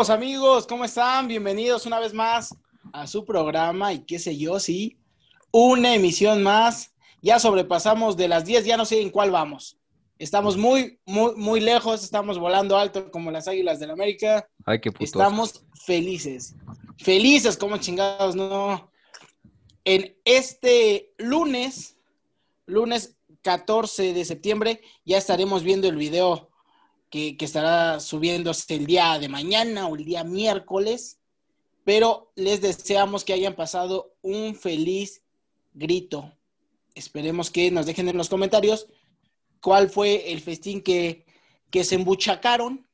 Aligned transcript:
Listos, 0.00 0.16
amigos, 0.16 0.66
¿cómo 0.66 0.86
están? 0.86 1.28
Bienvenidos 1.28 1.84
una 1.84 2.00
vez 2.00 2.14
más 2.14 2.56
a 2.90 3.06
su 3.06 3.26
programa 3.26 3.92
y 3.92 3.98
qué 4.06 4.18
sé 4.18 4.34
yo, 4.34 4.58
sí, 4.58 4.96
una 5.52 5.94
emisión 5.94 6.42
más. 6.42 6.94
Ya 7.20 7.38
sobrepasamos 7.38 8.16
de 8.16 8.26
las 8.26 8.46
10, 8.46 8.64
ya 8.64 8.78
no 8.78 8.86
sé 8.86 9.02
en 9.02 9.10
cuál 9.10 9.30
vamos. 9.30 9.78
Estamos 10.18 10.56
muy, 10.56 10.98
muy, 11.04 11.34
muy 11.36 11.60
lejos, 11.60 12.02
estamos 12.02 12.38
volando 12.38 12.78
alto 12.78 13.10
como 13.10 13.30
las 13.30 13.46
águilas 13.46 13.78
del 13.78 13.90
América. 13.90 14.48
Ay, 14.64 14.80
qué 14.80 14.90
putos. 14.90 15.08
Estamos 15.08 15.66
felices. 15.84 16.54
Felices 16.96 17.58
como 17.58 17.76
chingados, 17.76 18.34
no. 18.34 18.90
En 19.84 20.16
este 20.24 21.12
lunes, 21.18 21.98
lunes 22.64 23.18
14 23.42 24.14
de 24.14 24.24
septiembre, 24.24 24.80
ya 25.04 25.18
estaremos 25.18 25.62
viendo 25.62 25.88
el 25.88 25.96
video 25.96 26.49
que, 27.10 27.36
que, 27.36 27.44
estará 27.44 28.00
subiéndose 28.00 28.74
el 28.74 28.86
día 28.86 29.18
de 29.18 29.28
mañana 29.28 29.86
o 29.88 29.96
el 29.96 30.04
día 30.04 30.24
miércoles, 30.24 31.20
pero 31.84 32.32
les 32.36 32.60
deseamos 32.60 33.24
que 33.24 33.32
hayan 33.32 33.56
pasado 33.56 34.14
un 34.22 34.54
feliz 34.54 35.22
grito. 35.72 36.32
Esperemos 36.94 37.50
que 37.50 37.70
nos 37.70 37.86
dejen 37.86 38.08
en 38.08 38.16
los 38.16 38.28
comentarios 38.28 38.88
cuál 39.60 39.90
fue 39.90 40.32
el 40.32 40.40
festín 40.40 40.82
que, 40.82 41.24
que 41.70 41.84
se 41.84 41.94
embuchacaron, 41.94 42.86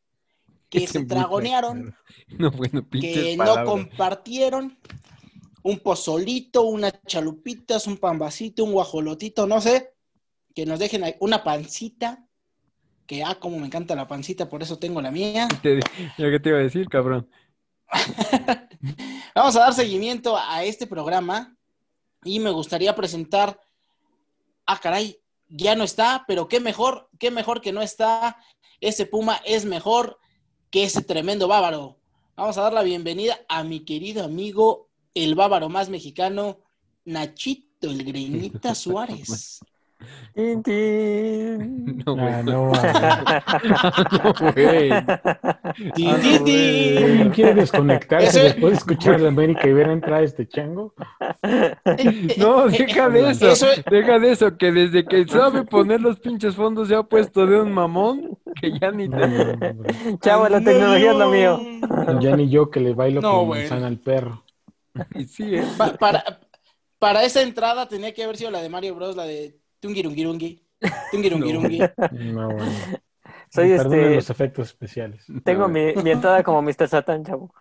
que 0.69 0.87
se 0.87 1.05
tragonearon, 1.05 1.95
no, 2.39 2.51
bueno, 2.51 2.87
que 2.91 3.37
no 3.37 3.65
compartieron. 3.65 4.79
Un 5.63 5.81
pozolito, 5.81 6.63
unas 6.63 6.95
chalupitas, 7.07 7.89
un 7.89 7.97
pambacito, 7.97 8.63
un 8.63 8.73
guajolotito, 8.73 9.49
no 9.49 9.61
sé, 9.61 9.95
que 10.55 10.65
nos 10.65 10.79
dejen 10.79 11.03
ahí 11.03 11.17
una 11.19 11.43
pancita, 11.43 12.26
que 13.07 13.23
ah, 13.25 13.37
como 13.39 13.59
me 13.59 13.67
encanta 13.67 13.95
la 13.95 14.09
pancita, 14.09 14.49
por 14.49 14.63
eso 14.63 14.79
tengo 14.79 15.01
la 15.01 15.11
mía. 15.11 15.49
Te, 15.63 15.81
¿Yo 16.19 16.31
qué 16.31 16.41
te 16.41 16.49
iba 16.51 16.59
a 16.59 16.63
decir, 16.63 16.89
cabrón? 16.89 17.29
Vamos 19.35 19.57
a 19.57 19.61
dar 19.61 19.75
seguimiento 19.75 20.37
a 20.37 20.65
este 20.65 20.87
programa 20.87 21.57
y 22.25 22.41
me 22.41 22.51
gustaría 22.51 22.95
presentar, 22.95 23.61
ah, 24.67 24.79
caray, 24.81 25.19
ya 25.49 25.77
no 25.77 25.85
está, 25.85 26.25
pero 26.27 26.49
qué 26.49 26.61
mejor, 26.61 27.09
qué 27.19 27.31
mejor 27.31 27.61
que 27.61 27.73
no 27.73 27.83
está. 27.83 28.37
Ese 28.81 29.07
Puma 29.07 29.41
es 29.45 29.65
mejor 29.65 30.19
que 30.71 30.85
ese 30.85 31.03
tremendo 31.03 31.49
bávaro. 31.49 31.99
Vamos 32.35 32.59
a 32.59 32.63
dar 32.63 32.73
la 32.73 32.83
bienvenida 32.83 33.39
a 33.49 33.63
mi 33.63 33.85
querido 33.85 34.25
amigo, 34.25 34.91
el 35.15 35.35
bávaro 35.35 35.69
más 35.69 35.89
mexicano, 35.89 36.61
Nachito, 37.05 37.91
el 37.91 38.05
Greñita 38.05 38.75
Suárez. 38.75 39.61
Tin, 40.35 40.63
tin. 40.63 41.97
No, 42.07 42.17
Ah, 42.19 42.43
güey. 42.43 42.45
no, 42.45 42.71
No, 44.13 44.35
güey. 44.39 45.07
Tin, 45.95 46.09
Ah, 46.09 46.19
tin, 46.23 46.39
no, 46.39 46.45
tin. 46.45 47.05
¿Alguien 47.05 47.31
quiere 47.31 47.55
desconectarse 47.55 48.41
después 48.41 48.73
de 48.73 48.77
escuchar 48.79 49.15
a 49.15 49.19
la 49.19 49.29
América 49.29 49.67
y 49.69 49.73
ver 49.73 49.89
entrar 49.89 50.23
este 50.23 50.47
chango? 50.47 50.95
No, 52.37 52.69
deja 52.69 53.09
de 53.09 53.31
eso. 53.31 53.53
Eso- 53.53 53.67
Deja 53.91 54.19
de 54.19 54.31
eso, 54.33 54.57
que 54.59 54.71
desde 54.73 55.05
que 55.05 55.27
sabe 55.27 55.65
poner 55.65 56.01
los 56.01 56.19
pinches 56.21 56.55
fondos 56.55 56.89
se 56.89 56.95
ha 56.95 57.03
puesto 57.03 57.47
de 57.47 57.61
un 57.61 57.73
mamón 57.73 58.37
que 58.61 58.79
ya 58.79 58.91
ni 58.91 59.09
No, 59.09 59.19
te... 59.19 59.27
no, 59.27 59.45
no, 59.57 59.73
no. 59.73 60.19
Chavo, 60.19 60.49
la 60.49 60.61
tecnología 60.63 61.13
es 61.13 61.17
lo 61.17 61.31
mío. 61.31 61.61
Ya 62.21 62.37
ni 62.37 62.49
yo 62.51 62.71
que 62.71 62.81
le 62.81 62.93
bailo 62.95 63.23
No, 63.23 63.31
con 63.39 63.47
güey. 63.47 63.61
manzana 63.63 63.87
al 63.87 63.99
perro. 63.99 64.45
Y 65.15 65.25
sí, 65.25 65.55
¿eh? 65.57 65.63
Pa- 65.79 65.95
para, 65.95 66.41
para 66.99 67.25
esa 67.25 67.43
entrada 67.43 67.89
tenía 67.89 68.13
que 68.13 68.25
haber 68.25 68.37
sido 68.37 68.51
la 68.51 68.61
de 68.61 68.69
Mario 68.69 68.95
Bros, 68.95 69.17
la 69.17 69.25
de 69.25 69.59
Tungirungirungi. 69.87 70.61
Tungirungirungi. 71.13 71.79
No, 72.13 72.49
bueno. 72.49 72.73
Soy 73.49 73.71
Perdonen 73.71 74.01
este. 74.01 74.15
los 74.17 74.31
efectos 74.31 74.67
especiales. 74.69 75.25
Tengo 75.45 75.69
mi, 75.69 75.95
mi 75.95 76.11
entrada 76.11 76.43
como 76.43 76.61
Mr. 76.63 76.89
Satan, 76.89 77.25
chavo. 77.25 77.53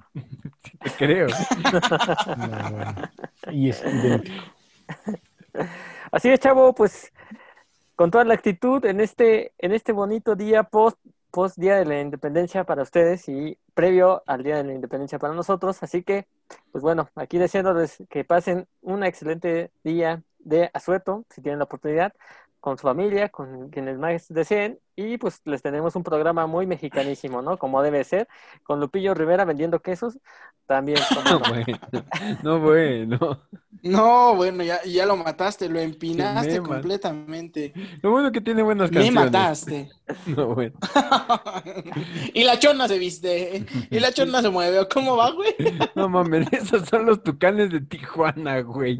Te 0.84 0.90
creo. 0.98 1.28
No, 2.38 2.72
bueno. 2.72 2.96
Y 3.52 3.70
es 3.70 3.84
idéntico. 3.84 4.44
Así 6.12 6.30
es, 6.30 6.40
chavo, 6.40 6.74
pues 6.74 7.14
con 7.96 8.10
toda 8.12 8.26
la 8.26 8.34
actitud 8.34 8.84
en 8.86 9.00
este, 9.00 9.54
en 9.60 9.72
este 9.72 9.94
bonito 9.94 10.36
día 10.36 10.64
post, 10.64 10.98
post 11.32 11.58
Día 11.58 11.76
de 11.76 11.86
la 11.86 12.02
Independencia 12.02 12.64
para 12.64 12.82
ustedes 12.82 13.30
y 13.30 13.58
previo 13.74 14.24
al 14.26 14.44
Día 14.44 14.58
de 14.58 14.64
la 14.64 14.74
Independencia 14.74 15.20
para 15.20 15.34
nosotros. 15.34 15.82
Así 15.84 16.04
que, 16.04 16.28
pues 16.72 16.82
bueno, 16.82 17.10
aquí 17.16 17.38
deseándoles 17.38 18.04
que 18.10 18.24
pasen 18.24 18.68
un 18.82 19.04
excelente 19.04 19.72
día 19.84 20.24
de 20.46 20.72
asueto, 20.74 21.26
si 21.30 21.42
tienen 21.42 21.60
la 21.60 21.66
oportunidad, 21.66 22.14
con 22.62 22.78
su 22.78 22.84
familia, 22.84 23.30
con 23.30 23.70
quienes 23.70 23.98
más 24.00 24.28
deseen. 24.30 24.80
Y 24.96 25.18
pues 25.18 25.42
les 25.46 25.62
tenemos 25.62 25.96
un 25.98 26.04
programa 26.04 26.48
muy 26.48 26.66
mexicanísimo, 26.68 27.42
¿no? 27.42 27.58
Como 27.60 27.84
debe 27.84 28.04
ser, 28.06 28.28
con 28.64 28.80
Lupillo 28.80 29.14
Rivera 29.14 29.46
vendiendo 29.46 29.82
quesos. 29.82 30.18
También, 30.68 31.00
como 31.14 31.30
No, 31.30 31.40
no. 31.40 31.50
bueno. 31.50 31.80
No, 32.44 32.60
bueno. 32.60 33.42
No, 33.84 34.36
bueno, 34.36 34.64
ya, 34.64 34.82
ya 34.84 35.06
lo 35.06 35.16
mataste, 35.18 35.70
lo 35.70 35.80
empinaste 35.80 36.60
Me 36.62 36.68
completamente. 36.68 37.72
Lo 38.02 38.12
bueno 38.12 38.32
que 38.32 38.42
tiene 38.42 38.64
buenas 38.64 38.90
Me 38.90 38.96
canciones. 38.98 39.14
mataste. 39.14 39.90
No, 40.28 40.56
bueno. 40.56 40.74
y 42.34 42.44
la 42.44 42.58
chona 42.60 42.88
se 42.88 42.98
viste. 43.00 43.66
Y 43.90 44.00
la 44.00 44.12
chona 44.12 44.42
se 44.42 44.50
mueve. 44.50 44.88
¿Cómo 44.92 45.18
va, 45.18 45.32
güey? 45.32 45.56
No 45.96 46.10
mames, 46.10 46.48
esos 46.54 46.88
son 46.90 47.06
los 47.06 47.24
tucanes 47.24 47.72
de 47.72 47.82
Tijuana, 47.82 48.62
güey. 48.62 49.00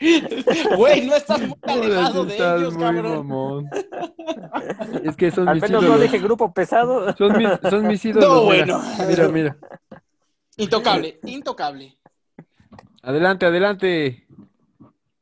Güey, 0.76 1.06
no 1.06 1.14
estás 1.14 1.40
muy 1.40 1.56
alejado 1.62 2.24
de 2.24 2.32
Estás 2.32 2.60
ellos, 2.60 2.74
muy 2.74 2.82
cabrón. 2.82 3.12
mamón. 3.26 3.70
Es 5.04 5.16
que 5.16 5.30
son 5.30 5.48
Al 5.48 5.56
mis 5.56 5.62
menos 5.62 5.82
no 5.82 5.98
dije 5.98 6.18
grupo 6.18 6.52
pesado. 6.52 7.14
Son 7.16 7.36
mis, 7.36 7.48
son 7.70 7.86
mis 7.86 8.04
ídolos. 8.04 8.28
No, 8.28 8.50
mira. 8.50 8.64
bueno. 8.78 8.82
Mira, 9.08 9.28
mira. 9.28 9.56
Intocable, 10.56 11.18
intocable. 11.24 11.96
Adelante, 13.02 13.46
adelante. 13.46 14.26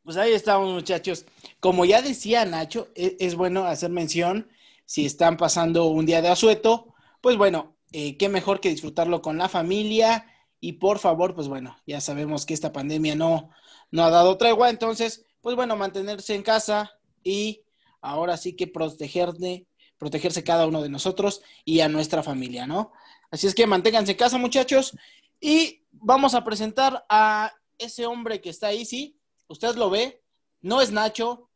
Pues 0.05 0.17
ahí 0.17 0.33
estamos, 0.33 0.73
muchachos. 0.73 1.27
Como 1.61 1.85
ya 1.85 2.03
decía 2.03 2.45
Nacho, 2.45 2.89
e- 2.95 3.17
es, 3.21 3.35
bueno 3.35 3.65
hacer 3.65 3.91
mención 3.91 4.49
si 4.85 5.07
están 5.07 5.37
pasando 5.37 5.87
un 5.87 6.07
día 6.07 6.21
de 6.23 6.29
asueto, 6.29 6.95
pues 7.21 7.37
bueno, 7.37 7.77
eh, 7.93 8.17
qué 8.17 8.29
mejor 8.29 8.61
que 8.61 8.69
disfrutarlo 8.69 9.23
con 9.23 9.39
la 9.39 9.49
familia 9.49 10.27
y 10.61 10.75
por 10.75 10.99
favor, 10.99 11.35
pues 11.35 11.49
bueno, 11.49 11.77
ya 11.87 12.01
sabemos 12.01 12.47
que 12.47 12.55
esta 12.55 12.73
pandemia 12.73 13.15
no, 13.15 13.51
no 13.93 14.03
ha 14.03 14.11
dado 14.11 14.37
tregua, 14.37 14.71
entonces, 14.71 15.25
pues 15.41 15.55
bueno, 15.55 15.77
mantenerse 15.77 16.35
en 16.35 16.43
casa 16.43 16.99
y 17.23 17.63
ahora 18.01 18.37
sí 18.37 18.55
que 18.55 18.67
protegerse, 18.67 19.67
protegerse 19.99 20.43
cada 20.43 20.67
uno 20.67 20.83
de 20.83 20.89
nosotros 20.89 21.43
y 21.65 21.81
a 21.81 21.89
nuestra 21.89 22.25
familia, 22.25 22.67
¿no? 22.67 22.93
Así 23.31 23.47
es 23.47 23.55
que 23.55 23.67
manténganse 23.67 24.13
en 24.13 24.19
casa, 24.19 24.39
muchachos, 24.39 24.97
y 25.41 25.85
vamos 25.93 26.35
a 26.35 26.43
presentar 26.43 27.05
a 27.09 27.53
ese 27.79 28.07
hombre 28.07 28.41
que 28.41 28.51
está 28.51 28.69
ahí, 28.69 28.85
sí, 28.85 29.17
usted 29.47 29.77
lo 29.77 29.91
ve, 29.91 30.23
no 30.61 30.81
es 30.81 30.91
Nacho, 30.91 31.49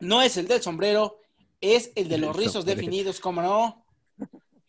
no 0.00 0.20
es 0.22 0.36
el 0.36 0.48
del 0.48 0.62
sombrero, 0.62 1.20
es 1.60 1.92
el 1.94 2.08
de 2.08 2.18
los 2.18 2.36
rizos 2.36 2.64
definidos, 2.64 3.20
¿cómo 3.20 3.42
no? 3.42 3.84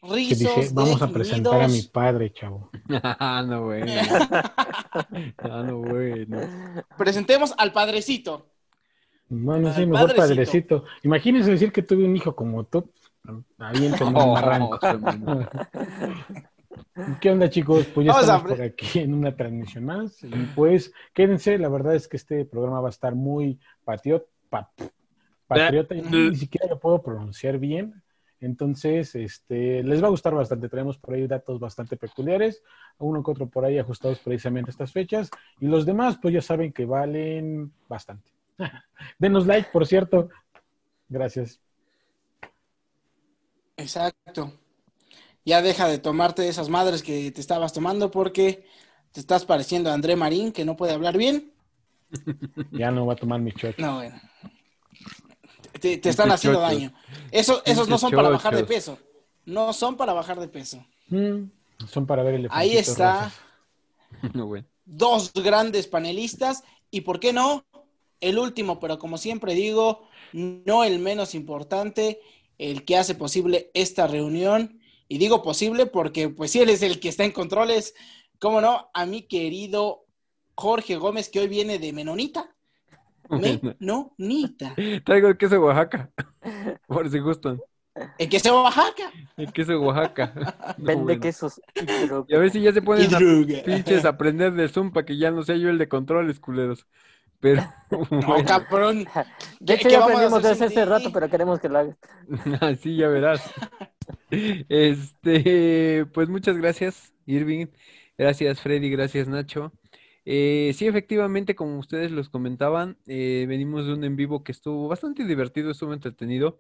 Que 0.02 0.08
Rizos 0.16 0.40
dije, 0.40 0.70
vamos 0.74 1.02
a 1.02 1.10
presentar 1.10 1.62
a 1.62 1.68
mi 1.68 1.82
padre, 1.82 2.32
chavo. 2.32 2.70
Ah, 3.04 3.44
no, 3.46 3.64
bueno. 3.66 3.86
Ah, 5.38 5.64
no, 5.66 5.78
bueno. 5.80 6.40
Presentemos 6.98 7.54
al 7.58 7.74
padrecito. 7.74 8.46
Bueno, 9.28 9.68
Al 9.68 9.76
sí, 9.76 9.86
mejor 9.86 10.16
padrecito. 10.16 10.78
padrecito. 10.78 10.86
Imagínense 11.04 11.52
decir 11.52 11.72
que 11.72 11.84
tuve 11.84 12.06
un 12.06 12.16
hijo 12.16 12.36
como 12.36 12.64
tú. 12.64 12.90
Aviéntenme 13.58 14.24
un 14.24 14.34
barranco. 14.34 14.80
¿Qué 17.20 17.30
onda, 17.30 17.50
chicos? 17.50 17.86
Pues 17.94 18.08
ya 18.08 18.14
Vamos 18.14 18.30
a 18.30 18.36
estamos 18.38 18.58
por 18.58 18.62
aquí 18.66 19.00
en 19.00 19.14
una 19.14 19.36
transmisión 19.36 19.86
más. 19.86 20.24
Y 20.24 20.30
pues, 20.56 20.94
quédense, 21.14 21.58
la 21.58 21.70
verdad 21.70 21.96
es 21.96 22.08
que 22.08 22.18
este 22.18 22.46
programa 22.46 22.80
va 22.82 22.88
a 22.88 22.92
estar 22.92 23.16
muy 23.16 23.60
patriota. 23.84 24.26
patriota, 25.46 25.96
y 25.96 26.02
ni 26.02 26.36
siquiera 26.36 26.68
lo 26.68 26.80
puedo 26.80 27.02
pronunciar 27.02 27.58
bien. 27.58 28.02
Entonces, 28.42 29.16
este, 29.16 29.84
les 29.84 30.02
va 30.02 30.08
a 30.08 30.12
gustar 30.12 30.34
bastante. 30.34 30.70
Traemos 30.70 30.98
por 30.98 31.14
ahí 31.14 31.28
datos 31.28 31.60
bastante 31.60 31.98
peculiares, 31.98 32.64
uno 32.98 33.24
que 33.24 33.32
otro 33.32 33.48
por 33.48 33.66
ahí 33.66 33.78
ajustados 33.78 34.20
precisamente 34.20 34.70
a 34.70 34.74
estas 34.74 34.92
fechas. 34.92 35.30
Y 35.60 35.68
los 35.68 35.86
demás, 35.86 36.18
pues 36.22 36.34
ya 36.34 36.42
saben 36.42 36.72
que 36.72 36.86
valen 36.86 37.74
bastante. 37.88 38.32
Denos 39.20 39.46
like, 39.46 39.70
por 39.72 39.86
cierto. 39.86 40.30
Gracias. 41.10 41.60
Exacto. 43.78 44.54
Ya 45.46 45.62
deja 45.62 45.88
de 45.88 46.00
tomarte 46.00 46.48
esas 46.48 46.70
madres 46.70 47.02
que 47.02 47.32
te 47.32 47.42
estabas 47.42 47.74
tomando 47.74 48.12
porque 48.12 48.66
te 49.12 49.20
estás 49.20 49.46
pareciendo 49.46 49.90
a 49.90 49.94
André 49.94 50.16
Marín, 50.16 50.52
que 50.52 50.66
no 50.66 50.76
puede 50.76 50.94
hablar 50.94 51.18
bien. 51.18 51.52
Ya 52.72 52.92
no 52.92 53.06
va 53.06 53.14
a 53.14 53.16
tomar 53.16 53.40
mi 53.40 53.52
shot. 53.52 53.78
No, 53.78 53.96
bueno. 53.96 54.20
Te, 55.80 55.98
te 55.98 56.10
están 56.10 56.32
haciendo 56.32 56.60
chochos. 56.60 56.72
daño. 56.72 56.94
Eso, 57.32 57.62
esos 57.66 57.88
no 57.88 57.98
son 57.98 58.14
para 58.14 58.30
bajar 58.30 58.56
de 58.56 58.64
peso. 58.64 58.98
No 59.46 59.74
son 59.74 59.98
para 59.98 60.14
bajar 60.14 60.40
de 60.40 60.48
peso. 60.48 60.86
Mm, 61.08 61.46
son 61.88 62.06
para 62.06 62.24
ver 62.24 62.36
el 62.36 62.48
Ahí 62.52 62.78
está. 62.78 63.32
No, 64.34 64.48
bueno. 64.48 64.68
Dos 64.86 65.32
grandes 65.34 65.88
panelistas. 65.88 66.64
Y 66.90 67.02
por 67.02 67.20
qué 67.20 67.32
no, 67.32 67.64
el 68.20 68.40
último, 68.40 68.80
pero 68.80 68.98
como 68.98 69.18
siempre 69.18 69.54
digo, 69.54 70.08
no 70.34 70.84
el 70.84 71.00
menos 71.00 71.36
importante, 71.36 72.20
el 72.58 72.86
que 72.86 72.98
hace 72.98 73.16
posible 73.16 73.72
esta 73.74 74.08
reunión 74.08 74.82
Y 75.08 75.18
digo 75.18 75.42
posible 75.42 75.86
porque, 75.86 76.30
pues, 76.30 76.52
si 76.52 76.60
él 76.60 76.70
es 76.70 76.82
el 76.82 77.00
que 77.00 77.10
está 77.10 77.24
en 77.24 77.32
controles, 77.32 77.96
¿cómo 78.40 78.62
no? 78.62 78.90
A 78.94 79.06
mi 79.06 79.24
querido 79.24 80.06
Jorge 80.56 80.98
Gómez, 80.98 81.30
que 81.30 81.40
hoy 81.40 81.48
viene 81.48 81.80
de 81.80 81.94
Menonita. 81.94 82.56
Menonita. 83.30 84.74
Traigo 85.06 85.28
el 85.30 85.38
queso 85.38 85.56
de 85.56 85.60
Oaxaca, 85.60 86.10
por 86.88 87.10
si 87.10 87.20
gustan. 87.20 87.60
El 88.18 88.30
queso 88.30 88.50
de 88.50 88.56
Oaxaca. 88.56 89.12
El 89.38 89.52
queso 89.52 89.72
de 89.74 89.78
Oaxaca. 89.78 90.34
No, 90.78 90.86
Vende 90.86 91.04
bueno. 91.04 91.22
quesos. 91.22 91.62
y 92.28 92.34
a 92.36 92.40
ver 92.40 92.50
si 92.52 92.62
ya 92.62 92.72
se 92.72 92.80
Y 92.80 92.82
ponen 92.82 93.14
a 93.14 93.20
droga. 93.20 93.64
pinches 93.66 94.06
a 94.06 94.10
aprender 94.10 94.54
de 94.54 94.70
Zoom 94.70 94.92
para 94.92 95.06
que 95.06 95.18
ya 95.18 95.32
no 95.32 95.44
sea 95.44 95.58
yo 95.58 95.70
el 95.70 95.78
de 95.78 95.90
controles, 95.90 96.40
culeros. 96.40 96.88
Pero, 97.42 97.62
No, 97.92 98.00
bueno, 98.10 98.46
cabrón. 98.46 99.06
De 99.60 99.76
¿Qué- 99.76 99.82
hecho, 99.82 99.90
ya 99.90 100.04
aprendimos 100.04 100.44
de 100.44 100.50
hacer 100.50 100.68
hace 100.68 100.76
ti? 100.76 100.86
rato, 100.86 101.12
pero 101.12 101.30
queremos 101.30 101.60
que 101.60 101.70
lo 101.70 101.80
hagas. 101.80 101.98
así 102.62 102.96
ya 102.98 103.08
verás. 103.10 103.50
Este, 104.30 106.06
pues 106.14 106.30
muchas 106.30 106.58
gracias, 106.58 107.14
Irving. 107.26 107.68
Gracias, 108.18 108.60
Freddy. 108.62 108.90
Gracias, 108.90 109.28
Nacho. 109.28 109.72
Eh, 110.26 110.74
sí, 110.76 110.88
efectivamente, 110.88 111.56
como 111.56 111.80
ustedes 111.80 112.12
los 112.12 112.30
comentaban, 112.30 112.98
eh, 113.08 113.46
venimos 113.48 113.88
de 113.88 113.94
un 113.94 114.04
en 114.04 114.16
vivo 114.16 114.44
que 114.44 114.52
estuvo 114.52 114.88
bastante 114.88 115.26
divertido, 115.26 115.72
estuvo 115.72 115.94
entretenido. 115.94 116.60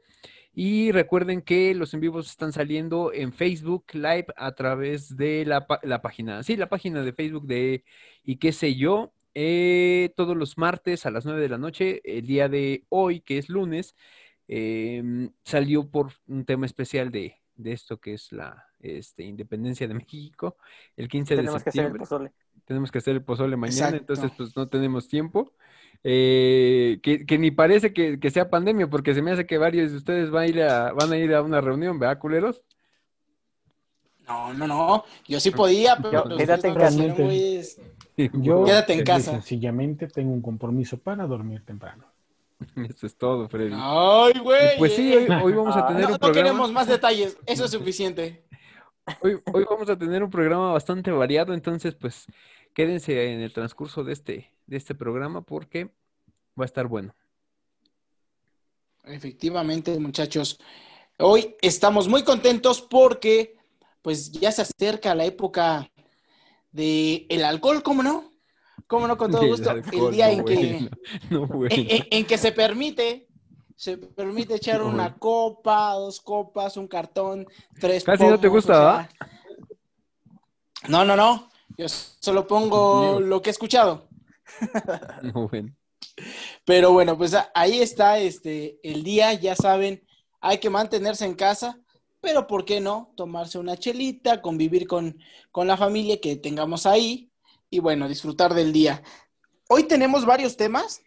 Y 0.54 0.92
recuerden 0.92 1.42
que 1.42 1.76
los 1.76 1.94
en 1.94 2.00
vivos 2.02 2.30
están 2.30 2.52
saliendo 2.52 3.14
en 3.14 3.34
Facebook 3.34 3.86
Live 3.94 4.28
a 4.36 4.54
través 4.54 5.16
de 5.16 5.46
la, 5.46 5.68
página, 6.02 6.44
sí, 6.44 6.58
la 6.58 6.70
página 6.70 7.04
de 7.04 7.14
Facebook 7.14 7.46
de 7.48 7.84
y 8.24 8.38
qué 8.38 8.52
sé 8.52 8.76
yo, 8.76 9.14
eh, 9.36 10.12
todos 10.16 10.36
los 10.36 10.58
martes 10.58 11.06
a 11.06 11.12
las 11.12 11.26
9 11.26 11.42
de 11.42 11.50
la 11.50 11.58
noche, 11.58 12.02
el 12.04 12.26
día 12.28 12.50
de 12.50 12.86
hoy, 12.90 13.22
que 13.22 13.38
es 13.38 13.50
lunes, 13.50 13.96
em, 14.48 15.32
salió 15.44 15.90
por 15.90 16.14
un 16.28 16.46
tema 16.46 16.66
especial 16.66 17.12
de, 17.12 17.39
de 17.60 17.74
esto 17.74 17.98
que 18.00 18.14
es 18.14 18.32
la 18.32 18.66
este, 18.80 19.24
independencia 19.24 19.88
de 19.88 19.94
México, 20.06 20.58
el 20.96 21.08
15 21.08 21.36
de 21.36 21.42
Tenemos 21.42 21.64
que 21.64 21.70
hacer 21.70 21.86
el 21.86 21.92
septiembre 21.92 22.00
pozole. 22.00 22.32
tenemos 22.66 22.92
que 22.92 22.98
hacer 23.00 23.16
el 23.16 23.24
pozole 23.24 23.56
mañana, 23.58 23.98
Exacto. 23.98 24.14
entonces 24.14 24.32
pues 24.38 24.56
no 24.56 24.68
tenemos 24.68 25.08
tiempo. 25.08 25.54
Eh, 26.04 27.00
que, 27.04 27.26
que 27.26 27.38
ni 27.38 27.52
parece 27.52 27.92
que, 27.92 28.20
que 28.20 28.32
sea 28.32 28.50
pandemia, 28.50 28.88
porque 28.90 29.14
se 29.14 29.22
me 29.22 29.32
hace 29.32 29.46
que 29.46 29.58
varios 29.58 29.92
de 29.92 29.98
ustedes 29.98 30.30
van 30.32 30.44
a 30.44 30.48
ir 30.48 30.62
a, 30.64 30.94
van 30.94 31.12
a, 31.12 31.18
ir 31.18 31.34
a 31.34 31.42
una 31.42 31.60
reunión, 31.60 32.00
¿verdad, 32.00 32.20
culeros? 32.20 32.62
No, 34.28 34.54
no, 34.54 34.68
no. 34.68 35.04
Yo 35.28 35.40
sí 35.40 35.52
podía, 35.52 35.98
pero 35.98 36.12
Yo- 36.12 36.36
ustedes 36.36 36.38
quédate 36.46 36.68
en 36.70 36.76
casa. 36.76 37.04
Yo 38.34 38.64
Quédate 38.66 38.94
en 38.94 39.00
y 39.00 39.04
casa. 39.04 39.32
sencillamente 39.32 40.08
tengo 40.08 40.32
un 40.32 40.42
compromiso 40.42 40.98
para 41.00 41.26
dormir 41.26 41.64
temprano. 41.66 42.06
Eso 42.90 43.06
es 43.08 43.18
todo, 43.18 43.48
Freddy. 43.48 43.74
Ay, 43.76 44.34
güey. 44.40 44.78
Pues 44.78 44.94
sí, 44.96 45.14
hoy, 45.16 45.28
hoy 45.44 45.54
vamos 45.54 45.76
a 45.76 45.80
Ah, 45.80 45.88
tener 45.88 46.02
No, 46.04 46.08
un 46.08 46.14
no 46.14 46.20
programa. 46.20 46.44
queremos 46.48 46.72
más 46.72 46.88
detalles. 46.88 47.38
Eso 47.46 47.66
es 47.66 47.72
suficiente. 47.72 48.46
Hoy, 49.24 49.42
hoy 49.54 49.66
vamos 49.68 49.90
a 49.90 49.98
tener 49.98 50.24
un 50.24 50.30
programa 50.30 50.72
bastante 50.72 51.10
variado, 51.10 51.56
entonces 51.56 51.96
pues 51.96 52.28
quédense 52.76 53.34
en 53.34 53.40
el 53.42 53.52
transcurso 53.52 54.04
de 54.04 54.14
este, 54.14 54.54
de 54.68 54.78
este 54.78 54.94
programa 54.94 55.42
porque 55.42 55.86
va 56.60 56.64
a 56.64 56.66
estar 56.66 56.86
bueno. 56.86 57.16
Efectivamente, 59.04 59.98
muchachos. 60.00 60.60
Hoy 61.18 61.56
estamos 61.62 62.08
muy 62.08 62.24
contentos 62.24 62.82
porque 62.84 63.56
pues 64.04 64.32
ya 64.32 64.52
se 64.52 64.62
acerca 64.62 65.16
la 65.16 65.26
época 65.26 65.90
de 66.72 67.26
el 67.30 67.44
alcohol, 67.46 67.82
¿cómo 67.82 68.04
no? 68.04 68.30
¿Cómo 68.88 69.08
no? 69.08 69.18
Con 69.18 69.32
todo 69.32 69.44
El 69.44 69.50
gusto. 69.50 69.70
alcohol, 69.70 70.06
el 70.08 70.12
día 70.16 70.28
no 70.28 70.32
en 70.34 70.46
que, 70.46 70.56
bueno, 70.56 70.90
no 71.30 71.48
bueno. 71.48 71.76
en, 71.76 71.88
en- 71.90 72.08
en 72.12 72.26
que 72.26 72.38
se 72.38 72.52
permite, 72.52 73.28
se 73.76 73.98
permite 73.98 74.56
echar 74.56 74.80
No, 74.82 74.88
una 74.88 75.18
copa, 75.18 75.94
dos 75.94 76.20
copas, 76.22 76.78
un 76.78 76.88
cartón, 76.88 77.48
tres 77.80 78.04
Casi 78.04 78.24
no 78.26 78.40
te 78.40 78.48
gusta, 78.48 79.10
o. 80.86 80.90
No, 80.90 81.06
no, 81.06 81.16
no. 81.16 81.50
Yo 81.78 81.88
solo 81.88 82.48
pongo 82.48 83.20
lo 83.20 83.42
que 83.42 83.50
he 83.50 83.52
escuchado. 83.52 84.08
No 85.22 85.48
bueno. 85.48 85.74
Pero 86.66 86.92
bueno, 86.92 87.18
pues 87.18 87.36
ahí 87.54 87.80
está 87.80 88.18
este 88.20 88.80
el 88.84 89.04
día, 89.04 89.34
ya 89.34 89.56
saben, 89.56 90.04
hay 90.42 90.58
que 90.58 90.70
mantenerse 90.70 91.26
en 91.26 91.36
casa, 91.36 91.80
pero 92.20 92.48
¿por 92.48 92.66
qué 92.66 92.82
no? 92.82 93.14
Tomarse 93.16 93.58
una 93.60 93.78
chelita, 93.78 94.42
convivir 94.42 94.88
con, 94.88 95.18
con 95.52 95.68
la 95.68 95.78
familia 95.78 96.20
que 96.20 96.36
tengamos 96.36 96.86
ahí 96.86 97.29
y 97.70 97.80
bueno, 97.80 98.08
disfrutar 98.08 98.54
del 98.54 98.74
día. 98.74 99.02
Hoy 99.68 99.84
tenemos 99.84 100.26
varios 100.26 100.58
temas. 100.58 101.02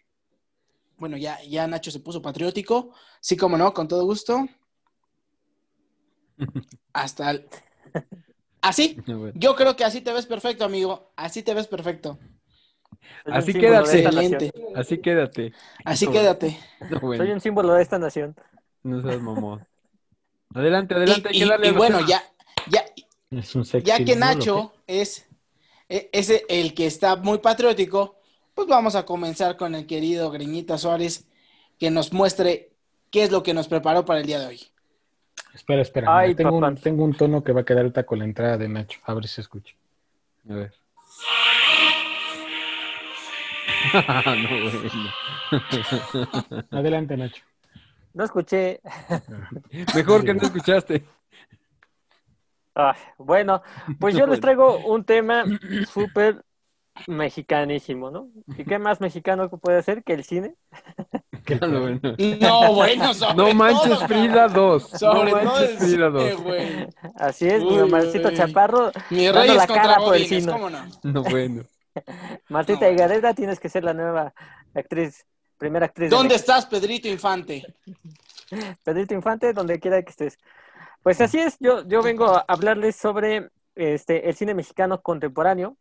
Bueno, 0.97 1.17
ya, 1.17 1.41
ya 1.43 1.67
Nacho 1.67 1.91
se 1.91 1.99
puso 1.99 2.21
patriótico, 2.21 2.93
sí 3.19 3.35
como 3.35 3.57
no, 3.57 3.73
con 3.73 3.87
todo 3.87 4.05
gusto. 4.05 4.47
Hasta 6.93 7.31
el... 7.31 7.47
Así, 8.61 8.97
yo 9.35 9.55
creo 9.55 9.75
que 9.75 9.83
así 9.83 10.01
te 10.01 10.13
ves 10.13 10.25
perfecto, 10.25 10.63
amigo, 10.63 11.11
así 11.15 11.43
te 11.43 11.53
ves 11.53 11.67
perfecto. 11.67 12.17
Así 13.25 13.53
quédate. 13.53 14.07
Así 14.75 14.97
quédate. 14.99 15.53
así 15.83 16.05
No, 16.05 16.11
quédate. 16.11 16.59
No 16.89 16.99
Soy 16.99 17.31
un 17.31 17.41
símbolo 17.41 17.73
de 17.73 17.81
esta 17.81 17.99
nación. 17.99 18.35
No 18.83 19.01
seas 19.01 19.21
mamón. 19.21 19.65
Adelante, 20.53 20.93
adelante, 20.93 21.29
hay 21.29 21.37
Y, 21.37 21.39
que 21.39 21.45
darle 21.49 21.71
bueno, 21.71 21.99
ya, 22.05 22.23
ya, 22.69 22.85
Es 23.31 23.55
un 23.55 23.63
ya 23.63 23.97
que 23.97 24.13
symbol, 24.13 24.15
¿o 24.15 24.19
Nacho 24.19 24.73
es, 24.87 25.27
e- 25.93 26.09
es 26.11 26.31
el 26.49 26.73
que 26.73 26.87
está 26.87 27.15
muy 27.17 27.37
patriótico, 27.37 28.15
pues 28.55 28.67
vamos 28.67 28.95
a 28.95 29.05
comenzar 29.05 29.57
con 29.57 29.75
el 29.75 29.85
querido 29.85 30.31
Greñita 30.31 30.79
Suárez, 30.79 31.27
que 31.77 31.91
nos 31.91 32.11
muestre 32.11 32.71
qué 33.11 33.21
es 33.23 33.31
lo 33.31 33.43
que 33.43 33.53
nos 33.53 33.67
preparó 33.67 34.03
para 34.03 34.19
el 34.19 34.25
día 34.25 34.39
de 34.39 34.47
hoy. 34.47 34.61
Espera, 35.53 35.83
espera. 35.83 36.17
Ay, 36.17 36.33
tengo, 36.33 36.57
un, 36.57 36.75
tengo 36.77 37.03
un 37.03 37.15
tono 37.15 37.43
que 37.43 37.51
va 37.51 37.61
a 37.61 37.65
quedar 37.65 37.83
ahorita 37.83 38.07
con 38.07 38.17
la 38.17 38.25
entrada 38.25 38.57
de 38.57 38.67
Nacho. 38.67 38.99
A 39.05 39.13
ver 39.13 39.27
si 39.27 39.35
se 39.35 39.41
escucha. 39.41 39.75
A 40.49 40.53
ver. 40.55 40.73
no, 43.93 44.63
bueno. 44.63 45.13
Adelante, 46.71 47.17
Nacho. 47.17 47.43
No 48.13 48.23
escuché. 48.23 48.81
Mejor 49.93 50.25
que 50.25 50.33
no 50.33 50.41
escuchaste. 50.41 51.05
Ah, 52.75 52.95
bueno, 53.17 53.61
pues 53.99 54.15
yo 54.15 54.25
les 54.27 54.39
traigo 54.39 54.77
un 54.85 55.03
tema 55.05 55.45
súper 55.91 56.43
mexicanísimo, 57.07 58.11
¿no? 58.11 58.29
¿Y 58.57 58.65
qué 58.65 58.79
más 58.79 59.01
mexicano 59.01 59.49
puede 59.49 59.81
ser 59.83 60.03
que 60.03 60.13
el 60.13 60.23
cine? 60.23 60.55
No, 61.59 61.81
bueno. 61.81 62.15
No, 62.39 62.73
bueno, 62.73 63.13
sobre 63.13 63.35
No 63.35 63.53
manches 63.53 63.99
todo, 63.99 64.07
Frida 64.07 64.47
2. 64.47 64.89
Sobre 64.89 65.31
no 65.31 65.39
todo 65.41 65.45
manches 65.45 65.69
el 65.71 65.77
Frida 65.77 66.11
cine, 66.11 66.31
2. 66.31 66.41
güey. 66.41 66.87
Así 67.15 67.47
es, 67.47 67.61
mi 67.61 67.81
uy. 67.81 67.89
Chaparro, 68.33 68.91
Mi 69.09 69.25
Dando 69.25 69.41
reyes 69.41 69.57
la 69.57 69.67
cara 69.67 69.97
por 69.97 70.15
el 70.15 70.25
cine. 70.25 70.51
¿cómo 70.51 70.69
no? 70.69 70.85
No, 71.03 71.23
bueno. 71.23 71.63
Martita 72.49 72.85
No. 72.85 72.91
Higareda, 72.91 73.33
tienes 73.33 73.59
que 73.59 73.69
ser 73.69 73.83
la 73.83 73.93
nueva 73.93 74.33
actriz, 74.73 75.25
primera 75.57 75.85
actriz. 75.87 76.09
de 76.09 76.15
¿Dónde 76.15 76.35
estás, 76.35 76.65
Pedrito 76.65 77.07
Infante? 77.07 77.63
Pedrito 78.83 79.13
Infante, 79.13 79.53
donde 79.53 79.79
quiera 79.79 80.01
que 80.01 80.11
estés. 80.11 80.37
Pues 81.03 81.19
así 81.19 81.37
es, 81.37 81.57
yo, 81.59 81.85
yo 81.85 82.01
vengo 82.01 82.27
a 82.27 82.45
hablarles 82.47 82.95
sobre 82.95 83.49
este, 83.75 84.29
el 84.29 84.35
cine 84.35 84.53
mexicano 84.53 85.01
contemporáneo, 85.01 85.75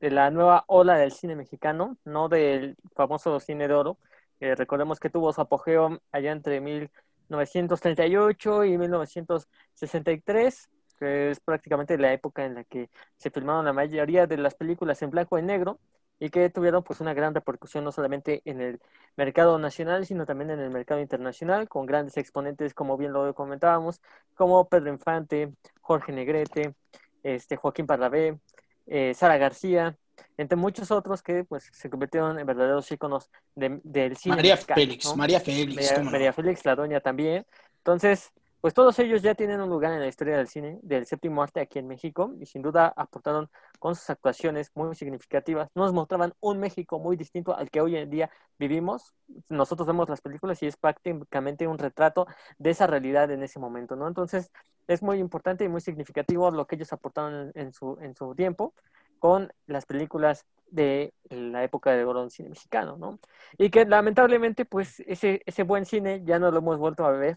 de 0.00 0.10
la 0.10 0.32
nueva 0.32 0.64
ola 0.66 0.96
del 0.96 1.12
cine 1.12 1.36
mexicano, 1.36 1.96
no 2.04 2.28
del 2.28 2.74
famoso 2.96 3.38
cine 3.38 3.68
de 3.68 3.74
oro. 3.74 3.98
Eh, 4.40 4.56
recordemos 4.56 4.98
que 4.98 5.10
tuvo 5.10 5.32
su 5.32 5.40
apogeo 5.40 6.00
allá 6.10 6.32
entre 6.32 6.60
1938 6.60 8.64
y 8.64 8.76
1963, 8.76 10.68
que 10.98 11.30
es 11.30 11.38
prácticamente 11.38 11.96
la 11.96 12.12
época 12.12 12.44
en 12.44 12.56
la 12.56 12.64
que 12.64 12.90
se 13.16 13.30
filmaron 13.30 13.66
la 13.66 13.72
mayoría 13.72 14.26
de 14.26 14.38
las 14.38 14.56
películas 14.56 15.00
en 15.02 15.10
blanco 15.10 15.38
y 15.38 15.42
negro 15.42 15.78
y 16.20 16.30
que 16.30 16.48
tuvieron 16.50 16.82
pues 16.84 17.00
una 17.00 17.12
gran 17.14 17.34
repercusión 17.34 17.84
no 17.84 17.92
solamente 17.92 18.40
en 18.44 18.60
el 18.60 18.80
mercado 19.16 19.58
nacional, 19.58 20.06
sino 20.06 20.24
también 20.26 20.50
en 20.50 20.60
el 20.60 20.70
mercado 20.70 21.00
internacional, 21.00 21.68
con 21.68 21.86
grandes 21.86 22.16
exponentes, 22.16 22.72
como 22.74 22.96
bien 22.96 23.12
lo 23.12 23.34
comentábamos, 23.34 24.00
como 24.34 24.68
Pedro 24.68 24.90
Infante, 24.90 25.52
Jorge 25.80 26.12
Negrete, 26.12 26.74
este, 27.22 27.56
Joaquín 27.56 27.86
Pardavé, 27.86 28.38
eh, 28.86 29.12
Sara 29.14 29.36
García, 29.38 29.96
entre 30.36 30.56
muchos 30.56 30.90
otros 30.90 31.22
que 31.22 31.44
pues 31.44 31.68
se 31.72 31.90
convirtieron 31.90 32.38
en 32.38 32.46
verdaderos 32.46 32.90
íconos 32.92 33.30
de- 33.56 33.80
del 33.82 34.16
cine 34.16 34.36
María 34.36 34.54
mexicano, 34.54 34.80
Félix, 34.80 35.04
¿no? 35.06 35.16
María 35.16 35.40
Félix, 35.40 35.74
María, 35.74 35.94
¿cómo 35.94 36.04
no? 36.04 36.10
María 36.12 36.32
Félix, 36.32 36.64
la 36.64 36.76
doña 36.76 37.00
también. 37.00 37.46
Entonces, 37.78 38.32
pues 38.64 38.72
todos 38.72 38.98
ellos 38.98 39.20
ya 39.20 39.34
tienen 39.34 39.60
un 39.60 39.68
lugar 39.68 39.92
en 39.92 40.00
la 40.00 40.06
historia 40.06 40.38
del 40.38 40.48
cine, 40.48 40.78
del 40.82 41.04
séptimo 41.04 41.42
arte 41.42 41.60
aquí 41.60 41.78
en 41.78 41.86
México, 41.86 42.32
y 42.40 42.46
sin 42.46 42.62
duda 42.62 42.94
aportaron 42.96 43.50
con 43.78 43.94
sus 43.94 44.08
actuaciones 44.08 44.70
muy 44.74 44.94
significativas. 44.94 45.68
Nos 45.74 45.92
mostraban 45.92 46.32
un 46.40 46.60
México 46.60 46.98
muy 46.98 47.14
distinto 47.14 47.54
al 47.54 47.70
que 47.70 47.82
hoy 47.82 47.94
en 47.96 48.08
día 48.08 48.30
vivimos. 48.58 49.12
Nosotros 49.50 49.86
vemos 49.86 50.08
las 50.08 50.22
películas 50.22 50.62
y 50.62 50.66
es 50.66 50.78
prácticamente 50.78 51.66
un 51.66 51.76
retrato 51.76 52.26
de 52.56 52.70
esa 52.70 52.86
realidad 52.86 53.30
en 53.30 53.42
ese 53.42 53.58
momento, 53.58 53.96
¿no? 53.96 54.08
Entonces, 54.08 54.50
es 54.88 55.02
muy 55.02 55.18
importante 55.18 55.64
y 55.64 55.68
muy 55.68 55.82
significativo 55.82 56.50
lo 56.50 56.66
que 56.66 56.76
ellos 56.76 56.90
aportaron 56.94 57.52
en, 57.54 57.70
su, 57.74 57.98
en 58.00 58.16
su 58.16 58.34
tiempo 58.34 58.72
con 59.18 59.52
las 59.66 59.84
películas 59.84 60.46
de 60.70 61.12
la 61.28 61.64
época 61.64 61.90
de 61.92 62.06
oro 62.06 62.30
cine 62.30 62.48
mexicano, 62.48 62.96
¿no? 62.96 63.18
Y 63.58 63.68
que 63.68 63.84
lamentablemente, 63.84 64.64
pues, 64.64 65.00
ese, 65.00 65.42
ese 65.44 65.64
buen 65.64 65.84
cine 65.84 66.22
ya 66.24 66.38
no 66.38 66.50
lo 66.50 66.60
hemos 66.60 66.78
vuelto 66.78 67.04
a 67.04 67.10
ver. 67.10 67.36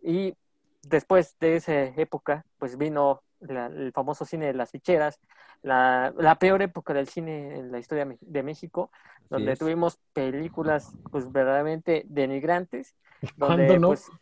Y 0.00 0.36
después 0.82 1.36
de 1.40 1.56
esa 1.56 1.72
época, 1.84 2.46
pues 2.58 2.76
vino 2.78 3.22
la- 3.40 3.66
el 3.66 3.92
famoso 3.92 4.24
cine 4.24 4.46
de 4.46 4.54
las 4.54 4.70
ficheras, 4.70 5.20
la, 5.62 6.12
la 6.16 6.36
peor 6.38 6.62
época 6.62 6.94
del 6.94 7.08
cine 7.08 7.56
en 7.58 7.72
la 7.72 7.78
historia 7.78 8.06
de 8.20 8.42
México, 8.42 8.90
donde 9.30 9.56
tuvimos 9.56 9.98
películas 10.12 10.96
pues 11.10 11.30
verdaderamente 11.30 12.04
denigrantes, 12.08 12.96
donde 13.36 13.78
¿Cuándo 13.78 13.78
no? 13.78 13.94
pues, 13.94 14.12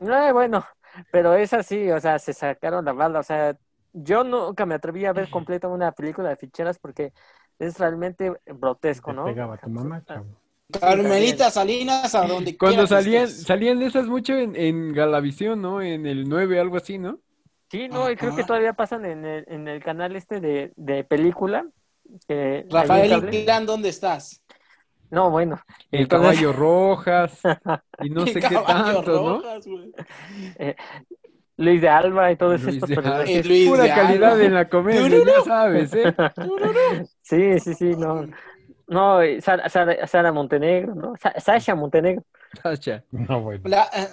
no, 0.00 0.32
bueno, 0.34 0.66
pero 1.10 1.34
es 1.34 1.52
así, 1.54 1.90
o 1.90 2.00
sea, 2.00 2.18
se 2.18 2.32
sacaron 2.34 2.84
la 2.84 2.92
bala, 2.92 3.20
o 3.20 3.22
sea, 3.22 3.56
yo 3.92 4.24
nunca 4.24 4.66
me 4.66 4.74
atreví 4.76 5.04
a 5.06 5.12
ver 5.12 5.28
completa 5.30 5.68
una 5.68 5.92
película 5.92 6.28
de 6.30 6.36
ficheras 6.36 6.78
porque 6.78 7.12
es 7.58 7.78
realmente 7.78 8.32
grotesco, 8.46 9.12
Te 9.12 9.14
¿no? 9.14 9.24
pegaba 9.24 9.58
tu 9.62 9.70
mamá, 9.70 10.04
chavo. 10.06 10.32
Carmelita 10.70 11.50
Salinas, 11.50 12.14
a 12.14 12.26
donde 12.26 12.56
Cuando 12.58 12.86
salían, 12.86 13.24
estés. 13.24 13.44
salían 13.44 13.80
esas 13.82 14.06
mucho 14.06 14.34
en, 14.36 14.54
en 14.54 14.92
Galavisión, 14.92 15.62
¿no? 15.62 15.80
En 15.80 16.04
el 16.06 16.28
9, 16.28 16.60
algo 16.60 16.76
así, 16.76 16.98
¿no? 16.98 17.20
Sí, 17.70 17.88
no, 17.88 18.10
y 18.10 18.16
creo 18.16 18.34
que 18.36 18.44
todavía 18.44 18.74
pasan 18.74 19.04
en 19.06 19.24
el, 19.24 19.44
en 19.48 19.66
el 19.68 19.82
canal 19.82 20.14
este 20.16 20.40
de, 20.40 20.72
de 20.76 21.04
película. 21.04 21.66
que- 22.26 22.66
Rafael. 22.70 23.12
Inclán, 23.32 23.64
¿dónde 23.66 23.88
estás? 23.88 24.42
No, 25.10 25.30
bueno. 25.30 25.58
El 25.90 26.02
entonces, 26.02 26.32
caballo 26.38 26.52
rojas 26.52 27.40
y 28.02 28.10
no 28.10 28.26
sé 28.26 28.40
qué 28.40 28.56
tanto, 28.66 29.12
¿no? 29.22 29.38
Rojas, 29.40 29.66
güey. 29.66 29.92
Luis 31.56 31.80
de 31.80 31.88
Alba 31.88 32.30
y 32.30 32.36
todos 32.36 32.62
Luis 32.62 32.74
estos 32.74 32.90
personajes. 32.90 33.46
Luis 33.46 33.68
Pura 33.68 33.82
de 33.84 33.88
calidad 33.88 34.32
Alba. 34.32 34.44
en 34.44 34.54
la 34.54 34.68
comedia, 34.68 35.24
ya 35.24 35.44
sabes, 35.44 35.94
¿eh? 35.94 36.14
Sí, 37.22 37.58
sí, 37.60 37.74
sí, 37.74 37.84
no. 37.96 38.26
No, 38.88 39.22
y 39.24 39.40
Sara, 39.40 39.68
Sara- 39.68 40.06
Sara 40.06 40.32
Montenegro, 40.32 40.94
¿no? 40.94 41.14
Sa- 41.20 41.38
Sasha 41.38 41.74
Montenegro. 41.74 42.24
Sacha. 42.62 43.04
No, 43.10 43.40
bueno. 43.42 43.62
La, 43.66 43.84
eh, 43.94 44.08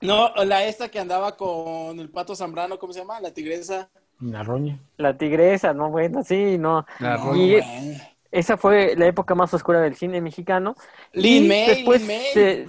no, 0.00 0.32
la 0.44 0.64
esta 0.64 0.88
que 0.88 0.98
andaba 0.98 1.36
con 1.36 1.98
el 2.00 2.10
pato 2.10 2.34
Zambrano, 2.34 2.78
¿cómo 2.78 2.92
se 2.92 3.00
llama? 3.00 3.20
La 3.20 3.30
tigresa. 3.32 3.88
Una 4.20 4.42
roña. 4.42 4.78
La 4.96 5.16
tigresa, 5.16 5.74
¿no? 5.74 5.90
Bueno, 5.90 6.22
sí, 6.24 6.56
no. 6.58 6.86
La 7.00 7.16
No, 7.18 7.26
roña. 7.26 7.42
Y-. 7.42 8.02
Esa 8.32 8.56
fue 8.56 8.96
la 8.96 9.06
época 9.06 9.34
más 9.34 9.52
oscura 9.54 9.80
del 9.80 9.94
cine 9.94 10.20
mexicano. 10.20 10.74
Lin 11.12 11.46
May, 11.48 11.66
después 11.68 12.00
Lin 12.00 12.08
May. 12.08 12.26
se- 12.34 12.66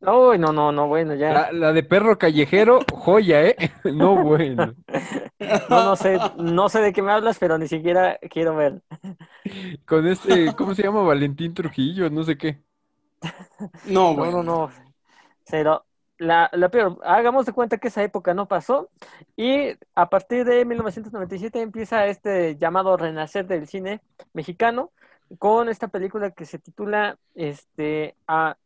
Uy, 0.00 0.38
no, 0.38 0.52
no, 0.52 0.72
no, 0.72 0.88
bueno, 0.88 1.14
ya. 1.14 1.34
La, 1.34 1.50
la 1.52 1.72
de 1.72 1.82
perro 1.82 2.18
callejero, 2.18 2.80
joya, 2.92 3.42
¿eh? 3.44 3.56
No, 3.84 4.16
bueno. 4.16 4.74
No, 5.68 5.82
no 5.84 5.96
sé, 5.96 6.18
no 6.36 6.68
sé 6.68 6.80
de 6.80 6.92
qué 6.92 7.02
me 7.02 7.12
hablas, 7.12 7.38
pero 7.38 7.58
ni 7.58 7.68
siquiera 7.68 8.18
quiero 8.30 8.56
ver. 8.56 8.82
Con 9.86 10.06
este, 10.06 10.54
¿cómo 10.54 10.74
se 10.74 10.82
llama? 10.82 11.02
Valentín 11.02 11.54
Trujillo, 11.54 12.10
no 12.10 12.24
sé 12.24 12.36
qué. 12.38 12.62
No, 13.84 14.14
No, 14.14 14.14
güey. 14.14 14.30
no, 14.30 14.42
no. 14.42 14.70
Cero. 15.44 15.86
La, 16.18 16.50
la 16.54 16.70
peor, 16.70 16.98
hagamos 17.04 17.46
de 17.46 17.52
cuenta 17.52 17.78
que 17.78 17.88
esa 17.88 18.02
época 18.04 18.34
no 18.34 18.48
pasó 18.48 18.90
y 19.36 19.72
a 19.96 20.10
partir 20.10 20.44
de 20.46 20.64
1997 20.64 21.60
empieza 21.62 22.06
este 22.06 22.56
llamado 22.56 22.96
renacer 22.96 23.46
del 23.46 23.68
cine 23.68 24.02
mexicano 24.32 24.92
con 25.38 25.68
esta 25.68 25.88
película 25.88 26.30
que 26.32 26.46
se 26.46 26.58
titula 26.60 27.18
este, 27.34 28.16
a 28.28 28.56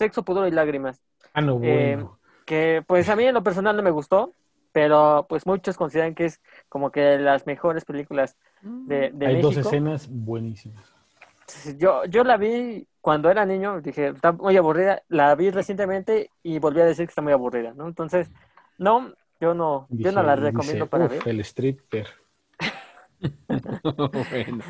Sexo, 0.00 0.24
Pudor 0.24 0.48
y 0.48 0.50
Lágrimas, 0.50 1.02
Ah, 1.34 1.42
no, 1.42 1.60
Eh, 1.62 1.98
que 2.46 2.82
pues 2.86 3.08
a 3.10 3.16
mí 3.16 3.24
en 3.24 3.34
lo 3.34 3.42
personal 3.42 3.76
no 3.76 3.82
me 3.82 3.90
gustó, 3.90 4.32
pero 4.72 5.26
pues 5.28 5.46
muchos 5.46 5.76
consideran 5.76 6.14
que 6.14 6.24
es 6.24 6.40
como 6.70 6.90
que 6.90 7.18
las 7.18 7.46
mejores 7.46 7.84
películas 7.84 8.34
de, 8.62 9.10
de 9.10 9.26
Hay 9.26 9.34
México. 9.34 9.48
dos 9.48 9.56
escenas 9.58 10.08
buenísimas. 10.10 10.84
Yo, 11.78 12.04
yo 12.06 12.24
la 12.24 12.36
vi 12.38 12.86
cuando 13.02 13.30
era 13.30 13.44
niño, 13.44 13.80
dije, 13.82 14.08
está 14.08 14.32
muy 14.32 14.56
aburrida, 14.56 15.02
la 15.08 15.34
vi 15.34 15.50
recientemente 15.50 16.30
y 16.42 16.58
volví 16.58 16.80
a 16.80 16.84
decir 16.86 17.06
que 17.06 17.10
está 17.10 17.22
muy 17.22 17.32
aburrida, 17.32 17.74
¿no? 17.74 17.86
Entonces, 17.88 18.30
no, 18.78 19.12
yo 19.40 19.52
no, 19.54 19.88
yo 19.90 20.12
no 20.12 20.22
la 20.22 20.34
dice, 20.34 20.46
recomiendo 20.46 20.86
para 20.86 21.04
"Uf, 21.04 21.12
ver. 21.12 21.28
El 21.28 21.40
stripper. 21.40 22.06
bueno. 24.30 24.64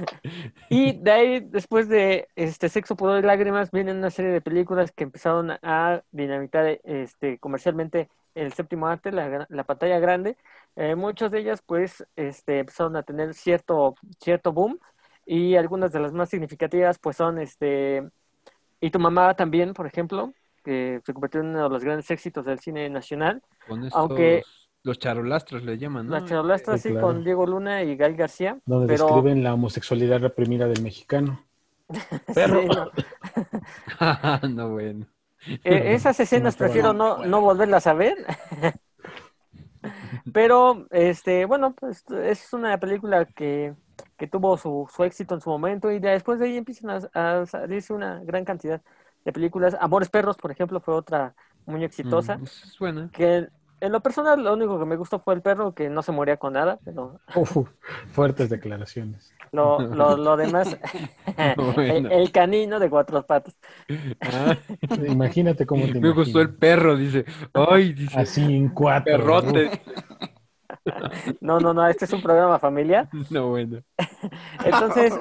Y 0.69 0.93
de 0.93 1.11
ahí, 1.11 1.41
después 1.41 1.89
de 1.89 2.29
este 2.37 2.69
Sexo, 2.69 2.97
Pudor 2.97 3.23
y 3.23 3.27
Lágrimas, 3.27 3.71
vienen 3.71 3.99
una 3.99 4.11
serie 4.11 4.31
de 4.31 4.41
películas 4.41 4.93
que 4.93 5.05
empezaron 5.05 5.53
a 5.63 6.03
dinamitar 6.11 6.81
este, 6.85 7.39
comercialmente 7.39 8.09
el 8.35 8.53
séptimo 8.53 8.87
arte, 8.87 9.13
la, 9.13 9.47
la 9.49 9.65
pantalla 9.65 9.99
grande. 9.99 10.37
Eh, 10.77 10.95
muchas 10.95 11.31
de 11.31 11.41
ellas, 11.41 11.63
pues, 11.65 12.07
este, 12.17 12.61
empezaron 12.61 12.97
a 12.97 13.03
tener 13.03 13.35
cierto, 13.35 13.95
cierto 14.21 14.53
boom 14.53 14.79
y 15.27 15.57
algunas 15.57 15.93
de 15.93 16.01
las 16.01 16.13
más 16.13 16.29
significativas, 16.31 16.99
pues, 16.99 17.17
son 17.17 17.39
este, 17.39 18.09
Y 18.81 18.91
tu 18.91 18.99
mamá 18.99 19.35
también, 19.35 19.75
por 19.75 19.87
ejemplo, 19.87 20.33
que 20.65 21.01
se 21.05 21.13
convirtió 21.13 21.41
en 21.41 21.49
uno 21.49 21.65
de 21.65 21.69
los 21.71 21.85
grandes 21.85 22.11
éxitos 22.11 22.45
del 22.45 22.59
cine 22.61 22.89
nacional. 22.91 23.43
Con 23.67 23.85
estos, 23.85 24.01
Aunque- 24.01 24.43
los 24.83 24.99
charolastros 24.99 25.63
le 25.65 25.79
llaman, 25.79 26.07
¿no? 26.07 26.13
Las 26.13 26.25
charolastras, 26.25 26.81
Sí, 26.81 26.89
sí, 26.89 26.95
claro. 26.95 27.09
con 27.09 27.25
Diego 27.25 27.47
Luna 27.47 27.83
y 27.83 27.97
Gael 27.97 28.17
García. 28.17 28.59
Donde 28.65 28.87
pero... 28.87 29.07
describen 29.07 29.43
la 29.43 29.55
homosexualidad 29.55 30.21
reprimida 30.21 30.67
del 30.67 30.83
mexicano. 30.83 31.45
Perro. 32.35 32.63
Sí, 32.63 32.69
no. 32.69 34.49
no, 34.49 34.69
bueno. 34.71 35.07
Eh, 35.65 35.95
esas 35.95 36.21
escenas 36.21 36.55
No, 36.55 36.59
prefiero 36.59 36.93
no, 36.93 37.09
no, 37.09 37.17
bueno. 37.17 37.31
no 37.31 37.41
volverlas 37.41 37.87
a 37.87 37.95
ver. 37.95 38.17
Pero, 40.33 40.87
este, 40.91 41.47
bueno, 41.47 41.75
pues 41.75 42.05
es 42.11 42.53
una 42.53 42.79
película 42.79 43.25
que, 43.25 43.75
que 44.17 44.27
tuvo 44.27 44.57
su, 44.59 44.89
su 44.95 45.05
éxito 45.05 45.35
en 45.35 45.41
su 45.41 45.49
momento 45.51 45.91
y 45.91 45.99
después 45.99 46.39
de 46.39 46.47
ahí 46.47 46.57
empiezan 46.59 46.91
a, 47.15 47.41
a 47.41 47.47
salirse 47.47 47.93
una 47.93 48.21
gran 48.23 48.45
cantidad 48.45 48.83
de 49.25 49.33
películas. 49.33 49.77
Amores 49.81 50.11
Perros, 50.11 50.37
por 50.37 50.51
ejemplo, 50.51 50.81
fue 50.81 50.95
otra 50.95 51.35
muy 51.67 51.85
exitosa. 51.85 52.37
Mm, 52.39 52.45
es 52.45 52.77
buena. 52.79 53.11
Que 53.13 53.49
en 53.81 53.93
lo 53.93 54.01
personal 54.01 54.43
lo 54.43 54.53
único 54.55 54.79
que 54.79 54.85
me 54.87 54.97
gustó 54.97 55.21
fue 55.21 55.35
el 55.35 55.43
perro, 55.43 55.75
que 55.75 55.89
no 55.91 56.03
se 56.03 56.13
moría 56.13 56.37
con 56.39 56.53
nada, 56.55 56.79
pero 56.85 57.21
Uf, 57.35 57.69
fuertes 58.13 58.51
declaraciones. 58.51 59.33
lo, 59.53 59.81
lo, 59.81 60.17
lo 60.17 60.37
demás, 60.37 60.77
el, 61.37 61.55
Bueno. 61.75 62.09
el 62.09 62.33
canino 62.33 62.79
de 62.79 62.91
cuatro 62.91 63.25
patas. 63.27 63.57
Ah, 64.21 64.57
Imagínate 65.07 65.67
cómo 65.67 65.91
te 65.91 66.01
me 66.01 66.11
gustó 66.13 66.41
el 66.41 66.55
perro, 66.55 66.97
dice. 66.97 67.25
Ay, 67.53 67.93
dice. 67.93 68.19
Así 68.19 68.43
en 68.43 68.69
cuatro. 68.71 69.17
Perrote. 69.17 69.71
No, 71.41 71.61
no, 71.61 71.75
no, 71.75 71.87
este 71.87 72.05
es 72.05 72.13
un 72.13 72.23
programa 72.23 72.59
familiar. 72.59 73.09
No, 73.31 73.49
bueno. 73.51 73.83
Entonces, 74.65 75.13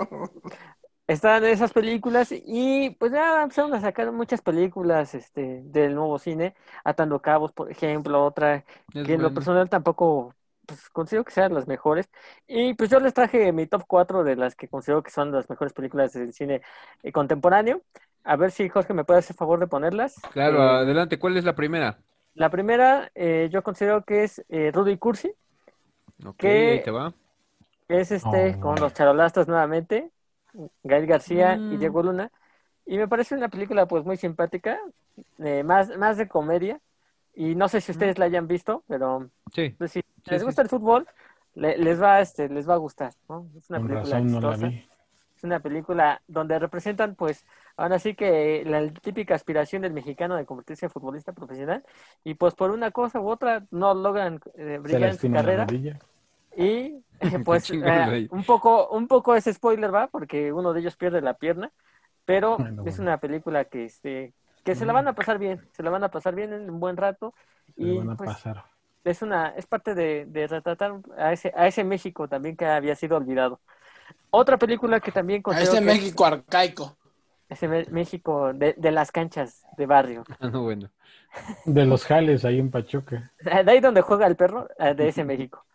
están 1.10 1.44
esas 1.46 1.74
películas 1.74 2.30
y 2.32 2.92
pues 3.00 3.12
ya 3.12 3.42
empezaron 3.44 3.74
a 3.74 3.82
sacar 3.82 4.12
muchas 4.12 4.42
películas 4.42 5.16
este, 5.16 5.62
del 5.66 5.96
nuevo 5.96 6.20
cine, 6.20 6.56
Atando 6.84 7.22
Cabos, 7.22 7.52
por 7.54 7.72
ejemplo, 7.72 8.24
otra 8.26 8.66
Es 8.94 9.04
que 9.04 9.14
en 9.14 9.22
lo 9.22 9.34
personal 9.34 9.70
tampoco 9.70 10.36
pues, 10.66 10.90
considero 10.92 11.26
que 11.26 11.32
sean 11.32 11.54
las 11.54 11.68
mejores. 11.68 12.10
Y 12.48 12.74
pues 12.76 12.90
yo 12.90 13.00
les 13.00 13.14
traje 13.14 13.52
mi 13.54 13.68
top 13.68 13.84
4 13.88 14.24
de 14.24 14.36
las 14.36 14.56
que 14.56 14.68
considero 14.70 15.04
que 15.04 15.12
son 15.12 15.32
las 15.32 15.50
mejores 15.50 15.74
películas 15.74 16.14
del 16.14 16.34
cine 16.34 16.62
eh, 17.04 17.12
contemporáneo. 17.12 17.82
A 18.24 18.36
ver 18.36 18.52
si 18.52 18.70
Jorge 18.70 18.94
me 18.94 19.04
puede 19.06 19.20
hacer 19.20 19.36
favor 19.36 19.60
de 19.60 19.68
ponerlas. 19.68 20.30
Claro, 20.32 20.62
Eh, 20.62 20.64
adelante. 20.64 21.20
¿Cuál 21.20 21.38
es 21.38 21.44
la 21.44 21.56
primera? 21.56 22.00
la 22.34 22.50
primera 22.50 23.12
eh, 23.16 23.50
yo 23.52 23.64
considero 23.64 24.04
que 24.06 24.24
es 24.24 24.44
eh, 24.50 24.72
Rudy 24.74 24.98
Cursi, 24.98 25.34
Ok, 26.26 26.44
¿qué? 26.44 26.70
ahí 26.72 26.82
te 26.82 26.92
va. 26.92 27.14
que 27.88 28.02
es 28.02 28.12
este 28.12 28.58
Oh. 28.58 28.60
con 28.60 28.80
los 28.80 28.94
charolastas 28.94 29.48
nuevamente, 29.48 30.12
Gael 30.84 31.06
García 31.08 31.56
y. 31.56 31.78
Diego 31.78 32.04
Luna. 32.04 32.32
Y 32.86 32.98
me 32.98 33.08
parece 33.08 33.36
una 33.36 33.50
película 33.50 33.86
pues 33.88 34.04
muy 34.04 34.18
simpática, 34.18 34.80
eh, 35.38 35.64
más, 35.64 35.96
más 35.98 36.18
de 36.18 36.28
comedia. 36.28 36.80
Y 37.36 37.56
no 37.56 37.70
sé 37.70 37.82
si 37.82 37.92
ustedes 37.92 38.18
la 38.18 38.26
hayan 38.26 38.48
visto, 38.48 38.84
pero 38.88 39.30
Sí. 39.54 39.70
pues, 39.78 39.92
si. 39.92 40.02
Sí, 40.02 40.32
les 40.32 40.42
sí. 40.42 40.46
gusta 40.46 40.62
el 40.62 40.70
fútbol, 40.70 41.08
le- 41.56 41.78
les 41.78 42.02
va 42.02 42.20
este, 42.20 42.50
les 42.50 42.68
va 42.68 42.74
a 42.74 42.78
gustar, 42.78 43.14
¿no? 43.30 43.48
Es 43.58 43.70
una 43.70 43.80
Con 43.80 43.88
película 43.88 44.20
no. 44.20 44.54
Es 45.38 45.44
una 45.46 45.60
película 45.62 46.22
donde 46.28 46.60
representan, 46.60 47.16
pues, 47.16 47.46
ahora 47.78 47.98
sí 47.98 48.14
que 48.14 48.64
la 48.66 48.86
típica 48.92 49.36
aspiración 49.36 49.84
del 49.84 49.94
mexicano 49.94 50.36
de 50.36 50.46
convertirse 50.46 50.88
en 50.88 50.92
futbolista 50.92 51.32
profesional. 51.32 51.86
Y 52.26 52.34
pues 52.34 52.56
por 52.56 52.72
una 52.72 52.92
cosa 52.92 53.22
u 53.22 53.30
otra 53.30 53.64
no 53.72 53.94
logran 53.94 54.42
eh, 54.56 54.80
brillar 54.82 55.04
en 55.12 55.18
su 55.18 55.30
la 55.30 55.36
carrera. 55.42 55.68
Y 56.56 57.04
pues 57.46 57.70
eh, 57.72 58.22
un 58.30 58.46
poco, 58.46 58.90
un 58.90 59.08
poco 59.08 59.36
ese 59.36 59.54
spoiler 59.54 59.94
va, 59.94 60.08
porque 60.08 60.54
uno 60.54 60.74
de 60.74 60.82
ellos 60.82 60.98
pierde 60.98 61.22
la 61.22 61.36
pierna, 61.36 61.72
pero 62.26 62.58
Bueno, 62.58 62.84
es 62.84 63.00
bueno. 63.00 63.00
una 63.00 63.20
película 63.20 63.66
que 63.66 63.86
este, 63.86 64.34
que 64.64 64.76
se 64.76 64.86
la 64.86 64.94
van 64.94 65.08
a 65.08 65.16
pasar 65.16 65.40
bien, 65.40 65.68
se 65.74 65.84
la 65.84 65.90
van 65.92 66.04
a 66.04 66.12
pasar 66.12 66.36
bien 66.36 66.54
en 66.54 66.70
un 66.70 66.80
buen 66.80 66.98
rato. 66.98 67.36
Se 67.80 67.86
Y 67.86 67.92
van 67.94 68.10
a 68.12 68.16
pues 68.18 68.32
pasar. 68.32 68.64
es 69.04 69.22
una, 69.22 69.50
es 69.50 69.68
parte 69.68 69.96
de, 69.96 70.26
de 70.28 70.48
retratar 70.48 71.02
a 71.18 71.34
ese, 71.34 71.54
a 71.56 71.68
ese 71.68 71.84
México 71.84 72.28
también 72.30 72.58
que 72.58 72.66
había 72.66 72.96
sido 72.96 73.18
olvidado. 73.18 73.62
Otra 74.32 74.58
película 74.60 75.02
que 75.02 75.12
también 75.14 75.44
A 75.50 75.62
ese 75.62 75.82
que 75.82 75.92
es 75.92 75.92
México 75.92 76.26
arcaico. 76.26 76.98
ese 77.50 77.68
México 77.92 78.54
de, 78.54 78.74
de 78.78 78.92
las 78.92 79.12
canchas 79.12 79.64
de 79.78 79.86
barrio. 79.86 80.24
Ah, 80.40 80.50
no, 80.50 80.64
bueno. 80.64 80.92
De 81.66 81.86
los 81.86 82.06
jales 82.06 82.46
ahí 82.46 82.60
en 82.60 82.72
Pachuca. 82.72 83.34
De 83.40 83.72
ahí 83.72 83.80
donde 83.80 84.02
juega 84.02 84.28
el 84.28 84.36
perro, 84.36 84.68
eh, 84.78 84.94
de 84.96 85.08
ese 85.10 85.24
México. 85.24 85.66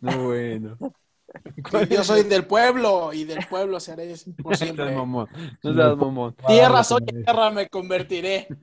No, 0.00 0.24
bueno. 0.24 0.76
Yo 1.90 2.04
soy 2.04 2.24
del 2.24 2.44
pueblo 2.44 3.12
y 3.12 3.24
del 3.24 3.46
pueblo 3.48 3.80
seré 3.80 4.14
por 4.42 4.50
No 4.52 4.56
siempre. 4.56 4.84
seas 4.84 4.96
mamón. 4.96 5.28
No 5.62 5.74
seas 5.74 5.96
mamón. 5.96 6.34
Tierra 6.46 6.84
soy, 6.84 7.00
tierra 7.06 7.50
me 7.50 7.68
convertiré. 7.68 8.46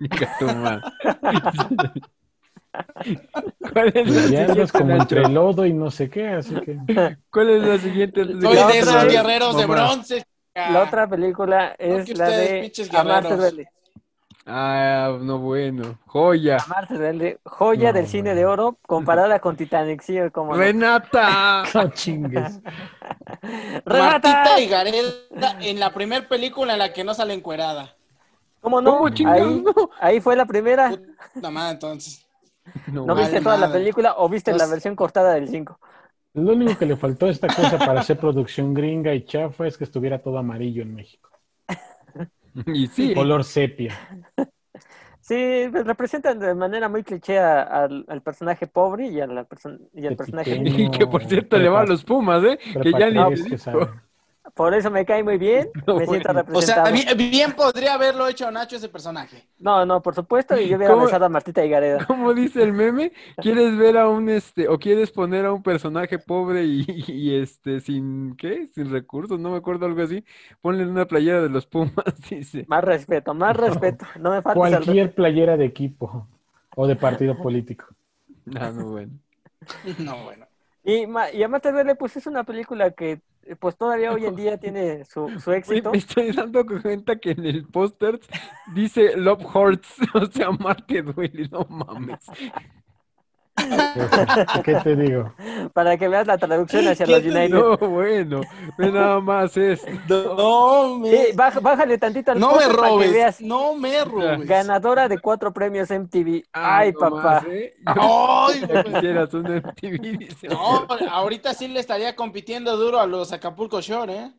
¿Cuál 3.73 3.87
es 3.95 4.07
la 4.07 4.13
Ya 4.13 4.21
siguiente, 4.21 4.51
andas 4.51 4.71
como 4.71 4.91
entre 4.95 5.27
lodo 5.29 5.65
y 5.65 5.73
no 5.73 5.89
sé 5.91 6.09
qué, 6.09 6.27
así 6.29 6.55
que. 6.61 6.77
¿Cuál 7.31 7.49
es 7.49 7.63
la 7.63 7.77
siguiente? 7.79 8.23
Soy 8.25 8.33
La 8.41 8.49
de 8.49 8.57
otra 8.63 8.75
esos 8.77 9.03
es- 9.03 9.13
guerreros 9.13 9.57
de 9.57 9.65
bronce. 9.65 10.23
La 10.55 10.83
otra 10.83 11.07
película 11.07 11.75
es 11.77 12.17
la 12.17 12.29
de 12.29 12.61
pinches 12.61 12.93
Amarte 12.93 13.29
guerreros. 13.29 13.51
duele. 13.53 13.69
Ah, 14.51 15.17
no, 15.21 15.37
bueno. 15.39 15.99
Joya. 16.07 16.57
Joya 17.43 17.91
No, 17.91 17.93
del 17.93 18.07
cine 18.07 18.33
bueno. 18.33 18.35
de 18.35 18.45
oro 18.45 18.77
comparada 18.87 19.39
con 19.39 19.55
Titanic, 19.55 20.01
sí, 20.01 20.17
como 20.31 20.55
Renata. 20.55 21.63
No 21.73 21.89
chingues. 21.91 22.59
Martita 23.85 24.59
y 24.59 24.67
Gareda 24.67 25.57
en 25.61 25.79
la 25.79 25.93
primer 25.93 26.27
película 26.27 26.73
en 26.73 26.79
la 26.79 26.93
que 26.93 27.03
no 27.03 27.13
sale 27.13 27.33
encuerada. 27.33 27.95
¿Cómo 28.59 28.81
no? 28.81 28.97
¿Cómo 28.97 29.07
ahí, 29.29 29.61
no? 29.61 29.89
ahí 29.99 30.19
fue 30.19 30.35
la 30.35 30.45
primera. 30.45 30.91
Puta 31.33 31.49
madre, 31.51 31.73
entonces. 31.73 32.25
No, 32.87 33.05
¿No 33.05 33.15
viste 33.15 33.41
toda 33.41 33.57
la 33.57 33.71
película 33.71 34.15
o 34.17 34.29
viste 34.29 34.53
la 34.53 34.65
versión 34.67 34.95
cortada 34.95 35.33
del 35.33 35.47
5? 35.47 35.79
Lo 36.33 36.53
único 36.53 36.77
que 36.77 36.85
le 36.85 36.95
faltó 36.97 37.25
a 37.27 37.29
esta 37.31 37.47
cosa 37.47 37.77
para 37.77 38.01
hacer 38.01 38.17
producción 38.19 38.73
gringa 38.73 39.13
y 39.13 39.25
chafa 39.25 39.67
es 39.67 39.77
que 39.77 39.83
estuviera 39.83 40.21
todo 40.21 40.37
amarillo 40.37 40.81
en 40.83 40.95
México. 40.95 41.29
Y 42.73 42.87
sí. 42.87 43.13
Color 43.13 43.43
sepia. 43.43 43.93
Sí, 45.21 45.67
pues, 45.71 45.85
representan 45.85 46.39
de 46.39 46.55
manera 46.55 46.89
muy 46.89 47.03
cliché 47.03 47.37
a- 47.39 47.61
al, 47.61 48.05
al 48.07 48.21
personaje 48.23 48.67
pobre 48.67 49.07
y, 49.07 49.19
a 49.21 49.27
la 49.27 49.47
perso- 49.47 49.77
y 49.93 50.07
al 50.07 50.15
personaje. 50.15 50.59
Y 50.65 50.89
que 50.97 51.05
por 51.07 51.23
cierto 51.25 51.57
le 51.57 51.69
va 51.69 51.81
a 51.81 51.85
los 51.85 52.03
Pumas, 52.03 52.43
¿eh? 52.43 52.57
Que 52.81 52.93
ya 52.93 53.09
ni 53.11 53.19
Por 54.53 54.73
eso 54.73 54.91
me 54.91 55.05
cae 55.05 55.23
muy 55.23 55.37
bien, 55.37 55.69
No, 55.87 55.95
me 55.97 56.05
siento 56.05 56.33
bueno. 56.33 56.45
O 56.53 56.61
sea, 56.61 56.83
representado. 56.83 57.17
bien, 57.17 57.53
podría 57.53 57.93
haberlo 57.93 58.27
hecho 58.27 58.49
Nacho 58.51 58.75
ese 58.75 58.89
personaje. 58.89 59.47
No, 59.57 59.85
no, 59.85 60.01
por 60.01 60.15
supuesto, 60.15 60.59
y 60.59 60.67
yo 60.67 60.77
hubiera 60.77 60.95
besado 60.95 61.25
a 61.25 61.29
Martita 61.29 61.63
y 61.63 61.69
Gareda. 61.69 62.05
Como 62.07 62.33
dice 62.33 62.63
el 62.63 62.73
meme, 62.73 63.11
quieres 63.37 63.77
ver 63.77 63.97
a 63.97 64.07
un 64.07 64.29
este, 64.29 64.67
o 64.67 64.79
quieres 64.79 65.11
poner 65.11 65.45
a 65.45 65.53
un 65.53 65.63
personaje 65.63 66.19
pobre 66.19 66.63
y, 66.63 66.85
y, 67.07 67.35
este, 67.35 67.79
sin, 67.79 68.35
¿qué? 68.35 68.69
Sin 68.73 68.91
recursos, 68.91 69.39
no 69.39 69.51
me 69.51 69.57
acuerdo 69.57 69.85
algo 69.85 70.01
así. 70.01 70.23
Ponle 70.61 70.85
una 70.85 71.05
playera 71.05 71.41
de 71.41 71.49
los 71.49 71.65
Pumas, 71.65 71.93
dice. 72.29 72.65
Más 72.67 72.83
respeto, 72.83 73.33
más 73.33 73.55
respeto. 73.55 74.05
No 74.19 74.31
me 74.31 74.37
al 74.37 74.43
respeto. 74.43 74.59
Cualquier 74.59 75.13
playera 75.13 75.57
de 75.57 75.65
equipo 75.65 76.27
o 76.75 76.87
de 76.87 76.95
partido 76.95 77.37
político. 77.37 77.85
Ah, 78.55 78.71
no, 78.73 78.91
bueno. 78.91 79.13
No, 79.99 80.23
bueno. 80.23 80.48
Y, 80.83 81.03
y 81.33 81.43
duele, 81.71 81.95
pues 81.95 82.15
es 82.17 82.27
una 82.27 82.43
película 82.43 82.91
que 82.91 83.21
eh, 83.43 83.55
pues 83.55 83.75
todavía 83.75 84.11
hoy 84.11 84.25
en 84.25 84.35
día 84.35 84.57
tiene 84.57 85.03
su, 85.05 85.27
éxito. 85.51 85.91
me 85.91 85.97
estoy 85.97 86.31
dando 86.31 86.65
cuenta 86.65 87.17
que 87.17 87.31
en 87.31 87.45
el 87.45 87.65
póster 87.65 88.19
dice 88.73 89.17
Love 89.17 89.43
Hurts, 89.55 89.95
o 90.13 90.25
sea, 90.27 90.51
Marte 90.51 91.01
duele, 91.01 91.49
no 91.49 91.65
mames. 91.69 92.25
¿Qué 94.63 94.75
te 94.75 94.95
digo? 94.95 95.33
Para 95.73 95.97
que 95.97 96.07
veas 96.07 96.27
la 96.27 96.37
traducción 96.37 96.87
hacia 96.87 97.05
¿Qué 97.05 97.11
los 97.11 97.21
te 97.23 97.29
United. 97.29 97.49
No, 97.49 97.77
bueno, 97.77 98.41
ve 98.77 98.91
nada 98.91 99.19
más 99.19 99.55
es. 99.57 99.81
No 100.07 100.97
me, 100.97 101.09
Sí, 101.09 101.17
baj- 101.35 101.61
bájale 101.61 101.97
tantito 101.97 102.31
al 102.31 102.39
no 102.39 102.49
me 102.51 102.53
póster 102.55 102.75
para 102.75 102.87
que 102.89 102.93
robes. 102.95 103.11
veas. 103.13 103.41
No 103.41 103.75
me 103.75 104.03
robes. 104.05 104.45
Ganadora 104.47 105.07
de 105.07 105.19
cuatro 105.19 105.53
premios 105.53 105.89
MTV. 105.91 106.43
Ay, 106.53 106.91
no 106.93 106.99
papá. 106.99 107.17
más, 107.17 107.45
¿eh? 107.47 107.75
Ay, 107.85 108.61
quisieras 108.85 109.33
un 109.33 109.45
MTV, 109.47 110.17
dice. 110.17 110.47
No, 110.47 110.87
ahorita 111.11 111.53
sí 111.53 111.67
le 111.67 111.79
estaría 111.79 112.15
compitiendo 112.15 112.77
duro 112.77 112.99
a 112.99 113.07
los 113.07 113.31
Acapulco 113.33 113.81
Shore, 113.81 114.15
¿eh? 114.17 114.31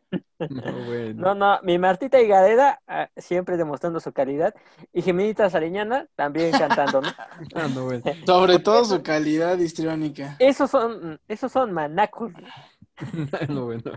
No, 0.49 0.85
bueno. 0.85 1.21
No, 1.21 1.35
no, 1.35 1.59
mi 1.63 1.77
Martita 1.77 2.21
y 2.21 2.27
Gareda 2.27 2.81
ah, 2.87 3.09
siempre 3.17 3.57
demostrando 3.57 3.99
su 3.99 4.11
calidad. 4.11 4.53
Y 4.93 5.01
Jimenita 5.01 5.49
Sariñana 5.49 6.07
también 6.15 6.51
cantando, 6.51 7.01
¿no? 7.01 7.09
Ah, 7.55 7.67
no, 7.73 7.85
bueno. 7.85 8.03
Sobre 8.25 8.59
todo 8.59 8.85
su 8.85 9.03
calidad 9.03 9.57
histriónica. 9.57 10.35
Esos 10.39 10.69
son, 10.69 11.19
esos 11.27 11.51
son 11.51 11.71
manacos. 11.71 12.31
No, 13.49 13.65
bueno. 13.65 13.93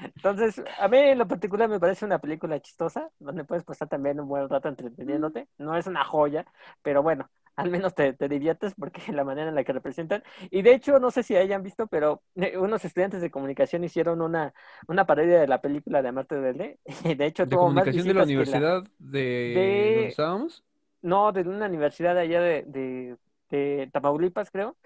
Entonces, 0.00 0.62
a 0.78 0.88
mí 0.88 0.98
en 0.98 1.18
lo 1.18 1.26
particular 1.26 1.68
me 1.68 1.80
parece 1.80 2.04
una 2.04 2.18
película 2.18 2.60
chistosa, 2.60 3.10
donde 3.18 3.44
puedes 3.44 3.64
pasar 3.64 3.88
también 3.88 4.20
un 4.20 4.28
buen 4.28 4.48
rato 4.48 4.68
entreteniéndote. 4.68 5.48
No 5.58 5.76
es 5.76 5.86
una 5.86 6.04
joya, 6.04 6.46
pero 6.82 7.02
bueno, 7.02 7.28
al 7.56 7.70
menos 7.70 7.94
te, 7.94 8.12
te 8.14 8.28
diviertes 8.28 8.74
porque 8.78 9.00
la 9.12 9.24
manera 9.24 9.48
en 9.48 9.54
la 9.54 9.64
que 9.64 9.72
representan. 9.72 10.22
Y 10.50 10.62
de 10.62 10.74
hecho, 10.74 10.98
no 11.00 11.10
sé 11.10 11.22
si 11.22 11.36
hayan 11.36 11.62
visto, 11.62 11.86
pero 11.86 12.22
eh, 12.36 12.56
unos 12.58 12.84
estudiantes 12.84 13.20
de 13.22 13.30
comunicación 13.30 13.84
hicieron 13.84 14.20
una, 14.22 14.54
una 14.88 15.06
parodia 15.06 15.40
de 15.40 15.48
la 15.48 15.60
película 15.60 16.02
de 16.02 16.08
Amarte 16.08 16.36
Duele. 16.36 16.78
De 17.16 17.26
hecho, 17.26 17.46
¿De 17.46 17.48
tuvo 17.48 17.70
más 17.70 17.88
comunicación 17.88 18.06
de 18.08 18.14
la 18.14 18.22
universidad 18.24 18.84
de... 18.98 19.88
de- 19.88 19.90
¿Dónde 19.92 20.10
estábamos? 20.10 20.64
No, 21.02 21.32
de 21.32 21.42
una 21.42 21.66
universidad 21.66 22.16
allá 22.18 22.40
de, 22.40 22.62
de, 22.66 23.18
de 23.50 23.90
Tamaulipas, 23.92 24.50
creo, 24.50 24.76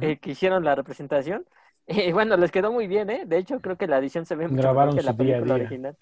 eh, 0.00 0.18
que 0.20 0.32
hicieron 0.32 0.64
la 0.64 0.74
representación. 0.76 1.46
Y 1.88 2.12
bueno, 2.12 2.36
les 2.38 2.52
quedó 2.52 2.72
muy 2.72 2.86
bien, 2.88 3.10
¿eh? 3.10 3.24
De 3.26 3.38
hecho, 3.38 3.60
creo 3.60 3.76
que 3.78 3.86
la 3.88 3.98
edición 3.98 4.26
se 4.26 4.36
ve 4.36 4.48
mucho 4.48 4.68
Grabaron 4.68 4.92
mejor 4.92 4.92
que 4.92 5.02
la 5.02 5.14
día 5.16 5.40
película 5.40 5.54
día. 5.54 5.56
original. 5.56 5.96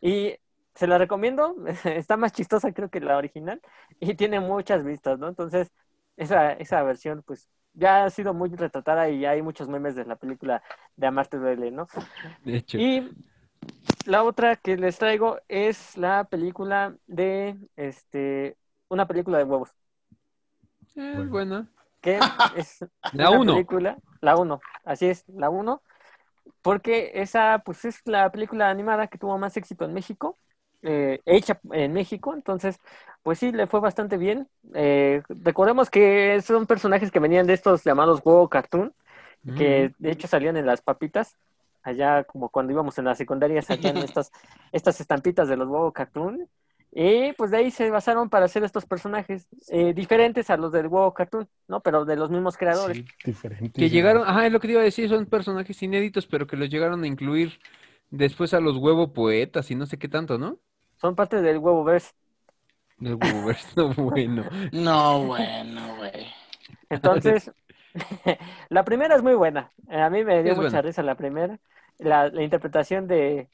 y 0.00 0.36
se 0.76 0.88
la 0.88 0.98
recomiendo, 0.98 1.56
está 1.86 2.18
más 2.18 2.32
chistosa 2.34 2.72
creo 2.74 2.90
que 2.90 3.00
la 3.00 3.18
original 3.18 3.62
y 4.00 4.14
tiene 4.16 4.40
muchas 4.40 4.84
vistas, 4.84 5.18
¿no? 5.20 5.28
Entonces, 5.28 5.72
esa, 6.18 6.52
esa 6.54 6.84
versión, 6.84 7.24
pues, 7.24 7.50
ya 7.74 8.04
ha 8.06 8.10
sido 8.10 8.34
muy 8.34 8.50
retratada 8.50 9.10
y 9.10 9.26
hay 9.26 9.42
muchos 9.42 9.68
memes 9.68 9.96
de 9.96 10.06
la 10.06 10.16
película 10.16 10.62
de 10.96 11.08
Amarte 11.08 11.38
Duele, 11.38 11.72
¿no? 11.72 11.88
De 12.44 12.56
hecho. 12.58 12.78
Y 12.78 13.10
la 14.06 14.24
otra 14.24 14.56
que 14.56 14.76
les 14.76 14.98
traigo 14.98 15.38
es 15.48 15.96
la 15.98 16.24
película 16.24 16.96
de, 17.06 17.56
este, 17.76 18.56
una 18.88 19.06
película 19.08 19.38
de 19.38 19.44
huevos. 19.44 19.74
Eh, 20.96 21.26
buena. 21.28 21.68
que 22.00 22.18
es 22.56 22.84
La 23.12 23.30
una 23.30 23.40
uno. 23.40 23.54
película, 23.54 23.98
la 24.20 24.36
1, 24.36 24.60
así 24.84 25.06
es, 25.06 25.24
la 25.28 25.50
1, 25.50 25.82
porque 26.62 27.12
esa 27.16 27.62
pues 27.64 27.84
es 27.84 28.02
la 28.06 28.30
película 28.32 28.70
animada 28.70 29.08
que 29.08 29.18
tuvo 29.18 29.38
más 29.38 29.56
éxito 29.56 29.84
en 29.84 29.94
México, 29.94 30.38
eh, 30.86 31.20
hecha 31.26 31.60
en 31.72 31.92
México, 31.92 32.32
entonces 32.34 32.78
pues 33.26 33.40
sí, 33.40 33.50
le 33.50 33.66
fue 33.66 33.80
bastante 33.80 34.18
bien. 34.18 34.46
Eh, 34.72 35.20
recordemos 35.28 35.90
que 35.90 36.40
son 36.42 36.64
personajes 36.64 37.10
que 37.10 37.18
venían 37.18 37.44
de 37.48 37.54
estos 37.54 37.82
llamados 37.82 38.20
huevo 38.24 38.48
cartoon, 38.48 38.94
que 39.56 39.92
de 39.98 40.10
hecho 40.12 40.28
salían 40.28 40.56
en 40.56 40.64
las 40.64 40.80
papitas, 40.80 41.36
allá 41.82 42.22
como 42.22 42.50
cuando 42.50 42.72
íbamos 42.72 42.98
en 42.98 43.04
la 43.06 43.16
secundaria 43.16 43.62
salían 43.62 43.96
estas, 43.98 44.30
estas 44.70 45.00
estampitas 45.00 45.48
de 45.48 45.56
los 45.56 45.66
huevo 45.66 45.90
cartoon. 45.90 46.48
Y 46.92 47.32
pues 47.32 47.50
de 47.50 47.56
ahí 47.56 47.72
se 47.72 47.90
basaron 47.90 48.30
para 48.30 48.44
hacer 48.44 48.62
estos 48.62 48.86
personajes 48.86 49.48
eh, 49.70 49.92
diferentes 49.92 50.48
a 50.48 50.56
los 50.56 50.70
del 50.70 50.86
huevo 50.86 51.12
cartoon, 51.12 51.48
¿no? 51.66 51.80
Pero 51.80 52.04
de 52.04 52.14
los 52.14 52.30
mismos 52.30 52.56
creadores. 52.56 52.98
Sí. 52.98 53.04
Diferente. 53.24 53.80
Que 53.80 53.90
llegaron, 53.90 54.22
ajá, 54.22 54.46
es 54.46 54.52
lo 54.52 54.60
que 54.60 54.68
te 54.68 54.72
iba 54.74 54.82
a 54.82 54.84
decir, 54.84 55.08
son 55.08 55.26
personajes 55.26 55.82
inéditos, 55.82 56.28
pero 56.28 56.46
que 56.46 56.56
los 56.56 56.70
llegaron 56.70 57.02
a 57.02 57.08
incluir 57.08 57.58
después 58.10 58.54
a 58.54 58.60
los 58.60 58.76
huevo 58.76 59.12
poetas 59.12 59.68
y 59.72 59.74
no 59.74 59.86
sé 59.86 59.98
qué 59.98 60.08
tanto, 60.08 60.38
¿no? 60.38 60.60
Son 60.96 61.14
parte 61.16 61.40
del 61.42 61.58
huevo 61.58 61.84
verse. 61.84 62.12
Del 62.98 63.14
Huevoverse, 63.14 63.68
no, 63.76 63.94
bueno. 63.94 64.44
No, 64.72 65.24
bueno, 65.26 65.96
güey. 65.96 66.26
Entonces, 66.88 67.52
la 68.68 68.84
primera 68.84 69.16
es 69.16 69.22
muy 69.22 69.34
buena. 69.34 69.72
Eh, 69.88 70.00
A 70.00 70.10
mí 70.10 70.24
me 70.24 70.42
dio 70.42 70.54
Es 70.54 70.56
mucha 70.56 70.80
buena. 70.80 70.82
risa 70.82 71.02
la 71.02 71.16
primera. 71.16 71.58
La, 71.98 72.28
la 72.28 72.42
interpretación 72.42 73.06
de, 73.08 73.48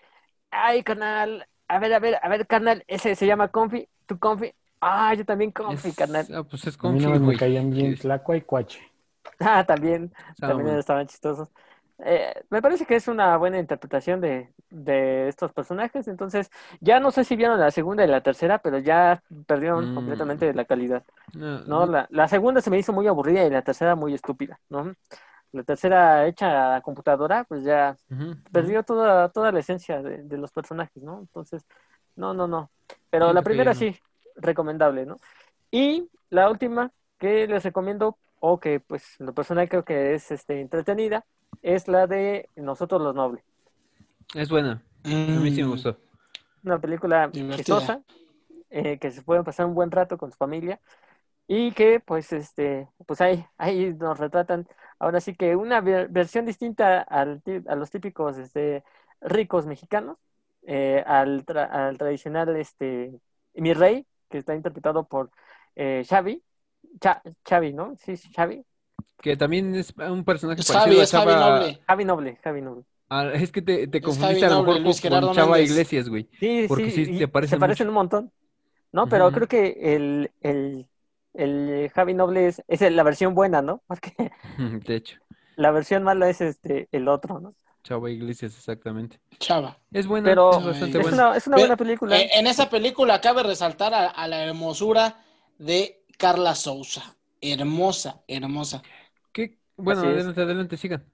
ay, 0.50 0.82
carnal, 0.84 1.48
a 1.68 1.78
ver, 1.80 1.94
a 1.94 2.00
ver, 2.00 2.18
a 2.22 2.28
ver, 2.28 2.46
carnal, 2.46 2.84
ese 2.88 3.14
se 3.16 3.26
llama 3.26 3.48
Confi, 3.50 3.88
tu 4.06 4.18
Confi. 4.18 4.54
Ah, 4.80 5.14
yo 5.14 5.24
también 5.26 5.52
Confi, 5.52 5.94
Es- 5.94 5.94
carnal. 5.94 6.30
ah, 6.30 6.44
pues 6.44 6.66
es 6.68 6.76
A 6.82 6.88
mí 6.88 7.00
confi, 7.00 7.10
no 7.18 7.18
me 7.18 7.34
caían 7.36 7.70
bien 7.70 7.96
Tlacua 7.96 8.36
y 8.36 8.42
Cuache. 8.42 8.80
Ah, 9.40 9.64
también, 9.66 10.12
está 10.30 10.48
también 10.54 10.68
bueno. 10.68 10.78
estaban 10.78 11.06
chistosos. 11.06 11.48
Eh, 12.04 12.34
me 12.50 12.60
parece 12.62 12.84
que 12.86 12.96
es 12.96 13.08
una 13.08 13.36
buena 13.36 13.58
interpretación 13.58 14.20
de, 14.20 14.52
de 14.70 15.28
estos 15.28 15.52
personajes. 15.52 16.08
Entonces, 16.08 16.50
ya 16.80 16.98
no 17.00 17.10
sé 17.12 17.24
si 17.24 17.36
vieron 17.36 17.60
la 17.60 17.70
segunda 17.70 18.04
y 18.04 18.08
la 18.08 18.22
tercera, 18.22 18.58
pero 18.58 18.78
ya 18.78 19.22
perdieron 19.46 19.86
Mm. 19.86 19.94
completamente 19.94 20.52
la 20.54 20.64
calidad. 20.64 21.04
No, 21.34 21.60
¿no? 21.66 21.86
La, 21.86 22.06
la 22.10 22.28
segunda 22.28 22.60
se 22.60 22.70
me 22.70 22.78
hizo 22.78 22.92
muy 22.92 23.06
aburrida 23.06 23.44
y 23.44 23.50
la 23.50 23.62
tercera 23.62 23.94
muy 23.96 24.14
estúpida, 24.14 24.58
¿no? 24.68 24.94
La 25.52 25.62
tercera 25.64 26.26
hecha 26.26 26.76
a 26.76 26.80
computadora, 26.82 27.44
pues 27.44 27.64
ya 27.64 27.96
perdió 28.52 28.82
toda, 28.82 29.28
toda 29.30 29.52
la 29.52 29.60
esencia 29.60 30.02
de, 30.02 30.22
de 30.22 30.38
los 30.38 30.50
personajes, 30.52 31.02
¿no? 31.02 31.20
Entonces, 31.20 31.64
no, 32.16 32.34
no, 32.34 32.46
no. 32.48 32.70
Pero 33.10 33.32
la 33.32 33.42
primera 33.42 33.74
sí, 33.74 33.96
recomendable, 34.36 35.06
¿no? 35.06 35.18
Y 35.70 36.08
la 36.30 36.50
última 36.50 36.90
que 37.18 37.46
les 37.46 37.64
recomiendo, 37.64 38.18
o 38.42 38.60
que 38.60 38.80
pues 38.80 39.04
en 39.20 39.26
lo 39.26 39.34
personal 39.34 39.68
creo 39.70 39.84
que 39.84 40.14
es 40.14 40.30
este, 40.32 40.60
entretenida, 40.60 41.26
es 41.62 41.88
la 41.88 42.06
de 42.08 42.50
Nosotros 42.56 43.00
los 43.02 43.14
Nobles. 43.14 43.44
Es 44.34 44.48
buena. 44.50 44.82
A 45.04 45.08
mí 45.08 45.50
sí 45.50 45.62
me 45.62 45.68
gustó. 45.68 45.96
Una 46.62 46.80
película 46.80 47.32
Divertida. 47.32 47.50
chistosa, 47.56 48.02
eh, 48.70 48.98
que 48.98 49.10
se 49.10 49.22
pueden 49.22 49.44
pasar 49.44 49.66
un 49.66 49.74
buen 49.74 49.90
rato 49.90 50.18
con 50.18 50.30
su 50.32 50.36
familia 50.38 50.80
y 51.48 51.72
que 51.72 52.00
pues 52.00 52.32
este 52.32 52.88
pues 53.06 53.20
ahí 53.22 53.46
ahí 53.58 53.94
nos 53.94 54.18
retratan 54.18 54.68
ahora 54.98 55.20
sí 55.20 55.34
que 55.36 55.56
una 55.56 55.80
ver- 55.82 56.08
versión 56.10 56.46
distinta 56.46 57.02
al 57.02 57.42
ti- 57.42 57.62
a 57.68 57.76
los 57.76 57.90
típicos 57.90 58.38
este 58.38 58.84
ricos 59.20 59.66
mexicanos 59.66 60.18
eh, 60.66 61.04
al, 61.06 61.44
tra- 61.46 61.70
al 61.70 61.98
tradicional 61.98 62.56
este 62.56 63.12
mi 63.54 63.74
rey 63.74 64.06
que 64.30 64.38
está 64.38 64.54
interpretado 64.56 65.06
por 65.08 65.30
eh, 65.76 66.04
Xavi 66.08 66.42
Xavi, 67.48 67.72
¿no? 67.72 67.96
Sí, 68.04 68.16
sí, 68.16 68.30
Xavi. 68.34 68.64
Que 69.20 69.36
también 69.36 69.74
es 69.74 69.94
un 69.96 70.24
personaje 70.24 70.60
Es 70.60 70.70
parecido 70.70 71.06
Javi, 71.06 71.32
a 71.32 71.36
Noble. 71.36 71.80
Javi 71.86 72.04
Noble, 72.04 72.36
Javi 72.42 72.62
Noble. 72.62 72.84
Ah, 73.08 73.30
es 73.34 73.52
que 73.52 73.62
te, 73.62 73.86
te 73.88 74.00
confundiste 74.00 74.46
a 74.46 74.50
lo 74.50 74.62
mejor 74.62 74.80
Luis 74.80 75.00
con, 75.00 75.10
con 75.10 75.32
Chava 75.34 75.52
Méndez. 75.56 75.70
Iglesias, 75.70 76.08
güey. 76.08 76.28
Sí, 76.40 76.64
Porque 76.66 76.90
sí 76.90 77.18
se 77.18 77.28
parecen 77.28 77.58
parecen 77.60 77.86
mucho. 77.86 77.90
un 77.90 77.94
montón. 77.94 78.32
No, 78.90 79.08
pero 79.08 79.30
creo 79.32 79.46
que 79.48 79.94
el, 79.94 80.30
el, 80.40 80.86
el 81.34 81.90
Javi 81.94 82.14
Noble 82.14 82.48
es, 82.48 82.62
es 82.68 82.80
la 82.92 83.02
versión 83.02 83.34
buena, 83.34 83.62
¿no? 83.62 83.82
Porque 83.86 84.12
De 84.86 84.96
hecho, 84.96 85.18
la 85.56 85.70
versión 85.70 86.02
mala 86.02 86.28
es 86.28 86.40
este 86.40 86.88
el 86.92 87.08
otro, 87.08 87.38
¿no? 87.40 87.54
Chava 87.84 88.10
Iglesias, 88.10 88.54
exactamente. 88.56 89.20
Chava. 89.38 89.78
Es 89.90 90.06
buena, 90.06 90.28
Pero 90.28 90.58
es 90.58 90.64
bastante 90.66 90.98
es 90.98 91.02
buena. 91.02 91.28
una, 91.28 91.36
es 91.36 91.46
una 91.46 91.56
Pero, 91.56 91.66
buena 91.66 91.76
película. 91.76 92.16
Eh, 92.18 92.30
en 92.34 92.46
esa 92.46 92.70
película 92.70 93.20
cabe 93.20 93.42
resaltar 93.42 93.92
a, 93.92 94.06
a 94.08 94.28
la 94.28 94.44
hermosura 94.44 95.22
de 95.58 96.01
Carla 96.18 96.54
Souza. 96.54 97.16
Hermosa, 97.40 98.22
hermosa. 98.28 98.82
¿Qué? 99.32 99.58
Bueno, 99.76 100.06
adelante, 100.08 100.40
adelante, 100.42 100.76
sigan. 100.76 101.12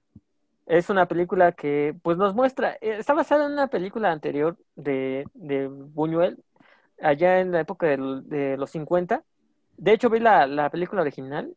Es 0.65 0.89
una 0.89 1.07
película 1.07 1.51
que 1.53 1.95
pues 2.03 2.17
nos 2.17 2.35
muestra, 2.35 2.73
eh, 2.75 2.97
está 2.99 3.13
basada 3.13 3.45
en 3.47 3.53
una 3.53 3.67
película 3.69 4.11
anterior 4.11 4.55
de, 4.75 5.27
de 5.33 5.67
Buñuel, 5.67 6.43
allá 7.01 7.39
en 7.41 7.51
la 7.51 7.61
época 7.61 7.87
de 7.87 8.57
los 8.57 8.71
50. 8.71 9.23
De 9.77 9.93
hecho, 9.93 10.09
vi 10.11 10.19
la, 10.19 10.47
la 10.47 10.69
película 10.71 11.01
original, 11.03 11.55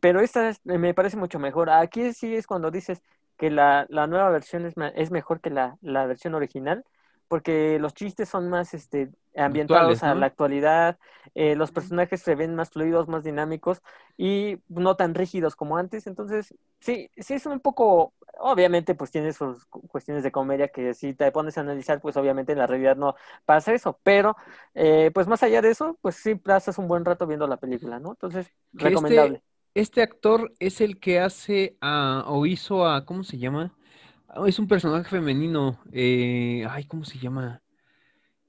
pero 0.00 0.20
esta 0.20 0.48
es- 0.50 0.60
me 0.64 0.94
parece 0.94 1.16
mucho 1.16 1.38
mejor. 1.40 1.70
Aquí 1.70 2.12
sí 2.14 2.34
es 2.36 2.46
cuando 2.46 2.70
dices 2.70 3.02
que 3.38 3.50
la, 3.50 3.86
la 3.90 4.06
nueva 4.08 4.30
versión 4.30 4.66
es, 4.66 4.74
es 4.96 5.10
mejor 5.12 5.40
que 5.40 5.50
la, 5.50 5.78
la 5.82 6.06
versión 6.06 6.34
original, 6.34 6.84
porque 7.32 7.78
los 7.80 7.94
chistes 7.94 8.28
son 8.28 8.50
más 8.50 8.74
este, 8.74 9.10
ambientados 9.36 10.02
Actuales, 10.02 10.02
a 10.02 10.14
la 10.14 10.26
actualidad, 10.26 10.98
eh, 11.34 11.56
los 11.56 11.72
personajes 11.72 12.20
se 12.22 12.34
ven 12.34 12.54
más 12.54 12.70
fluidos, 12.70 13.08
más 13.08 13.24
dinámicos 13.24 13.80
y 14.18 14.58
no 14.68 14.96
tan 14.96 15.14
rígidos 15.14 15.56
como 15.56 15.76
antes. 15.78 16.06
Entonces, 16.06 16.54
sí, 16.80 17.10
sí 17.16 17.34
es 17.34 17.46
un 17.46 17.60
poco, 17.60 18.14
obviamente, 18.38 18.94
pues 18.94 19.10
tiene 19.10 19.32
sus 19.32 19.64
cu- 19.66 19.86
cuestiones 19.88 20.22
de 20.24 20.32
comedia 20.32 20.68
que 20.68 20.94
si 20.94 21.14
te 21.14 21.32
pones 21.32 21.56
a 21.58 21.62
analizar, 21.62 22.00
pues 22.02 22.16
obviamente 22.18 22.52
en 22.52 22.58
la 22.58 22.66
realidad 22.66 22.96
no 22.96 23.14
pasa 23.46 23.72
eso, 23.72 23.98
pero 24.02 24.36
eh, 24.74 25.10
pues 25.14 25.26
más 25.28 25.42
allá 25.42 25.62
de 25.62 25.70
eso, 25.70 25.98
pues 26.02 26.16
sí 26.16 26.34
pasas 26.34 26.78
un 26.78 26.88
buen 26.88 27.04
rato 27.04 27.26
viendo 27.26 27.46
la 27.46 27.56
película, 27.58 27.98
¿no? 28.00 28.10
Entonces, 28.12 28.52
Que 28.76 28.92
recomendable. 28.92 29.42
Este 29.74 30.02
actor 30.02 30.54
es 30.60 30.80
el 30.82 31.00
que 31.00 31.20
hace 31.20 31.76
a, 31.80 32.24
o 32.28 32.46
hizo 32.46 32.86
a, 32.86 33.06
¿cómo 33.06 33.24
se 33.24 33.38
llama? 33.38 33.74
Ah, 34.34 34.44
es 34.48 34.58
un 34.58 34.66
personaje 34.66 35.08
femenino. 35.08 35.78
eh, 35.92 36.64
ay, 36.68 36.84
¿cómo 36.84 37.04
se 37.04 37.18
llama? 37.18 37.62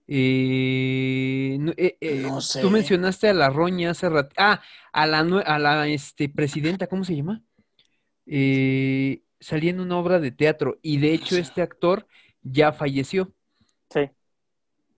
Eh, 0.08 1.58
no, 1.60 1.72
eh, 1.78 1.98
eh, 2.00 2.24
No 2.24 2.42
sé. 2.42 2.62
Tú 2.62 2.70
mencionaste 2.70 3.30
a 3.30 3.34
la 3.34 3.50
Roña 3.50 3.92
hace 3.92 4.10
rato. 4.10 4.34
Ah, 4.38 4.62
a 4.92 5.08
la, 5.08 5.20
a 5.20 5.60
la 5.60 5.88
este, 5.88 6.30
presidenta, 6.30 6.88
¿cómo 6.88 7.04
se 7.04 7.16
llama? 7.16 7.42
Eh, 8.26 9.22
salía 9.40 9.72
en 9.72 9.82
una 9.82 9.98
obra 9.98 10.20
de 10.20 10.32
teatro 10.32 10.78
y 10.82 10.98
de 11.00 11.14
hecho 11.14 11.36
este 11.38 11.62
actor 11.62 12.08
ya 12.42 12.72
falleció. 12.72 13.34
Sí. 13.90 14.10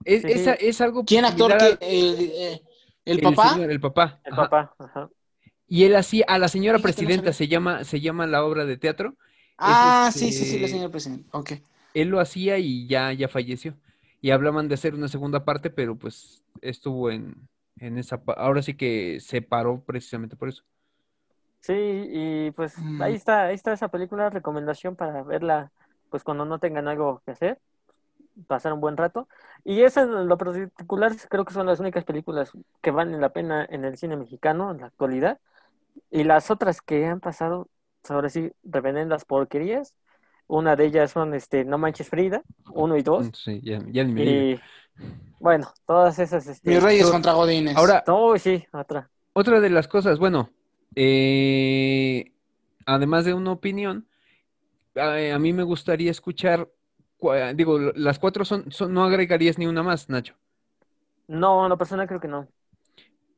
Es, 0.04 0.22
Sí, 0.22 0.28
es 0.28 0.44
sí. 0.44 0.48
a- 0.50 0.54
es 0.54 0.80
algo 0.80 1.04
¿Quién 1.04 1.24
actor 1.24 1.58
que 1.58 1.78
el, 1.80 2.16
eh, 2.20 2.62
el 3.04 3.20
papá? 3.20 3.54
señor, 3.54 3.70
el 3.72 3.80
papá. 3.80 4.20
El 4.24 4.32
ajá. 4.34 4.42
papá, 4.44 4.74
ajá. 4.78 5.10
Y 5.68 5.84
él 5.84 5.96
hacía, 5.96 6.24
a 6.28 6.38
la 6.38 6.46
señora 6.48 6.78
no 6.78 6.82
presidenta 6.82 7.32
se 7.32 7.48
llama, 7.48 7.82
se 7.82 8.00
llama 8.00 8.26
la 8.26 8.44
obra 8.44 8.64
de 8.64 8.76
teatro. 8.76 9.16
Ah, 9.58 10.10
Es 10.14 10.16
sí, 10.18 10.32
sí, 10.32 10.44
sí, 10.44 10.58
la 10.58 10.66
este- 10.66 10.68
señora 10.68 10.90
presidenta. 10.90 11.38
Ok. 11.38 11.52
Él 11.94 12.08
lo 12.08 12.20
hacía 12.20 12.58
y 12.58 12.86
ya, 12.86 13.12
ya 13.12 13.28
falleció. 13.28 13.74
Y 14.20 14.30
hablaban 14.30 14.68
de 14.68 14.74
hacer 14.74 14.94
una 14.94 15.08
segunda 15.08 15.44
parte, 15.44 15.70
pero 15.70 15.96
pues 15.96 16.42
estuvo 16.60 17.10
en, 17.10 17.48
en 17.78 17.98
esa, 17.98 18.22
ahora 18.36 18.62
sí 18.62 18.74
que 18.74 19.18
se 19.20 19.42
paró 19.42 19.82
precisamente 19.84 20.36
por 20.36 20.48
eso. 20.48 20.64
Sí, 21.60 21.72
y 21.74 22.50
pues 22.52 22.76
Mm. 22.78 23.02
ahí 23.02 23.14
está, 23.14 23.46
ahí 23.46 23.54
está 23.56 23.72
esa 23.72 23.88
película, 23.88 24.30
recomendación 24.30 24.94
para 24.94 25.22
verla, 25.24 25.72
pues 26.10 26.22
cuando 26.22 26.44
no 26.44 26.58
tengan 26.60 26.86
algo 26.86 27.22
que 27.24 27.32
hacer, 27.32 27.60
pasar 28.48 28.72
un 28.74 28.80
buen 28.80 28.96
rato. 28.96 29.28
Y 29.64 29.82
esa 29.82 30.02
en 30.02 30.28
lo 30.28 30.38
particular 30.38 31.12
creo 31.30 31.44
que 31.44 31.54
son 31.54 31.66
las 31.66 31.80
únicas 31.80 32.04
películas 32.04 32.52
que 32.82 32.90
valen 32.92 33.20
la 33.20 33.30
pena 33.32 33.66
en 33.70 33.84
el 33.84 33.98
cine 33.98 34.16
mexicano 34.16 34.72
en 34.72 34.80
la 34.80 34.86
actualidad. 34.88 35.40
Y 36.10 36.24
las 36.24 36.50
otras 36.50 36.82
que 36.82 37.06
han 37.06 37.20
pasado, 37.20 37.68
ahora 38.10 38.28
sí, 38.28 38.50
reverendas 38.64 39.24
porquerías. 39.24 39.94
Una 40.48 40.76
de 40.76 40.86
ellas 40.86 41.10
son 41.10 41.34
este 41.34 41.64
No 41.64 41.78
Manches 41.78 42.08
Frida, 42.08 42.42
uno 42.72 42.96
y 42.96 43.02
dos. 43.02 43.32
Sí, 43.32 43.60
ya, 43.62 43.78
ya 43.90 44.04
ni 44.04 44.12
me. 44.12 44.22
Y 44.22 44.60
bueno, 45.40 45.72
todas 45.86 46.18
esas 46.18 46.46
este, 46.46 46.70
Mis 46.70 46.82
Reyes 46.82 47.10
contra 47.10 47.32
Godines. 47.32 47.76
Ahora, 47.76 48.04
No, 48.06 48.36
sí, 48.38 48.66
otra. 48.72 49.10
otra 49.32 49.60
de 49.60 49.70
las 49.70 49.88
cosas, 49.88 50.18
bueno, 50.18 50.50
eh, 50.94 52.32
además 52.86 53.24
de 53.24 53.34
una 53.34 53.52
opinión, 53.52 54.08
a, 54.96 55.34
a 55.34 55.38
mí 55.38 55.52
me 55.52 55.62
gustaría 55.64 56.10
escuchar, 56.10 56.70
digo, 57.54 57.78
las 57.94 58.18
cuatro 58.18 58.44
son, 58.44 58.70
son, 58.72 58.94
no 58.94 59.04
agregarías 59.04 59.58
ni 59.58 59.66
una 59.66 59.82
más, 59.82 60.08
Nacho. 60.10 60.34
No, 61.28 61.64
en 61.64 61.70
lo 61.70 61.78
personal 61.78 62.06
creo 62.06 62.20
que 62.20 62.28
no. 62.28 62.48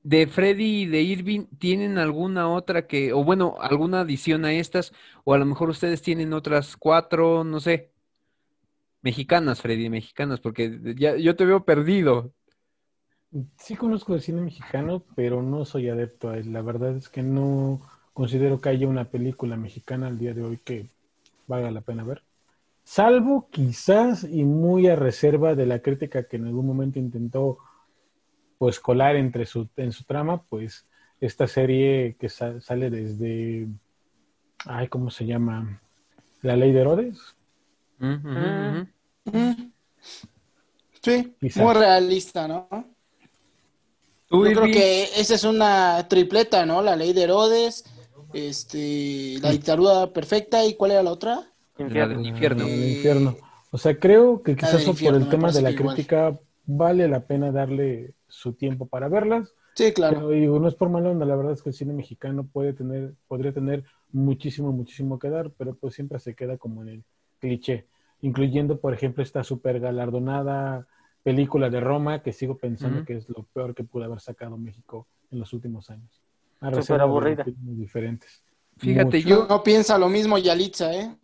De 0.09 0.27
Freddy 0.27 0.85
y 0.85 0.87
de 0.87 1.03
Irving, 1.03 1.45
¿tienen 1.59 1.99
alguna 1.99 2.49
otra 2.49 2.87
que, 2.87 3.13
o 3.13 3.23
bueno, 3.23 3.57
alguna 3.61 4.01
adición 4.01 4.47
a 4.47 4.55
estas? 4.55 4.95
O 5.25 5.35
a 5.35 5.39
lo 5.39 5.45
mejor 5.45 5.69
ustedes 5.69 6.01
tienen 6.01 6.33
otras 6.33 6.79
cuatro, 6.79 7.45
no 7.45 7.61
sé. 7.61 7.93
Mexicanas, 9.03 9.61
Freddy, 9.61 9.91
mexicanas, 9.91 10.41
porque 10.41 10.95
ya 10.97 11.15
yo 11.17 11.37
te 11.37 11.45
veo 11.45 11.63
perdido. 11.63 12.33
Sí 13.59 13.77
conozco 13.77 14.15
el 14.15 14.23
cine 14.23 14.41
mexicano, 14.41 15.05
pero 15.15 15.43
no 15.43 15.67
soy 15.67 15.91
adepto 15.91 16.31
a 16.31 16.39
él. 16.39 16.55
La 16.55 16.63
verdad 16.63 16.97
es 16.97 17.11
que 17.11 17.23
no 17.23 17.83
considero 18.15 18.63
que 18.63 18.71
haya 18.71 18.89
una 18.89 19.05
película 19.05 19.59
mexicana 19.59 20.07
al 20.07 20.19
día 20.19 20.33
de 20.33 20.43
hoy 20.43 20.57
que 20.57 20.87
valga 21.47 21.71
la 21.71 21.83
pena 21.83 22.03
ver. 22.03 22.23
Salvo 22.83 23.49
quizás 23.51 24.25
y 24.25 24.45
muy 24.45 24.89
a 24.89 24.97
reserva 24.97 25.55
de 25.55 25.67
la 25.67 25.81
crítica 25.81 26.23
que 26.23 26.39
en 26.39 26.47
algún 26.47 26.67
momento 26.67 26.99
intentó 26.99 27.59
pues 28.59 28.81
colar 28.81 29.17
entre 29.17 29.47
su, 29.47 29.69
en 29.77 29.93
su 29.93 30.05
trama, 30.05 30.43
pues 30.43 30.87
esta 31.21 31.47
serie 31.47 32.17
que 32.19 32.29
sa- 32.29 32.61
sale 32.61 32.91
desde, 32.91 33.69
ay, 34.67 34.89
¿cómo 34.89 35.11
se 35.11 35.27
llama? 35.27 35.81
La 36.43 36.57
ley 36.57 36.73
de 36.73 36.81
Herodes. 36.81 37.37
Mm. 37.99 38.81
Mm. 39.25 39.73
Sí, 41.03 41.35
muy 41.57 41.75
realista, 41.75 42.49
¿no? 42.49 42.69
Tú, 44.29 44.45
Yo 44.45 44.53
creo 44.53 44.65
que 44.67 45.05
esa 45.17 45.35
es 45.35 45.45
una 45.45 46.07
tripleta, 46.09 46.67
¿no? 46.67 46.83
La 46.83 46.97
ley 46.97 47.13
de 47.13 47.23
Herodes, 47.23 47.85
este, 48.35 49.39
la 49.41 49.51
dictadura 49.51 50.13
perfecta, 50.13 50.65
¿y 50.67 50.75
cuál 50.75 50.91
era 50.93 51.03
la 51.03 51.13
otra? 51.13 51.51
la 51.79 52.09
del 52.09 52.27
infierno. 52.27 52.65
Ah, 52.65 52.69
el 52.69 52.91
infierno. 52.91 53.37
O 53.71 53.79
sea, 53.79 53.99
creo 53.99 54.43
que 54.43 54.57
quizás 54.57 54.75
por 54.83 54.89
infierno, 54.89 55.19
el 55.25 55.29
tema 55.29 55.53
de 55.53 55.63
la 55.63 55.71
igual. 55.71 55.95
crítica 55.97 56.39
vale 56.69 57.09
la 57.09 57.21
pena 57.27 57.51
darle 57.51 58.13
su 58.29 58.53
tiempo 58.53 58.87
para 58.87 59.09
verlas. 59.09 59.55
Sí, 59.75 59.93
claro. 59.93 60.17
Pero 60.19 60.29
digo, 60.31 60.59
no 60.61 60.69
es 60.69 60.75
por 60.75 60.91
mala 60.91 61.11
onda, 61.11 61.25
la 61.25 61.35
verdad 61.35 61.55
es 61.55 61.63
que 61.63 61.71
el 61.71 61.75
cine 61.75 61.95
mexicano 61.95 62.45
puede 62.47 62.75
tener, 62.75 63.15
podría 63.27 63.53
tener 63.53 63.85
muchísimo, 64.13 64.71
muchísimo 64.71 65.19
que 65.19 65.31
dar, 65.31 65.51
pero 65.57 65.75
pues 65.75 65.95
siempre 65.95 66.19
se 66.19 66.35
queda 66.35 66.59
como 66.59 66.83
en 66.83 66.89
el 66.89 67.05
cliché, 67.41 67.87
incluyendo, 68.21 68.81
por 68.81 68.93
ejemplo, 68.93 69.23
esta 69.23 69.43
super 69.45 69.81
galardonada 69.81 70.87
película 71.23 71.71
de 71.71 71.81
Roma, 71.81 72.23
que 72.23 72.33
sigo 72.33 72.59
pensando 72.59 73.05
que 73.05 73.17
es 73.17 73.29
lo 73.31 73.45
peor 73.45 73.75
que 73.75 73.85
pudo 73.85 74.05
haber 74.05 74.21
sacado 74.21 74.57
México 74.59 75.07
en 75.31 75.39
los 75.39 75.53
últimos 75.53 75.89
años. 75.91 76.23
Súper 76.75 77.01
aburrida. 77.01 77.45
diferentes. 77.47 78.43
Fíjate, 78.77 79.17
Mucho. 79.19 79.29
yo- 79.29 79.47
No 79.49 79.63
piensa 79.63 79.97
lo 79.99 80.09
mismo 80.09 80.37
Yalitza, 80.39 80.93
¿eh? 80.95 81.15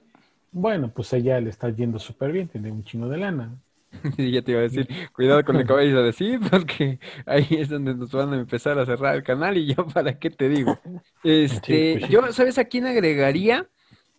Bueno, 0.52 0.90
pues 0.94 1.12
ella 1.12 1.40
le 1.40 1.50
está 1.50 1.68
yendo 1.70 1.98
súper 1.98 2.32
bien, 2.32 2.48
tiene 2.48 2.70
un 2.70 2.82
chingo 2.84 3.08
de 3.08 3.18
lana. 3.18 3.58
Sí, 4.16 4.30
ya 4.32 4.42
te 4.42 4.52
iba 4.52 4.60
a 4.60 4.62
decir, 4.64 4.88
cuidado 5.12 5.44
con 5.44 5.56
lo 5.56 5.64
que 5.64 5.72
vayas 5.72 5.94
a 5.96 6.02
decir, 6.02 6.40
porque 6.50 6.98
ahí 7.26 7.46
es 7.50 7.68
donde 7.68 7.94
nos 7.94 8.12
van 8.12 8.32
a 8.32 8.36
empezar 8.38 8.78
a 8.78 8.86
cerrar 8.86 9.16
el 9.16 9.22
canal 9.22 9.56
y 9.56 9.74
yo 9.74 9.86
para 9.94 10.18
qué 10.18 10.30
te 10.30 10.48
digo. 10.48 10.80
Este, 11.22 11.86
pues 11.90 12.04
sí. 12.04 12.08
yo, 12.08 12.32
¿sabes 12.32 12.58
a 12.58 12.64
quién 12.64 12.86
agregaría? 12.86 13.68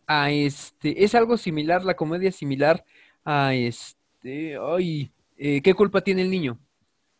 A 0.07 0.31
este, 0.31 1.03
es 1.03 1.15
algo 1.15 1.37
similar, 1.37 1.83
la 1.85 1.95
comedia 1.95 2.31
similar 2.31 2.83
a 3.25 3.53
este, 3.55 4.57
ay, 4.61 5.11
eh, 5.37 5.61
¿qué 5.61 5.73
culpa 5.73 6.01
tiene 6.01 6.23
el 6.23 6.31
niño? 6.31 6.59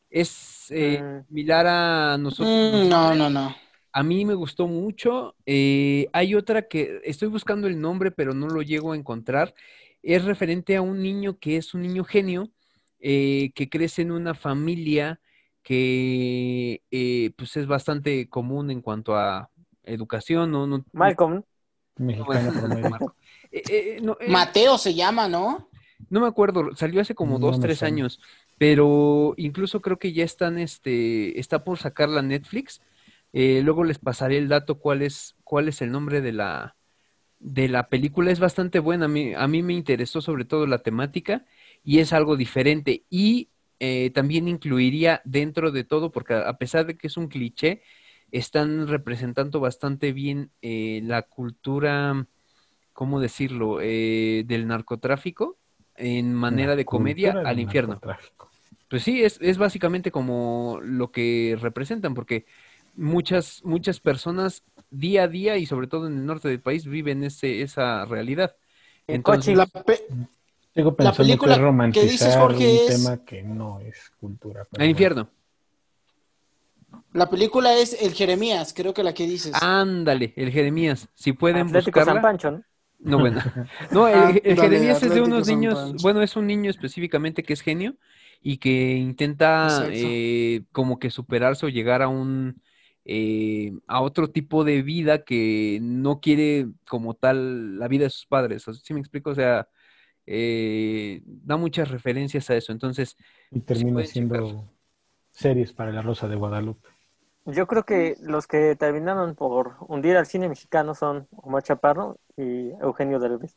Es 0.09 0.67
eh, 0.71 1.01
Mm. 1.01 1.25
similar 1.27 1.67
a 1.67 2.17
nosotros. 2.17 2.49
Mm, 2.49 2.89
no, 2.89 3.15
no, 3.15 3.29
no. 3.29 3.55
A 3.91 4.03
mí 4.03 4.25
me 4.25 4.33
gustó 4.33 4.67
mucho. 4.67 5.35
eh, 5.45 6.07
hay 6.13 6.35
otra 6.35 6.63
que 6.67 6.99
estoy 7.05 7.29
buscando 7.29 7.67
el 7.67 7.79
nombre, 7.79 8.11
pero 8.11 8.33
no 8.33 8.47
lo 8.49 8.61
llego 8.61 8.91
a 8.91 8.97
encontrar. 8.97 9.53
Es 10.05 10.23
referente 10.23 10.75
a 10.75 10.81
un 10.81 11.01
niño 11.01 11.39
que 11.39 11.57
es 11.57 11.73
un 11.73 11.81
niño 11.81 12.03
genio, 12.03 12.49
eh, 12.99 13.51
que 13.55 13.69
crece 13.69 14.03
en 14.03 14.11
una 14.11 14.33
familia 14.33 15.19
que 15.63 16.83
eh, 16.91 17.31
pues 17.35 17.57
es 17.57 17.65
bastante 17.65 18.29
común 18.29 18.69
en 18.69 18.81
cuanto 18.81 19.15
a 19.15 19.49
educación. 19.83 20.51
No, 20.51 20.67
no, 20.67 20.85
Malcolm, 20.93 21.43
bueno. 21.97 22.51
Marco. 22.89 23.15
Eh, 23.51 23.63
eh, 23.69 23.99
no, 24.01 24.17
eh, 24.19 24.29
Mateo 24.29 24.77
se 24.77 24.93
llama, 24.93 25.27
¿no? 25.27 25.69
no 26.09 26.19
me 26.19 26.27
acuerdo, 26.27 26.75
salió 26.75 27.01
hace 27.01 27.15
como 27.15 27.39
No 27.39 27.47
dos, 27.47 27.59
tres 27.59 27.83
años, 27.83 28.19
pero 28.57 29.33
incluso 29.37 29.81
creo 29.81 29.97
que 29.97 30.13
ya 30.13 30.23
están, 30.23 30.57
este, 30.57 31.39
está 31.39 31.63
por 31.63 31.77
sacar 31.77 32.09
la 32.09 32.21
Netflix. 32.21 32.81
Eh, 33.33 33.61
luego 33.63 33.83
les 33.83 33.99
pasaré 33.99 34.37
el 34.37 34.47
dato 34.47 34.79
cuál 34.79 35.01
es, 35.01 35.35
cuál 35.43 35.67
es 35.67 35.81
el 35.81 35.91
nombre 35.91 36.21
de 36.21 36.31
la, 36.31 36.75
de 37.45 37.69
la 37.69 37.89
película. 37.89 38.31
Es 38.31 38.39
bastante 38.39 38.79
buena. 38.79 39.05
A 39.05 39.07
mí, 39.07 39.33
a 39.35 39.47
mí 39.47 39.61
me 39.61 39.73
interesó 39.73 40.19
sobre 40.19 40.45
todo 40.45 40.65
la 40.65 40.79
temática 40.79 41.45
y 41.83 41.99
es 41.99 42.11
algo 42.11 42.35
diferente. 42.37 43.03
Y 43.09 43.49
eh, 43.79 44.09
también 44.15 44.47
incluiría 44.47 45.21
dentro 45.25 45.71
de 45.71 45.83
todo, 45.83 46.11
porque 46.11 46.33
a 46.33 46.57
pesar 46.57 46.87
de 46.87 46.97
que 46.97 47.07
es 47.07 47.17
un 47.17 47.27
cliché, 47.27 47.83
están 48.31 48.87
representando 48.87 49.59
bastante 49.59 50.11
bien 50.11 50.49
eh, 50.63 51.01
la 51.03 51.21
cultura, 51.21 52.25
¿cómo 52.93 53.19
decirlo?, 53.19 53.79
eh, 53.79 54.43
del 54.47 54.67
narcotráfico 54.67 55.57
en 55.97 56.33
manera 56.33 56.75
de 56.75 56.83
comedia 56.83 57.35
al 57.45 57.59
infierno. 57.59 58.01
Pues 58.89 59.03
sí, 59.03 59.23
es, 59.23 59.39
es 59.39 59.57
básicamente 59.57 60.09
como 60.09 60.79
lo 60.81 61.11
que 61.11 61.57
representan, 61.61 62.15
porque 62.15 62.45
muchas, 62.95 63.61
muchas 63.63 63.99
personas 63.99 64.63
día 64.89 65.23
a 65.23 65.27
día 65.27 65.57
y 65.57 65.65
sobre 65.65 65.87
todo 65.87 66.07
en 66.07 66.17
el 66.17 66.25
norte 66.25 66.47
del 66.47 66.61
país 66.61 66.85
viven 66.85 67.23
ese, 67.23 67.61
esa 67.61 68.05
realidad. 68.05 68.55
Entonces, 69.07 69.55
la, 69.55 69.69
la 70.97 71.13
película 71.13 71.91
que, 71.91 72.03
dices 72.03 72.35
Jorge 72.35 72.81
un 72.81 72.87
tema 72.87 73.25
que 73.25 73.43
no 73.43 73.79
es 73.79 74.11
cultura. 74.19 74.67
El 74.77 74.89
infierno. 74.89 75.29
La 77.13 77.29
película 77.29 77.73
es 77.73 78.01
El 78.01 78.13
Jeremías, 78.13 78.73
creo 78.75 78.93
que 78.93 79.03
la 79.03 79.13
que 79.13 79.25
dices. 79.25 79.53
Ándale, 79.61 80.33
El 80.35 80.51
Jeremías. 80.51 81.07
Si 81.13 81.33
pueden 81.33 81.67
Atlético 81.67 81.99
buscarla. 81.99 82.13
San 82.13 82.21
Pancho, 82.21 82.51
¿no? 82.51 82.63
No, 82.99 83.19
bueno. 83.19 83.41
No, 83.91 84.07
el, 84.07 84.41
el 84.43 84.59
Jeremías 84.59 85.01
es 85.03 85.13
de 85.13 85.21
unos 85.21 85.47
niños, 85.47 86.01
bueno, 86.01 86.21
es 86.21 86.35
un 86.35 86.47
niño 86.47 86.69
específicamente 86.69 87.43
que 87.43 87.53
es 87.53 87.61
genio 87.61 87.95
y 88.41 88.57
que 88.57 88.95
intenta 88.95 89.87
eh, 89.91 90.63
como 90.71 90.99
que 90.99 91.09
superarse 91.09 91.65
o 91.65 91.69
llegar 91.69 92.01
a 92.01 92.07
un 92.07 92.61
eh, 93.05 93.71
a 93.87 94.01
otro 94.01 94.31
tipo 94.31 94.63
de 94.63 94.81
vida 94.81 95.23
que 95.23 95.79
no 95.81 96.19
quiere 96.19 96.67
como 96.87 97.13
tal 97.13 97.77
la 97.77 97.87
vida 97.87 98.05
de 98.05 98.09
sus 98.09 98.25
padres. 98.25 98.65
¿Sí 98.83 98.93
me 98.93 98.99
explico? 98.99 99.29
O 99.29 99.35
sea, 99.35 99.69
eh, 100.25 101.21
da 101.23 101.55
muchas 101.55 101.89
referencias 101.89 102.49
a 102.49 102.55
eso. 102.55 102.71
Entonces, 102.71 103.15
y 103.51 103.59
termina 103.59 104.03
siendo 104.05 104.67
series 105.31 105.71
para 105.71 105.91
la 105.91 106.01
Rosa 106.01 106.27
de 106.27 106.35
Guadalupe. 106.35 106.89
Yo 107.45 107.67
creo 107.67 107.85
que 107.85 108.15
los 108.21 108.47
que 108.47 108.75
terminaron 108.75 109.35
por 109.35 109.75
hundir 109.87 110.17
al 110.17 110.25
cine 110.25 110.49
mexicano 110.49 110.95
son 110.95 111.27
Omar 111.31 111.61
Chaparro 111.61 112.17
y 112.35 112.71
Eugenio 112.81 113.19
Derbez. 113.19 113.55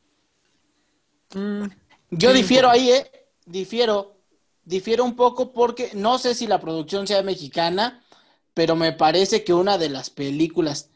Mm, 1.35 1.65
yo 2.11 2.35
difiero 2.35 2.69
ahí, 2.69 2.91
¿eh? 2.91 3.11
Difiero. 3.47 4.15
Difiero 4.63 5.05
un 5.05 5.17
poco 5.17 5.55
porque 5.55 5.93
no 5.95 6.19
sé 6.19 6.35
si 6.35 6.47
la 6.47 6.61
producción 6.61 7.07
sea 7.07 7.23
mexicana, 7.23 8.05
pero 8.59 8.75
me 8.75 8.93
parece 8.93 9.45
que 9.45 9.55
una 9.55 9.79
de 9.79 9.89
las 9.89 10.11
películas 10.11 10.91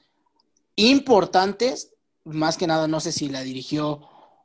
importantes, 0.75 1.95
más 2.25 2.57
que 2.57 2.67
nada, 2.67 2.89
no 2.89 2.99
sé 2.99 3.13
si 3.13 3.29
la 3.29 3.43
dirigió 3.43 4.01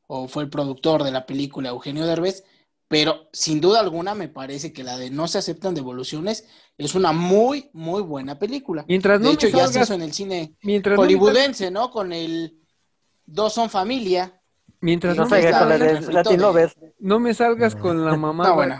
o 0.06 0.28
fue 0.28 0.44
el 0.44 0.52
productor 0.52 1.04
de 1.04 1.10
la 1.10 1.26
película 1.26 1.70
Eugenio 1.70 2.06
Derbez, 2.06 2.44
pero 2.88 3.28
sin 3.34 3.60
duda 3.60 3.80
alguna 3.80 4.14
me 4.14 4.28
parece 4.28 4.72
que 4.72 4.84
la 4.84 5.00
de 5.00 5.10
No 5.10 5.28
se 5.28 5.40
aceptan 5.40 5.74
devoluciones 5.74 6.48
es 6.78 6.94
una 6.94 7.12
muy, 7.12 7.72
muy 7.74 8.04
buena 8.04 8.38
película. 8.38 8.86
Mientras 8.88 9.20
de 9.20 9.32
hecho, 9.32 9.48
ya 9.48 9.68
se 9.68 9.82
hizo 9.82 9.96
en 9.96 10.04
el 10.04 10.14
cine 10.14 10.56
hollywoodense, 10.62 11.72
no, 11.72 11.90
Con 11.90 12.14
el 12.14 12.62
Dos 13.26 13.52
son 13.52 13.72
familia. 13.72 14.40
Mientras 14.80 15.18
no, 15.18 15.24
no, 15.24 16.54
me 16.54 16.72
no 17.00 17.20
me 17.20 17.34
salgas 17.34 17.76
con 17.76 18.06
la 18.06 18.16
mamá 18.16 18.78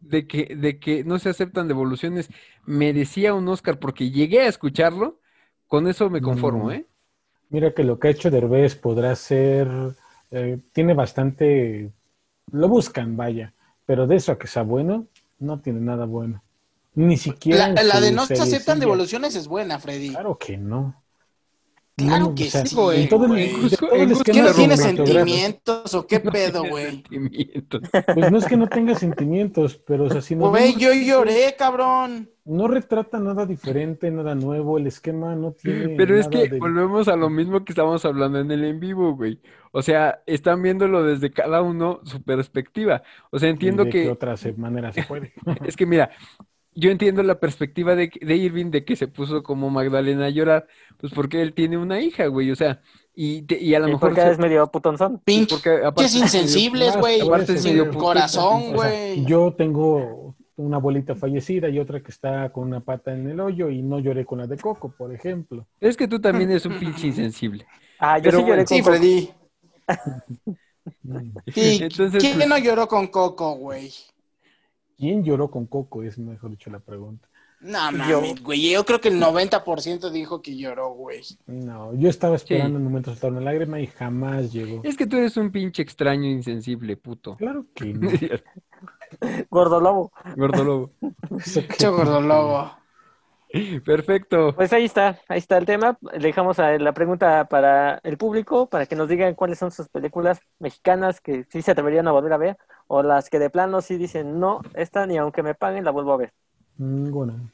de 0.00 0.26
que 0.26 0.54
de 0.56 0.78
que 0.78 1.04
no 1.04 1.18
se 1.18 1.30
aceptan 1.30 1.68
devoluciones. 1.68 2.30
Merecía 2.64 3.34
un 3.34 3.48
Oscar 3.48 3.78
porque 3.78 4.10
llegué 4.10 4.40
a 4.42 4.48
escucharlo. 4.48 5.18
Con 5.66 5.86
eso 5.86 6.10
me 6.10 6.20
conformo, 6.20 6.66
mm. 6.66 6.72
¿eh? 6.72 6.86
Mira 7.48 7.72
que 7.72 7.84
lo 7.84 7.98
que 7.98 8.08
ha 8.08 8.10
hecho 8.10 8.30
Derbez 8.30 8.74
podrá 8.76 9.14
ser 9.14 9.68
eh, 10.30 10.58
tiene 10.72 10.94
bastante, 10.94 11.90
lo 12.52 12.68
buscan, 12.68 13.16
vaya, 13.16 13.52
pero 13.84 14.06
de 14.06 14.16
eso 14.16 14.32
a 14.32 14.38
que 14.38 14.46
sea 14.46 14.62
bueno, 14.62 15.08
no 15.40 15.60
tiene 15.60 15.80
nada 15.80 16.04
bueno. 16.06 16.42
Ni 16.94 17.16
siquiera. 17.16 17.68
La, 17.68 18.00
de 18.00 18.12
no 18.12 18.26
se 18.26 18.34
aceptan 18.34 18.78
devoluciones 18.78 19.34
es 19.34 19.48
buena, 19.48 19.78
Freddy. 19.78 20.10
Claro 20.10 20.38
que 20.38 20.56
no. 20.56 21.02
Claro 22.06 22.34
que 22.34 22.44
sí, 22.50 22.74
güey. 22.74 23.08
¿Qué 23.08 24.42
no 24.42 24.52
tiene 24.52 24.76
sentimientos 24.76 25.94
o 25.94 26.06
qué 26.06 26.20
pedo, 26.20 26.64
güey? 26.64 27.02
Pues 28.14 28.30
no 28.30 28.38
es 28.38 28.46
que 28.46 28.56
no 28.56 28.68
tenga 28.68 28.94
sentimientos, 28.94 29.80
pero 29.86 30.04
o 30.04 30.10
sea, 30.10 30.20
si 30.20 30.36
no. 30.36 30.50
Güey, 30.50 30.76
yo 30.76 30.92
lloré, 30.92 31.54
cabrón. 31.58 32.30
No 32.44 32.66
retrata 32.66 33.20
nada 33.20 33.46
diferente, 33.46 34.10
nada 34.10 34.34
nuevo, 34.34 34.78
el 34.78 34.86
esquema 34.86 35.36
no 35.36 35.52
tiene. 35.52 35.94
Pero 35.96 36.18
es 36.18 36.26
que 36.26 36.58
volvemos 36.58 37.06
a 37.06 37.14
lo 37.14 37.30
mismo 37.30 37.64
que 37.64 37.72
estábamos 37.72 38.04
hablando 38.04 38.40
en 38.40 38.50
el 38.50 38.64
en 38.64 38.80
vivo, 38.80 39.14
güey. 39.14 39.40
O 39.72 39.82
sea, 39.82 40.22
están 40.26 40.62
viéndolo 40.62 41.04
desde 41.04 41.30
cada 41.30 41.62
uno 41.62 42.00
su 42.04 42.22
perspectiva. 42.22 43.02
O 43.30 43.38
sea, 43.38 43.50
entiendo 43.50 43.84
de 43.84 43.90
que. 43.90 44.02
De 44.02 44.10
otra 44.10 44.34
manera 44.56 44.90
se 44.90 45.04
puede. 45.04 45.32
es 45.64 45.76
que 45.76 45.86
mira, 45.86 46.10
yo 46.74 46.90
entiendo 46.90 47.22
la 47.22 47.40
perspectiva 47.40 47.94
de, 47.94 48.10
de, 48.20 48.36
Irving 48.36 48.70
de 48.70 48.84
que 48.84 48.96
se 48.96 49.08
puso 49.08 49.42
como 49.42 49.70
Magdalena 49.70 50.26
a 50.26 50.30
llorar, 50.30 50.66
pues 50.98 51.12
porque 51.12 51.42
él 51.42 51.52
tiene 51.52 51.78
una 51.78 52.00
hija, 52.00 52.26
güey, 52.26 52.50
o 52.50 52.56
sea, 52.56 52.80
y, 53.14 53.44
y 53.54 53.74
a 53.74 53.80
lo 53.80 53.86
mejor... 53.86 54.00
Porque 54.00 54.30
es 54.30 54.38
medio 54.38 54.66
putonzón. 54.68 55.18
Pinche, 55.24 55.56
es 55.98 56.14
insensibles, 56.14 56.96
güey. 56.96 57.20
Aparte 57.20 57.54
es 57.54 57.64
medio 57.64 57.90
corazón, 57.92 58.72
güey. 58.72 59.24
yo 59.24 59.52
tengo 59.56 60.34
una 60.56 60.76
abuelita 60.76 61.14
fallecida 61.14 61.68
y 61.68 61.78
otra 61.78 62.00
que 62.00 62.10
está 62.10 62.50
con 62.50 62.68
una 62.68 62.80
pata 62.80 63.12
en 63.12 63.28
el 63.28 63.40
hoyo 63.40 63.70
y 63.70 63.82
no 63.82 63.98
lloré 63.98 64.24
con 64.24 64.38
la 64.38 64.46
de 64.46 64.56
Coco, 64.56 64.94
por 64.96 65.12
ejemplo. 65.12 65.66
Es 65.80 65.96
que 65.96 66.06
tú 66.06 66.20
también 66.20 66.50
eres 66.50 66.66
un 66.66 66.74
pinche 66.78 67.08
insensible. 67.08 67.66
Ah, 67.98 68.18
yo 68.18 68.30
sí 68.30 68.38
lloré 68.38 68.64
con 68.64 68.76
sí, 68.76 68.82
Freddy. 68.82 69.30
Entonces, 71.54 72.22
¿Quién 72.22 72.36
pues 72.36 72.48
no 72.48 72.58
lloró 72.58 72.88
con 72.88 73.08
Coco, 73.08 73.54
güey? 73.54 73.92
¿Quién 75.00 75.24
lloró 75.24 75.50
con 75.50 75.66
Coco? 75.66 76.02
Es 76.02 76.18
mejor 76.18 76.50
dicho 76.50 76.70
la 76.70 76.78
pregunta. 76.78 77.26
No, 77.60 77.90
mames, 77.92 78.42
güey. 78.42 78.70
Yo 78.70 78.84
creo 78.84 79.00
que 79.00 79.08
el 79.08 79.20
90% 79.20 80.10
dijo 80.10 80.40
que 80.42 80.56
lloró, 80.56 80.90
güey. 80.90 81.22
No, 81.46 81.94
yo 81.94 82.08
estaba 82.08 82.36
esperando 82.36 82.78
el 82.78 82.84
momento 82.84 83.10
de 83.10 83.16
soltar 83.16 83.32
una 83.32 83.40
lágrima 83.40 83.80
y 83.80 83.86
jamás 83.86 84.52
llegó. 84.52 84.82
Es 84.84 84.96
que 84.96 85.06
tú 85.06 85.16
eres 85.16 85.36
un 85.38 85.50
pinche 85.50 85.82
extraño 85.82 86.28
insensible, 86.28 86.96
puto. 86.96 87.36
Claro 87.36 87.64
que 87.74 87.86
no. 87.94 88.10
Gordolobo. 89.50 90.12
Gordolobo. 90.36 90.92
Mucho 91.00 91.92
gordolobo. 91.92 92.72
Perfecto. 93.84 94.54
Pues 94.54 94.72
ahí 94.72 94.84
está, 94.84 95.18
ahí 95.28 95.38
está 95.38 95.58
el 95.58 95.66
tema. 95.66 95.98
Le 96.12 96.28
dejamos 96.28 96.58
a 96.58 96.78
la 96.78 96.92
pregunta 96.92 97.46
para 97.46 98.00
el 98.04 98.16
público, 98.16 98.68
para 98.68 98.86
que 98.86 98.96
nos 98.96 99.08
digan 99.08 99.34
cuáles 99.34 99.58
son 99.58 99.70
sus 99.70 99.88
películas 99.88 100.40
mexicanas 100.58 101.20
que 101.20 101.44
sí 101.50 101.60
se 101.60 101.72
atreverían 101.72 102.06
a 102.06 102.12
volver 102.12 102.32
a 102.32 102.38
ver, 102.38 102.56
o 102.92 103.04
las 103.04 103.30
que 103.30 103.38
de 103.38 103.50
plano 103.50 103.82
sí 103.82 103.96
dicen, 103.96 104.40
no, 104.40 104.62
esta 104.74 105.06
ni 105.06 105.16
aunque 105.16 105.44
me 105.44 105.54
paguen 105.54 105.84
la 105.84 105.92
vuelvo 105.92 106.12
a 106.12 106.16
ver. 106.16 106.32
Ninguna. 106.76 107.52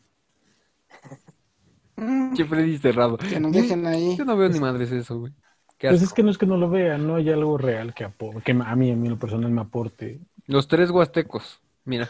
Siempre 1.94 2.46
Freddy 2.46 2.78
cerrado. 2.78 3.18
Que 3.18 3.38
nos 3.38 3.52
dejen 3.52 3.86
ahí. 3.86 4.16
Yo 4.16 4.24
no 4.24 4.34
veo 4.34 4.48
ni 4.48 4.58
madres 4.58 4.90
eso, 4.92 5.18
güey. 5.18 5.34
Pues 5.78 6.00
es 6.00 6.14
que 6.14 6.22
no 6.22 6.30
es 6.30 6.38
que 6.38 6.46
no 6.46 6.56
lo 6.56 6.70
vean, 6.70 7.06
no 7.06 7.16
hay 7.16 7.28
algo 7.28 7.58
real 7.58 7.92
que, 7.92 8.08
que 8.42 8.52
a 8.52 8.76
mí, 8.76 8.90
a 8.90 8.96
mí 8.96 9.08
lo 9.10 9.18
personal 9.18 9.50
me 9.50 9.60
aporte. 9.60 10.20
Los 10.46 10.68
tres 10.68 10.90
huastecos. 10.90 11.60
Mira. 11.84 12.08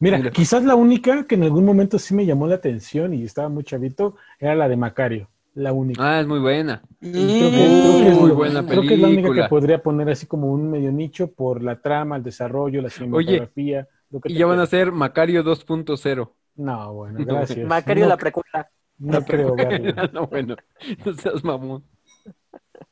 Mira, 0.00 0.30
quizás 0.32 0.64
la 0.64 0.74
única 0.74 1.24
que 1.24 1.36
en 1.36 1.44
algún 1.44 1.64
momento 1.64 2.00
sí 2.00 2.14
me 2.14 2.26
llamó 2.26 2.48
la 2.48 2.56
atención 2.56 3.14
y 3.14 3.22
estaba 3.22 3.48
muy 3.48 3.62
chavito 3.62 4.16
era 4.40 4.56
la 4.56 4.68
de 4.68 4.76
Macario. 4.76 5.28
La 5.56 5.72
única. 5.72 6.02
Ah, 6.04 6.20
es 6.20 6.26
muy 6.26 6.38
buena. 6.38 6.82
Creo 7.00 7.12
que, 7.12 8.08
es 8.10 8.20
muy 8.20 8.30
buena 8.32 8.60
película. 8.60 8.68
Creo 8.68 8.82
que 8.82 8.94
es 8.94 9.00
la 9.00 9.08
única 9.08 9.32
que 9.32 9.48
podría 9.48 9.82
poner 9.82 10.10
así 10.10 10.26
como 10.26 10.52
un 10.52 10.70
medio 10.70 10.92
nicho 10.92 11.32
por 11.32 11.62
la 11.62 11.80
trama, 11.80 12.16
el 12.16 12.22
desarrollo, 12.22 12.82
la 12.82 12.90
cinematografía. 12.90 13.88
y 14.24 14.34
ya 14.34 14.44
van 14.44 14.60
a 14.60 14.66
ser 14.66 14.92
Macario 14.92 15.42
2.0. 15.42 16.30
No, 16.56 16.92
bueno, 16.92 17.24
gracias. 17.24 17.66
Macario 17.66 18.06
la 18.06 18.18
precuela. 18.18 18.68
No 18.98 19.24
creo 19.24 19.56
no, 20.12 20.26
bueno, 20.26 20.56
no 21.04 21.14
seas 21.14 21.42
mamón. 21.42 21.84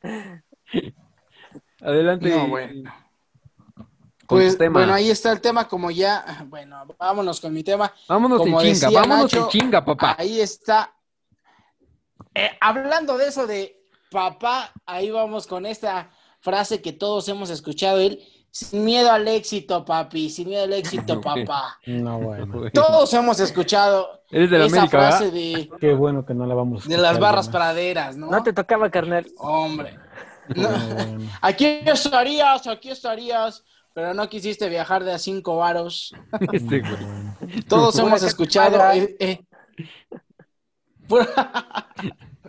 Adelante. 1.81 2.29
No, 2.29 2.47
bueno. 2.47 2.91
Pues 4.25 4.57
bueno, 4.57 4.91
ahí 4.91 5.11
está 5.11 5.31
el 5.31 5.39
tema, 5.39 5.67
como 5.67 5.91
ya, 5.91 6.47
bueno, 6.47 6.83
vámonos 6.97 7.39
con 7.39 7.53
mi 7.53 7.63
tema. 7.63 7.93
Vámonos 8.09 8.39
como 8.39 8.59
en 8.59 8.73
chinga, 8.73 8.89
vámonos 8.89 9.31
en 9.33 9.47
chinga, 9.49 9.85
papá. 9.85 10.15
Ahí 10.17 10.41
está. 10.41 10.95
Eh, 12.35 12.51
hablando 12.61 13.17
de 13.17 13.27
eso 13.27 13.47
de 13.47 13.81
papá, 14.11 14.71
ahí 14.85 15.09
vamos 15.09 15.47
con 15.47 15.65
esta 15.65 16.11
frase 16.41 16.81
que 16.81 16.93
todos 16.93 17.27
hemos 17.29 17.49
escuchado, 17.49 17.99
él, 17.99 18.19
sin 18.51 18.85
miedo 18.85 19.11
al 19.11 19.27
éxito, 19.27 19.83
papi, 19.83 20.29
sin 20.29 20.49
miedo 20.49 20.63
al 20.63 20.73
éxito, 20.73 21.19
papá. 21.21 21.79
No, 21.87 22.19
bueno. 22.19 22.69
Todos 22.73 23.13
hemos 23.13 23.39
escuchado 23.39 24.21
¿Eres 24.29 24.51
de 24.51 24.59
la 24.59 24.65
esa 24.65 24.77
América, 24.77 24.97
frase 24.97 25.31
de, 25.31 25.69
Qué 25.79 25.93
bueno 25.93 26.25
que 26.25 26.33
no 26.33 26.45
la 26.45 26.53
vamos 26.53 26.85
a 26.85 26.89
de 26.89 26.97
las 26.97 27.19
barras 27.19 27.49
praderas, 27.49 28.15
¿no? 28.15 28.29
No 28.29 28.43
te 28.43 28.53
tocaba, 28.53 28.89
carnal. 28.91 29.25
Hombre. 29.37 29.97
Bueno. 30.55 31.27
Aquí 31.41 31.65
estarías, 31.65 32.67
aquí 32.67 32.91
estarías 32.91 33.63
pero 33.95 34.13
no 34.13 34.27
quisiste 34.27 34.67
viajar 34.67 35.05
de 35.05 35.13
a 35.13 35.17
cinco 35.17 35.55
varos. 35.55 36.13
Este, 36.51 36.83
Todos 37.69 37.97
hemos 37.97 38.21
escuchado. 38.23 38.77
Eh, 38.91 39.15
eh. 39.19 39.45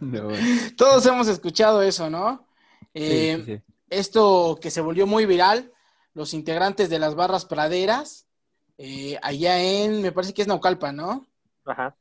No, 0.01 0.29
Todos 0.77 1.05
hemos 1.07 1.29
escuchado 1.29 1.83
eso, 1.83 2.11
¿no? 2.11 2.47
Eh, 2.95 3.43
sí, 3.45 3.57
sí. 3.57 3.63
Esto 3.91 4.59
que 4.61 4.71
se 4.71 4.81
volvió 4.81 5.07
muy 5.07 5.27
viral, 5.27 5.73
los 6.15 6.35
integrantes 6.35 6.89
de 6.89 6.99
las 6.99 7.15
barras 7.15 7.45
praderas, 7.45 8.27
eh, 8.79 9.19
allá 9.23 9.63
en, 9.63 10.03
me 10.03 10.13
parece 10.13 10.35
que 10.35 10.43
es 10.43 10.49
Naucalpan, 10.49 10.97
¿no? 10.97 11.27
Ajá. 11.65 11.95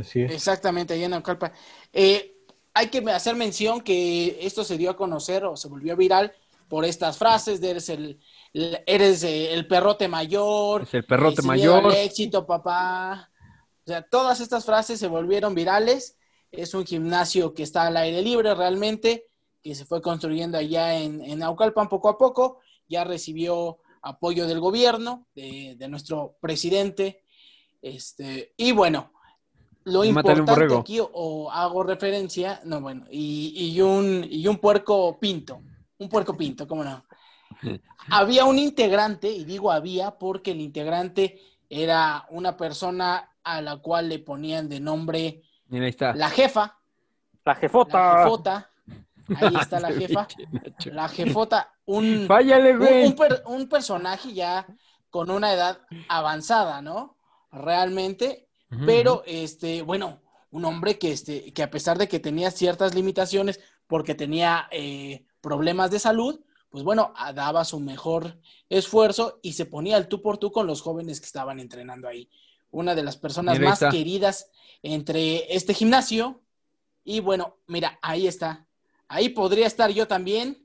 Así 0.00 0.22
es. 0.22 0.32
Exactamente, 0.32 0.94
allá 0.94 1.06
en 1.06 1.10
Naucalpan. 1.12 1.52
Eh, 1.92 2.34
hay 2.74 2.88
que 2.88 2.98
hacer 3.10 3.34
mención 3.36 3.80
que 3.80 4.38
esto 4.40 4.64
se 4.64 4.78
dio 4.78 4.90
a 4.90 4.96
conocer 4.96 5.44
o 5.44 5.56
se 5.56 5.68
volvió 5.68 5.96
viral 5.96 6.32
por 6.68 6.84
estas 6.84 7.16
frases 7.16 7.60
de 7.60 7.70
eres 7.70 7.88
el, 7.88 8.20
eres 8.52 9.22
el 9.24 9.66
perrote 9.66 10.06
mayor, 10.06 10.82
Es 10.82 10.94
el 10.94 11.04
perrote 11.04 11.42
mayor. 11.42 11.92
éxito, 11.94 12.46
papá. 12.46 13.30
O 13.84 13.90
sea, 13.90 14.02
todas 14.02 14.40
estas 14.40 14.66
frases 14.66 15.00
se 15.00 15.08
volvieron 15.08 15.54
virales. 15.54 16.17
Es 16.50 16.74
un 16.74 16.84
gimnasio 16.86 17.54
que 17.54 17.62
está 17.62 17.86
al 17.86 17.96
aire 17.96 18.22
libre 18.22 18.54
realmente, 18.54 19.26
que 19.62 19.74
se 19.74 19.84
fue 19.84 20.00
construyendo 20.00 20.58
allá 20.58 20.98
en, 20.98 21.22
en 21.22 21.40
Naucalpan 21.40 21.88
poco 21.88 22.08
a 22.08 22.18
poco. 22.18 22.60
Ya 22.88 23.04
recibió 23.04 23.78
apoyo 24.02 24.46
del 24.46 24.60
gobierno, 24.60 25.26
de, 25.34 25.74
de 25.78 25.88
nuestro 25.88 26.36
presidente. 26.40 27.22
Este, 27.82 28.54
y 28.56 28.72
bueno, 28.72 29.12
lo 29.84 30.04
importante 30.04 30.74
aquí, 30.74 31.00
o, 31.00 31.10
o 31.12 31.50
hago 31.50 31.82
referencia, 31.82 32.60
no, 32.64 32.80
bueno, 32.80 33.06
y, 33.10 33.52
y 33.56 33.80
un, 33.80 34.26
y 34.28 34.46
un 34.46 34.58
puerco 34.58 35.18
pinto, 35.18 35.62
un 35.98 36.08
puerco 36.08 36.36
pinto, 36.36 36.66
¿cómo 36.66 36.84
no? 36.84 37.04
había 38.10 38.44
un 38.44 38.58
integrante, 38.58 39.30
y 39.30 39.44
digo 39.44 39.70
había 39.70 40.18
porque 40.18 40.50
el 40.52 40.60
integrante 40.60 41.40
era 41.68 42.26
una 42.30 42.56
persona 42.56 43.36
a 43.42 43.62
la 43.62 43.78
cual 43.78 44.08
le 44.08 44.18
ponían 44.18 44.68
de 44.68 44.80
nombre 44.80 45.42
Mira, 45.68 45.84
ahí 45.84 45.90
está. 45.90 46.14
la 46.14 46.30
jefa, 46.30 46.78
La 47.44 47.52
la 47.52 47.54
jefota. 47.54 48.18
jefota, 48.22 48.70
ahí 49.36 49.56
está 49.60 49.80
la 49.80 49.92
jefa, 49.92 50.26
la 50.86 51.08
jefota, 51.08 51.72
un, 51.86 52.26
un, 52.72 52.78
güey. 52.78 53.06
un 53.06 53.14
per- 53.16 53.42
un 53.46 53.68
personaje 53.68 54.32
ya 54.32 54.66
con 55.10 55.30
una 55.30 55.52
edad 55.52 55.80
avanzada, 56.08 56.82
¿no? 56.82 57.16
Realmente, 57.50 58.48
pero 58.86 59.22
este, 59.26 59.82
bueno, 59.82 60.20
un 60.50 60.64
hombre 60.64 60.98
que, 60.98 61.12
este, 61.12 61.52
que 61.52 61.62
a 61.62 61.70
pesar 61.70 61.96
de 61.98 62.08
que 62.08 62.20
tenía 62.20 62.50
ciertas 62.50 62.94
limitaciones 62.94 63.60
porque 63.86 64.14
tenía 64.14 64.68
eh, 64.70 65.24
problemas 65.40 65.90
de 65.90 65.98
salud, 65.98 66.40
pues 66.70 66.84
bueno, 66.84 67.14
daba 67.34 67.64
su 67.64 67.80
mejor 67.80 68.38
esfuerzo 68.68 69.38
y 69.42 69.54
se 69.54 69.64
ponía 69.64 69.96
al 69.96 70.08
tú 70.08 70.20
por 70.20 70.36
tú 70.36 70.52
con 70.52 70.66
los 70.66 70.82
jóvenes 70.82 71.20
que 71.20 71.26
estaban 71.26 71.60
entrenando 71.60 72.06
ahí. 72.08 72.28
Una 72.70 72.94
de 72.94 73.02
las 73.02 73.16
personas 73.16 73.58
Mira, 73.58 73.70
más 73.70 73.80
queridas 73.90 74.50
entre 74.82 75.54
este 75.54 75.74
gimnasio. 75.74 76.42
Y 77.04 77.20
bueno, 77.20 77.56
mira, 77.66 77.98
ahí 78.02 78.26
está. 78.26 78.66
Ahí 79.08 79.30
podría 79.30 79.66
estar 79.66 79.90
yo 79.90 80.06
también 80.06 80.58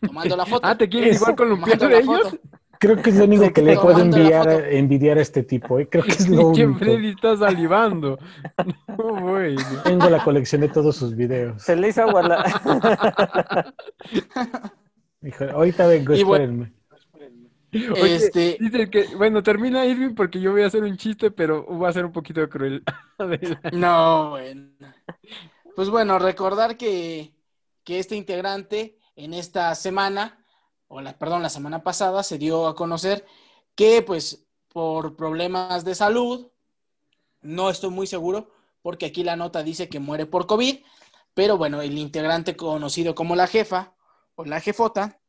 tomando 0.00 0.36
la 0.36 0.46
foto. 0.46 0.66
Ah, 0.66 0.76
¿te 0.76 0.88
quieres 0.88 1.16
igual 1.16 1.36
columpiar 1.36 1.78
tomando 1.78 1.96
de 1.98 2.04
la 2.04 2.12
ellos? 2.18 2.30
foto. 2.30 2.42
Creo 2.80 3.00
que 3.00 3.10
es 3.10 3.16
lo 3.16 3.26
único 3.26 3.52
que 3.52 3.62
le 3.62 3.78
puedo 3.78 4.00
enviar, 4.00 4.50
envidiar 4.72 5.16
a 5.18 5.22
este 5.22 5.44
tipo. 5.44 5.78
¿eh? 5.78 5.88
Creo 5.88 6.02
que 6.02 6.10
es 6.10 6.28
lo 6.28 6.48
único. 6.48 6.78
Freddy 6.80 7.10
está 7.10 7.36
salivando. 7.36 8.18
No, 8.98 9.20
güey. 9.20 9.54
Tengo 9.84 10.10
la 10.10 10.22
colección 10.24 10.60
de 10.62 10.68
todos 10.68 10.96
sus 10.96 11.14
videos. 11.14 11.62
Se 11.62 11.76
le 11.76 11.88
hizo 11.88 12.02
agua 12.02 12.22
la... 12.22 13.72
Híjole, 15.22 15.52
ahorita 15.52 15.86
vengo, 15.86 16.14
Y 16.14 16.22
bueno- 16.24 16.44
espérenme. 16.44 16.72
Oye, 17.72 18.14
Este, 18.16 18.58
dice 18.60 18.90
que, 18.90 19.06
bueno, 19.16 19.42
termina 19.42 19.86
Irving 19.86 20.14
porque 20.14 20.40
yo 20.40 20.52
voy 20.52 20.62
a 20.62 20.66
hacer 20.66 20.82
un 20.82 20.96
chiste, 20.96 21.30
pero 21.30 21.66
va 21.78 21.88
a 21.88 21.92
ser 21.92 22.04
un 22.04 22.12
poquito 22.12 22.46
cruel. 22.48 22.82
No, 23.72 24.30
bueno. 24.30 24.72
Pues 25.74 25.88
bueno, 25.88 26.18
recordar 26.18 26.76
que, 26.76 27.32
que 27.84 27.98
este 27.98 28.16
integrante 28.16 28.98
en 29.16 29.32
esta 29.32 29.74
semana, 29.74 30.44
o 30.88 31.00
la, 31.00 31.16
perdón, 31.16 31.42
la 31.42 31.48
semana 31.48 31.82
pasada, 31.82 32.22
se 32.22 32.36
dio 32.36 32.66
a 32.66 32.74
conocer 32.74 33.24
que 33.74 34.02
pues 34.02 34.44
por 34.68 35.16
problemas 35.16 35.84
de 35.84 35.94
salud, 35.94 36.50
no 37.40 37.70
estoy 37.70 37.90
muy 37.90 38.06
seguro, 38.06 38.50
porque 38.82 39.06
aquí 39.06 39.24
la 39.24 39.36
nota 39.36 39.62
dice 39.62 39.88
que 39.88 40.00
muere 40.00 40.26
por 40.26 40.46
COVID, 40.46 40.80
pero 41.34 41.56
bueno, 41.56 41.80
el 41.80 41.96
integrante 41.96 42.56
conocido 42.56 43.14
como 43.14 43.36
la 43.36 43.46
jefa 43.46 43.94
o 44.34 44.44
la 44.44 44.60
jefota, 44.60 45.21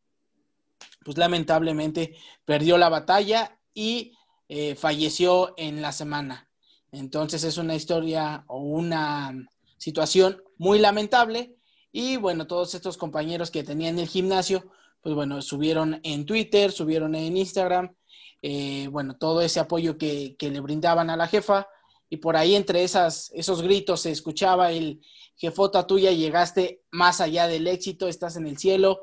pues 1.03 1.17
lamentablemente 1.17 2.15
perdió 2.45 2.77
la 2.77 2.89
batalla 2.89 3.59
y 3.73 4.13
eh, 4.49 4.75
falleció 4.75 5.53
en 5.57 5.81
la 5.81 5.91
semana. 5.91 6.49
Entonces 6.91 7.43
es 7.43 7.57
una 7.57 7.75
historia 7.75 8.45
o 8.47 8.59
una 8.59 9.33
situación 9.77 10.41
muy 10.57 10.79
lamentable. 10.79 11.55
Y 11.91 12.17
bueno, 12.17 12.47
todos 12.47 12.73
estos 12.75 12.97
compañeros 12.97 13.51
que 13.51 13.63
tenían 13.63 13.99
el 13.99 14.07
gimnasio, 14.07 14.71
pues 15.01 15.15
bueno, 15.15 15.41
subieron 15.41 15.99
en 16.03 16.25
Twitter, 16.25 16.71
subieron 16.71 17.15
en 17.15 17.35
Instagram, 17.35 17.95
eh, 18.41 18.87
bueno, 18.91 19.17
todo 19.17 19.41
ese 19.41 19.59
apoyo 19.59 19.97
que, 19.97 20.35
que, 20.37 20.49
le 20.49 20.59
brindaban 20.59 21.09
a 21.09 21.17
la 21.17 21.27
jefa. 21.27 21.67
Y 22.09 22.17
por 22.17 22.37
ahí 22.37 22.55
entre 22.55 22.83
esas, 22.83 23.31
esos 23.33 23.61
gritos 23.61 24.01
se 24.01 24.11
escuchaba 24.11 24.71
el 24.71 25.01
jefota 25.35 25.87
tuya, 25.87 26.11
llegaste 26.11 26.83
más 26.91 27.21
allá 27.21 27.47
del 27.47 27.67
éxito, 27.67 28.07
estás 28.07 28.35
en 28.35 28.47
el 28.47 28.57
cielo, 28.57 29.01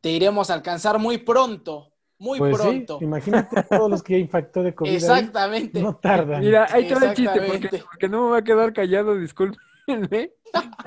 te 0.00 0.10
iremos 0.10 0.50
a 0.50 0.54
alcanzar 0.54 0.98
muy 0.98 1.18
pronto, 1.18 1.92
muy 2.18 2.38
pues 2.38 2.56
pronto. 2.56 2.98
Sí, 2.98 3.04
imagínate 3.04 3.62
todos 3.70 3.90
los 3.90 4.02
que 4.02 4.18
infectó 4.18 4.62
de 4.62 4.74
COVID. 4.74 4.90
Exactamente. 4.90 5.78
Ahí, 5.78 5.84
no 5.84 5.96
tardan. 5.96 6.40
Mira, 6.40 6.66
ahí 6.70 6.86
te 6.86 6.94
el 6.94 7.14
chiste, 7.14 7.40
porque, 7.40 7.82
porque, 7.90 8.08
no 8.08 8.24
me 8.24 8.30
va 8.32 8.38
a 8.38 8.44
quedar 8.44 8.72
callado, 8.72 9.16
discúlpenme. 9.16 10.32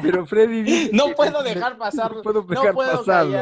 Pero 0.01 0.25
Freddy 0.25 0.63
dice 0.63 0.89
No 0.93 1.07
que, 1.07 1.13
puedo 1.13 1.43
dejar 1.43 1.77
pasar. 1.77 2.15
No 2.15 2.21
puedo 2.21 2.41
dejar 2.41 2.65
no 2.67 2.73
puedo 2.73 2.97
pasarlo. 2.97 3.37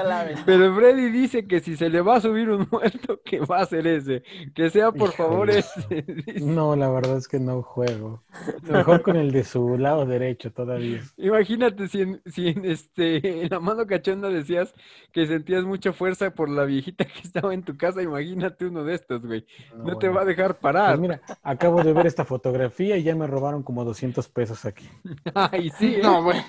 Pero 0.45 0.75
Freddy 0.75 1.09
dice 1.09 1.47
que 1.47 1.59
si 1.59 1.75
se 1.75 1.89
le 1.89 2.01
va 2.01 2.17
a 2.17 2.21
subir 2.21 2.49
un 2.49 2.67
muerto, 2.71 3.19
que 3.23 3.39
va 3.39 3.59
a 3.59 3.65
ser 3.65 3.87
ese. 3.87 4.23
Que 4.53 4.69
sea, 4.69 4.91
por 4.91 5.09
Híjole. 5.09 5.11
favor, 5.11 5.49
ese. 5.49 6.05
No, 6.41 6.75
la 6.75 6.89
verdad 6.89 7.17
es 7.17 7.27
que 7.27 7.39
no 7.39 7.61
juego. 7.61 8.23
Mejor 8.63 9.01
con 9.01 9.15
el 9.15 9.31
de 9.31 9.43
su 9.43 9.77
lado 9.77 10.05
derecho 10.05 10.51
todavía. 10.51 11.01
Imagínate 11.17 11.87
si 11.87 12.01
en, 12.01 12.21
si 12.25 12.49
en, 12.49 12.65
este, 12.65 13.43
en 13.43 13.49
la 13.49 13.59
mano 13.59 13.85
cachonda 13.87 14.29
decías 14.29 14.73
que 15.11 15.25
sentías 15.27 15.63
mucha 15.63 15.93
fuerza 15.93 16.31
por 16.31 16.49
la 16.49 16.65
viejita 16.65 17.05
que 17.05 17.21
estaba 17.23 17.53
en 17.53 17.63
tu 17.63 17.77
casa. 17.77 18.01
Imagínate 18.01 18.65
uno 18.65 18.83
de 18.83 18.95
estos, 18.95 19.25
güey. 19.25 19.45
No, 19.75 19.83
no 19.83 19.97
te 19.97 20.07
bueno. 20.07 20.15
va 20.15 20.21
a 20.21 20.25
dejar 20.25 20.59
parar. 20.59 20.89
Pues 20.97 20.99
mira, 21.01 21.21
acabo 21.43 21.83
de 21.83 21.93
ver 21.93 22.07
esta 22.07 22.25
fotografía 22.25 22.97
y 22.97 23.03
ya 23.03 23.15
me 23.15 23.27
robaron 23.27 23.63
como 23.63 23.83
200 23.83 24.27
pesos 24.29 24.65
aquí. 24.65 24.89
Ay, 25.33 25.71
sí. 25.77 25.95
¿eh? 25.95 26.01
No, 26.11 26.23
bueno. 26.23 26.43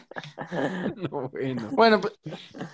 No, 0.97 1.29
bueno. 1.31 1.69
Bueno, 1.73 2.01
pues, 2.01 2.15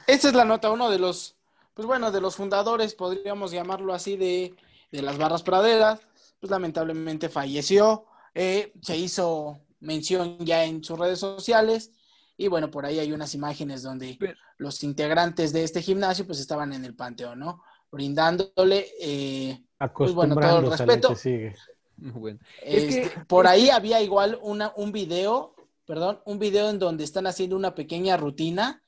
esta 0.07 0.29
es 0.29 0.35
la 0.35 0.45
nota, 0.45 0.71
uno 0.71 0.91
de 0.91 0.99
los, 0.99 1.37
pues 1.75 1.87
bueno, 1.87 2.11
de 2.11 2.21
los 2.21 2.37
fundadores, 2.37 2.95
podríamos 2.95 3.51
llamarlo 3.51 3.95
así, 3.95 4.17
de, 4.17 4.55
de 4.93 5.03
las 5.03 5.19
barras 5.19 5.43
praderas, 5.43 6.01
pues 6.41 6.51
lamentablemente 6.51 7.29
falleció, 7.29 8.07
eh, 8.35 8.73
se 8.83 8.97
hizo 8.97 9.59
mención 9.81 10.39
ya 10.41 10.65
en 10.65 10.83
sus 10.83 10.99
redes 10.99 11.21
sociales, 11.21 11.93
y 12.37 12.49
bueno, 12.49 12.71
por 12.71 12.87
ahí 12.87 12.99
hay 12.99 13.13
unas 13.13 13.35
imágenes 13.35 13.83
donde 13.83 14.17
Pero- 14.19 14.39
los 14.59 14.83
integrantes 14.85 15.53
de 15.53 15.65
este 15.65 15.83
gimnasio 15.83 16.27
pues 16.27 16.39
estaban 16.41 16.73
en 16.73 16.85
el 16.85 16.95
panteón, 16.95 17.39
¿no? 17.41 17.63
Brindándole, 17.91 18.87
eh, 19.01 19.63
Pues 19.95 20.13
bueno, 20.13 20.35
todo 20.37 20.59
el 20.61 20.71
respeto. 20.71 21.15
sigue. 21.15 21.55
Bueno. 21.97 22.39
Es 22.63 22.85
que- 22.85 23.03
este, 23.03 23.25
por 23.27 23.47
ahí 23.49 23.71
había 23.71 24.01
igual 24.01 24.39
una, 24.43 24.73
un 24.77 24.93
video, 24.93 25.55
perdón, 25.89 26.21
un 26.27 26.39
video 26.39 26.69
en 26.69 26.79
donde 26.79 27.03
están 27.03 27.27
haciendo 27.27 27.57
una 27.57 27.75
pequeña 27.75 28.19
rutina 28.19 28.83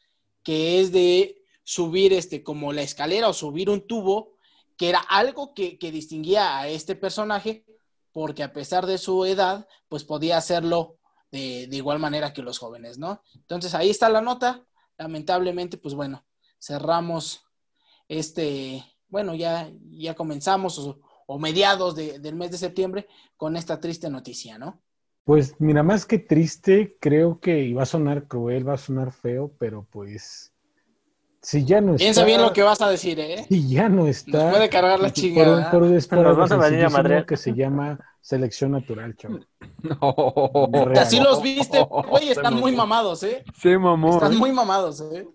que 0.45 0.81
es 0.81 0.93
de 0.93 1.43
subir 1.65 2.13
este, 2.13 2.43
como 2.43 2.75
la 2.75 2.83
escalera 2.83 3.27
o 3.29 3.33
subir 3.33 3.71
un 3.71 3.87
tubo, 3.87 4.35
que 4.77 4.91
era 4.91 4.99
algo 5.01 5.55
que, 5.55 5.79
que 5.79 5.91
distinguía 5.91 6.59
a 6.59 6.69
este 6.69 6.95
personaje, 6.97 7.65
porque 8.13 8.43
a 8.43 8.53
pesar 8.53 8.85
de 8.85 8.99
su 8.99 9.25
edad, 9.25 9.67
pues 9.89 10.05
podía 10.05 10.37
hacerlo 10.37 10.99
de, 11.33 11.67
de 11.69 11.77
igual 11.79 11.99
manera 12.01 12.35
que 12.35 12.43
los 12.43 12.59
jóvenes, 12.59 12.99
¿no? 12.99 13.23
Entonces 13.35 13.75
ahí 13.75 13.89
está 13.89 14.11
la 14.11 14.21
nota. 14.21 14.67
Lamentablemente, 14.99 15.79
pues 15.79 15.95
bueno, 15.95 16.27
cerramos 16.59 17.45
este, 18.09 18.85
bueno, 19.09 19.35
ya, 19.35 19.73
ya 19.91 20.15
comenzamos 20.15 20.79
o, 20.79 21.01
o 21.27 21.39
mediados 21.39 21.95
de- 21.95 22.19
del 22.19 22.35
mes 22.35 22.51
de 22.51 22.59
septiembre 22.59 23.09
con 23.39 23.57
esta 23.57 23.81
triste 23.81 24.11
noticia, 24.11 24.59
¿no? 24.59 24.83
Pues 25.25 25.55
mira, 25.59 25.83
más 25.83 26.07
que 26.07 26.19
triste, 26.19 26.97
creo 27.01 27.41
que 27.41 27.61
y 27.61 27.73
va 27.73 27.85
a 27.85 27.87
sonar 27.87 28.27
cruel, 28.27 28.69
va 28.69 28.75
a 28.75 28.79
sonar 28.79 29.13
feo, 29.13 29.53
pero 29.59 29.87
pues 29.91 30.53
si 31.43 31.65
ya 31.65 31.81
no 31.81 31.93
está, 31.93 32.05
Piensa 32.05 32.25
bien 32.25 32.43
lo 32.43 32.53
que 32.53 32.63
vas 32.63 32.81
a 32.83 32.91
decir, 32.91 33.19
¿eh? 33.19 33.45
si 33.49 33.69
ya 33.69 33.89
no 33.89 34.07
está, 34.07 34.45
Nos 34.45 34.53
puede 34.53 34.69
cargar 34.69 34.99
la 34.99 35.09
por, 35.09 35.13
chingada. 35.13 35.71
por, 35.71 35.85
es 35.85 36.07
por 36.07 36.19
algo 36.19 36.37
vas 36.37 36.53
a 36.53 37.27
que 37.27 37.37
se 37.37 37.55
llama 37.55 37.99
selección 38.21 38.73
natural, 38.73 39.17
chavo. 39.17 39.41
No. 39.83 40.85
Real. 40.85 40.99
Así 40.99 41.21
los 41.21 41.43
viste, 41.43 41.81
güey, 41.81 42.29
están 42.31 42.55
muy 42.55 42.73
mamados, 42.77 43.23
¿eh? 43.23 43.45
Se 43.59 43.79
mamó. 43.79 44.15
Están 44.15 44.35
¿eh? 44.35 44.37
muy 44.37 44.53
mamados, 44.53 45.01
¿eh? 45.01 45.27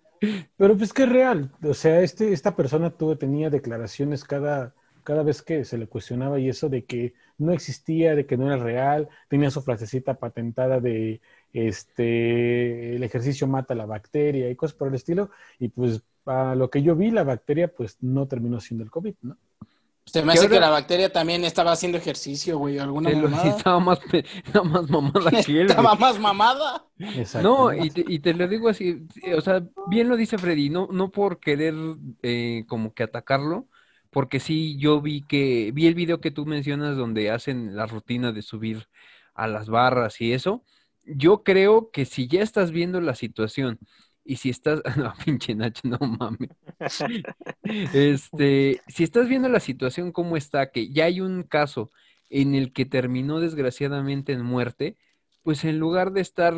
Pero 0.58 0.78
pues 0.78 0.94
que 0.94 1.04
es 1.04 1.10
real, 1.10 1.52
o 1.64 1.74
sea, 1.74 2.00
este, 2.02 2.32
esta 2.34 2.56
persona 2.56 2.90
tuvo, 2.90 3.18
tenía 3.18 3.50
declaraciones 3.50 4.24
cada, 4.24 4.74
cada 5.06 5.24
vez 5.24 5.42
que 5.42 5.64
se 5.64 5.78
le 5.78 5.88
cuestionaba 5.88 6.40
y 6.40 6.50
eso 6.50 6.68
de 6.68 6.84
que 6.84 7.14
no 7.38 7.54
existía, 7.54 8.16
de 8.16 8.26
que 8.26 8.36
no 8.36 8.48
era 8.48 8.62
real, 8.62 9.08
tenía 9.30 9.52
su 9.52 9.62
frasecita 9.62 10.16
patentada 10.16 10.82
de 10.82 11.22
este 11.54 12.98
el 12.98 13.04
ejercicio 13.04 13.48
mata 13.48 13.76
la 13.76 13.86
bacteria 13.86 14.50
y 14.50 14.56
cosas 14.56 14.76
por 14.76 14.90
el 14.90 14.96
estilo, 14.96 15.30
y 15.60 15.70
pues 15.70 16.02
a 16.26 16.56
lo 16.56 16.70
que 16.70 16.82
yo 16.82 16.96
vi, 16.96 17.12
la 17.12 17.24
bacteria 17.24 17.70
pues 17.70 17.98
no 18.02 18.28
terminó 18.28 18.60
siendo 18.60 18.84
el 18.84 18.92
COVID, 18.92 19.14
¿no? 19.22 19.38
Se 20.06 20.24
me 20.24 20.34
hace 20.34 20.48
que 20.48 20.60
la 20.60 20.70
bacteria 20.70 21.12
también 21.12 21.44
estaba 21.46 21.72
haciendo 21.72 21.98
ejercicio, 21.98 22.60
güey, 22.60 22.78
alguna 22.78 23.10
mamada. 23.10 23.50
Estaba 23.58 23.80
más, 23.80 24.00
estaba 24.14 24.64
más 24.64 24.88
mamada 24.88 25.32
que 25.44 25.62
él. 25.62 25.68
Estaba 25.68 25.96
más 25.96 26.20
mamada. 26.20 26.86
No, 27.42 27.74
y 27.74 27.90
te, 27.90 28.06
y 28.08 28.20
te, 28.20 28.36
lo 28.36 28.48
digo 28.48 28.70
así, 28.70 29.08
o 29.36 29.42
sea, 29.42 29.64
bien 29.88 30.08
lo 30.08 30.16
dice 30.16 30.38
Freddy, 30.38 30.70
no, 30.70 30.88
no 30.92 31.10
por 31.10 31.40
querer 31.40 31.74
eh, 32.22 32.66
como 32.68 32.94
que 32.94 33.02
atacarlo, 33.02 33.66
porque 34.16 34.40
sí, 34.40 34.78
yo 34.78 35.02
vi 35.02 35.24
que, 35.24 35.72
vi 35.74 35.88
el 35.88 35.94
video 35.94 36.22
que 36.22 36.32
tú 36.32 36.46
mencionas 36.46 36.96
donde 36.96 37.32
hacen 37.32 37.76
la 37.76 37.86
rutina 37.86 38.32
de 38.32 38.44
subir 38.44 38.88
a 39.34 39.46
las 39.46 39.68
barras 39.68 40.22
y 40.22 40.32
eso. 40.32 40.64
Yo 41.04 41.44
creo 41.44 41.92
que 41.92 42.06
si 42.06 42.30
ya 42.30 42.42
estás 42.42 42.72
viendo 42.72 43.02
la 43.02 43.14
situación 43.14 43.78
y 44.24 44.38
si 44.38 44.50
estás, 44.52 44.82
no, 44.98 45.14
pinche 45.26 45.54
Nacho, 45.54 45.82
no 45.90 46.00
mames. 46.00 46.50
Este, 47.94 48.80
si 48.88 49.04
estás 49.04 49.28
viendo 49.28 49.50
la 49.50 49.60
situación 49.60 50.14
como 50.14 50.38
está, 50.38 50.72
que 50.72 50.88
ya 50.94 51.04
hay 51.06 51.20
un 51.20 51.44
caso 51.44 51.92
en 52.30 52.56
el 52.56 52.72
que 52.72 52.86
terminó 52.86 53.42
desgraciadamente 53.42 54.32
en 54.32 54.44
muerte, 54.44 54.96
pues 55.44 55.66
en 55.66 55.78
lugar 55.78 56.14
de 56.14 56.22
estar 56.22 56.56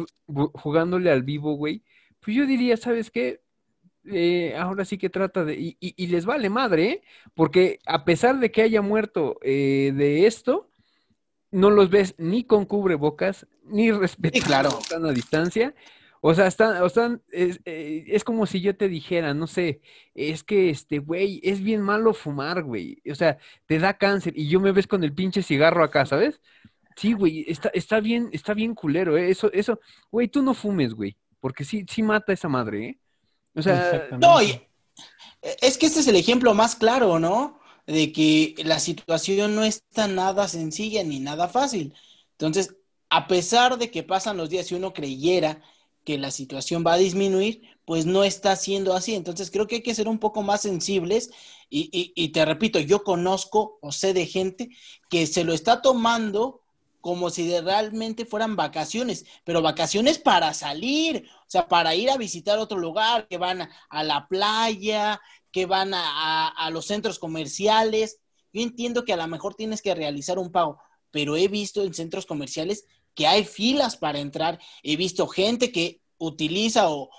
jugándole 0.53 1.09
al 1.09 1.23
vivo, 1.23 1.55
güey, 1.55 1.81
pues 2.19 2.37
yo 2.37 2.45
diría, 2.45 2.77
¿sabes 2.77 3.09
qué? 3.09 3.41
Eh, 4.09 4.55
ahora 4.57 4.85
sí 4.85 4.97
que 4.97 5.09
trata 5.09 5.43
de, 5.43 5.55
y, 5.55 5.77
y, 5.79 6.07
les 6.07 6.25
vale 6.25 6.49
madre, 6.49 6.89
¿eh? 6.89 7.01
porque 7.35 7.79
a 7.85 8.05
pesar 8.05 8.39
de 8.39 8.51
que 8.51 8.61
haya 8.61 8.81
muerto 8.81 9.37
eh, 9.41 9.91
de 9.93 10.25
esto, 10.25 10.69
no 11.51 11.69
los 11.71 11.89
ves 11.89 12.15
ni 12.17 12.43
con 12.43 12.65
cubrebocas, 12.65 13.47
ni 13.65 13.91
respetando 13.91 14.79
claro. 14.89 15.07
a 15.07 15.11
distancia, 15.11 15.73
o 16.21 16.33
sea, 16.33 16.47
están, 16.47 16.83
están, 16.83 17.21
es, 17.31 17.59
eh, 17.65 18.05
es, 18.07 18.23
como 18.23 18.45
si 18.45 18.61
yo 18.61 18.75
te 18.75 18.89
dijera, 18.89 19.33
no 19.33 19.45
sé, 19.47 19.81
es 20.15 20.43
que 20.43 20.69
este, 20.69 20.99
güey, 20.99 21.39
es 21.43 21.61
bien 21.61 21.81
malo 21.81 22.13
fumar, 22.13 22.63
güey. 22.63 23.01
O 23.09 23.15
sea, 23.15 23.37
te 23.65 23.79
da 23.79 23.97
cáncer 23.97 24.33
y 24.35 24.47
yo 24.47 24.59
me 24.59 24.71
ves 24.71 24.87
con 24.87 25.03
el 25.03 25.13
pinche 25.13 25.43
cigarro 25.43 25.83
acá, 25.83 26.05
¿sabes? 26.05 26.41
Sí, 26.95 27.13
güey, 27.13 27.45
está, 27.47 27.69
está 27.69 27.99
bien, 27.99 28.29
está 28.31 28.53
bien 28.53 28.73
culero, 28.73 29.17
¿eh? 29.17 29.29
Eso, 29.29 29.51
eso, 29.53 29.79
güey, 30.11 30.27
tú 30.27 30.41
no 30.41 30.53
fumes, 30.53 30.93
güey, 30.95 31.15
porque 31.39 31.63
sí, 31.63 31.85
sí 31.87 32.01
mata 32.03 32.33
esa 32.33 32.49
madre, 32.49 32.85
¿eh? 32.85 32.99
O 33.57 33.61
sea, 33.61 34.07
no, 34.19 34.39
es 34.39 35.77
que 35.77 35.85
este 35.85 35.99
es 35.99 36.07
el 36.07 36.15
ejemplo 36.15 36.53
más 36.53 36.75
claro, 36.75 37.19
¿no? 37.19 37.59
De 37.85 38.11
que 38.11 38.55
la 38.63 38.79
situación 38.79 39.55
no 39.55 39.63
está 39.63 40.07
nada 40.07 40.47
sencilla 40.47 41.03
ni 41.03 41.19
nada 41.19 41.47
fácil. 41.47 41.93
Entonces, 42.31 42.75
a 43.09 43.27
pesar 43.27 43.77
de 43.77 43.89
que 43.89 44.03
pasan 44.03 44.37
los 44.37 44.49
días 44.49 44.71
y 44.71 44.75
uno 44.75 44.93
creyera 44.93 45.61
que 46.03 46.17
la 46.17 46.31
situación 46.31 46.83
va 46.85 46.93
a 46.93 46.97
disminuir, 46.97 47.61
pues 47.83 48.05
no 48.05 48.23
está 48.23 48.55
siendo 48.55 48.93
así. 48.93 49.15
Entonces 49.15 49.49
creo 49.51 49.67
que 49.67 49.75
hay 49.75 49.81
que 49.81 49.95
ser 49.95 50.07
un 50.07 50.19
poco 50.19 50.41
más 50.41 50.61
sensibles 50.61 51.31
y, 51.69 52.29
te 52.29 52.45
repito, 52.45 52.79
yo 52.79 53.03
conozco 53.03 53.77
o 53.81 53.91
sé 53.91 54.13
de 54.13 54.25
gente 54.25 54.69
que 55.09 55.27
se 55.27 55.43
lo 55.43 55.53
está 55.53 55.81
tomando 55.81 56.61
como 57.01 57.29
si 57.29 57.59
realmente 57.59 58.25
fueran 58.25 58.55
vacaciones, 58.55 59.25
pero 59.43 59.61
vacaciones 59.61 60.19
para 60.19 60.53
salir, 60.53 61.29
o 61.41 61.49
sea, 61.49 61.67
para 61.67 61.95
ir 61.95 62.09
a 62.09 62.17
visitar 62.17 62.59
otro 62.59 62.77
lugar, 62.77 63.27
que 63.27 63.37
van 63.37 63.69
a, 63.89 64.03
la 64.03 64.27
playa, 64.27 65.21
que 65.51 65.65
van 65.65 65.93
a, 65.93 66.49
a 66.49 66.69
los 66.69 66.85
centros 66.85 67.19
comerciales. 67.19 68.19
Yo 68.51 68.61
entiendo 68.61 69.05
que 69.05 69.13
a 69.13 69.17
lo 69.17 69.27
mejor 69.27 69.55
tienes 69.55 69.81
que 69.81 69.95
realizar 69.95 70.39
un 70.39 70.51
pago, 70.51 70.79
pero 71.11 71.35
he 71.37 71.47
visto 71.47 71.83
en 71.83 71.93
centros 71.93 72.25
comerciales 72.25 72.85
que 73.13 73.27
hay 73.27 73.45
filas 73.45 73.97
para 73.97 74.19
entrar. 74.19 74.59
He 74.83 74.95
visto 74.95 75.27
gente 75.27 75.71
que 75.71 76.01
utiliza 76.17 76.89
o, 76.89 77.09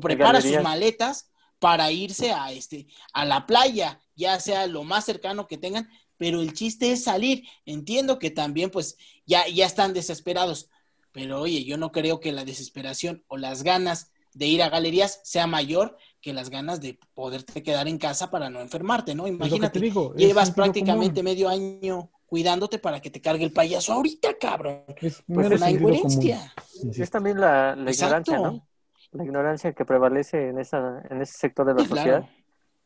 prepara 0.00 0.40
sus 0.40 0.60
maletas 0.62 1.30
para 1.58 1.90
irse 1.90 2.32
a, 2.32 2.52
este, 2.52 2.86
a 3.12 3.24
la 3.24 3.46
playa, 3.46 4.00
ya 4.14 4.38
sea 4.40 4.66
lo 4.66 4.84
más 4.84 5.04
cercano 5.04 5.46
que 5.46 5.58
tengan, 5.58 5.88
pero 6.18 6.42
el 6.42 6.52
chiste 6.52 6.92
es 6.92 7.04
salir. 7.04 7.44
Entiendo 7.64 8.18
que 8.18 8.30
también 8.30 8.70
pues 8.70 8.98
ya, 9.24 9.48
ya 9.48 9.64
están 9.64 9.94
desesperados, 9.94 10.68
pero 11.12 11.40
oye, 11.40 11.64
yo 11.64 11.78
no 11.78 11.90
creo 11.90 12.20
que 12.20 12.32
la 12.32 12.44
desesperación 12.44 13.24
o 13.28 13.38
las 13.38 13.62
ganas 13.62 14.12
de 14.34 14.46
ir 14.46 14.62
a 14.62 14.68
galerías 14.68 15.20
sea 15.24 15.46
mayor 15.46 15.96
que 16.20 16.32
las 16.32 16.50
ganas 16.50 16.80
de 16.80 16.98
poderte 17.14 17.62
quedar 17.62 17.88
en 17.88 17.98
casa 17.98 18.30
para 18.30 18.50
no 18.50 18.60
enfermarte, 18.60 19.14
¿no? 19.14 19.26
Imagínate, 19.26 19.80
llevas 20.16 20.50
prácticamente 20.50 21.22
medio 21.22 21.48
año 21.48 22.10
cuidándote 22.26 22.78
para 22.78 23.00
que 23.00 23.10
te 23.10 23.20
cargue 23.20 23.44
el 23.44 23.52
payaso 23.52 23.92
ahorita, 23.94 24.36
cabrón. 24.38 24.84
Es 24.98 25.22
pues 25.26 25.50
una 25.50 25.70
incoherencia. 25.70 26.52
Es 26.96 27.10
también 27.10 27.40
la, 27.40 27.74
ignorancia, 27.88 28.38
¿no? 28.38 28.66
La 29.12 29.24
ignorancia 29.24 29.72
que 29.72 29.84
prevalece 29.84 30.50
en, 30.50 30.58
esa, 30.58 31.02
en 31.08 31.22
ese 31.22 31.38
sector 31.38 31.66
de 31.66 31.74
la 31.74 31.88
sociedad. 31.88 32.28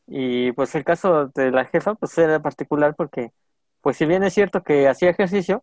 Y 0.06 0.52
pues 0.52 0.74
el 0.74 0.84
caso 0.84 1.28
de 1.34 1.50
la 1.50 1.64
jefa, 1.64 1.94
pues 1.94 2.16
era 2.18 2.40
particular 2.40 2.94
porque, 2.96 3.32
pues 3.80 3.96
si 3.96 4.06
bien 4.06 4.22
es 4.24 4.34
cierto 4.34 4.62
que 4.62 4.88
hacía 4.88 5.10
ejercicio, 5.10 5.62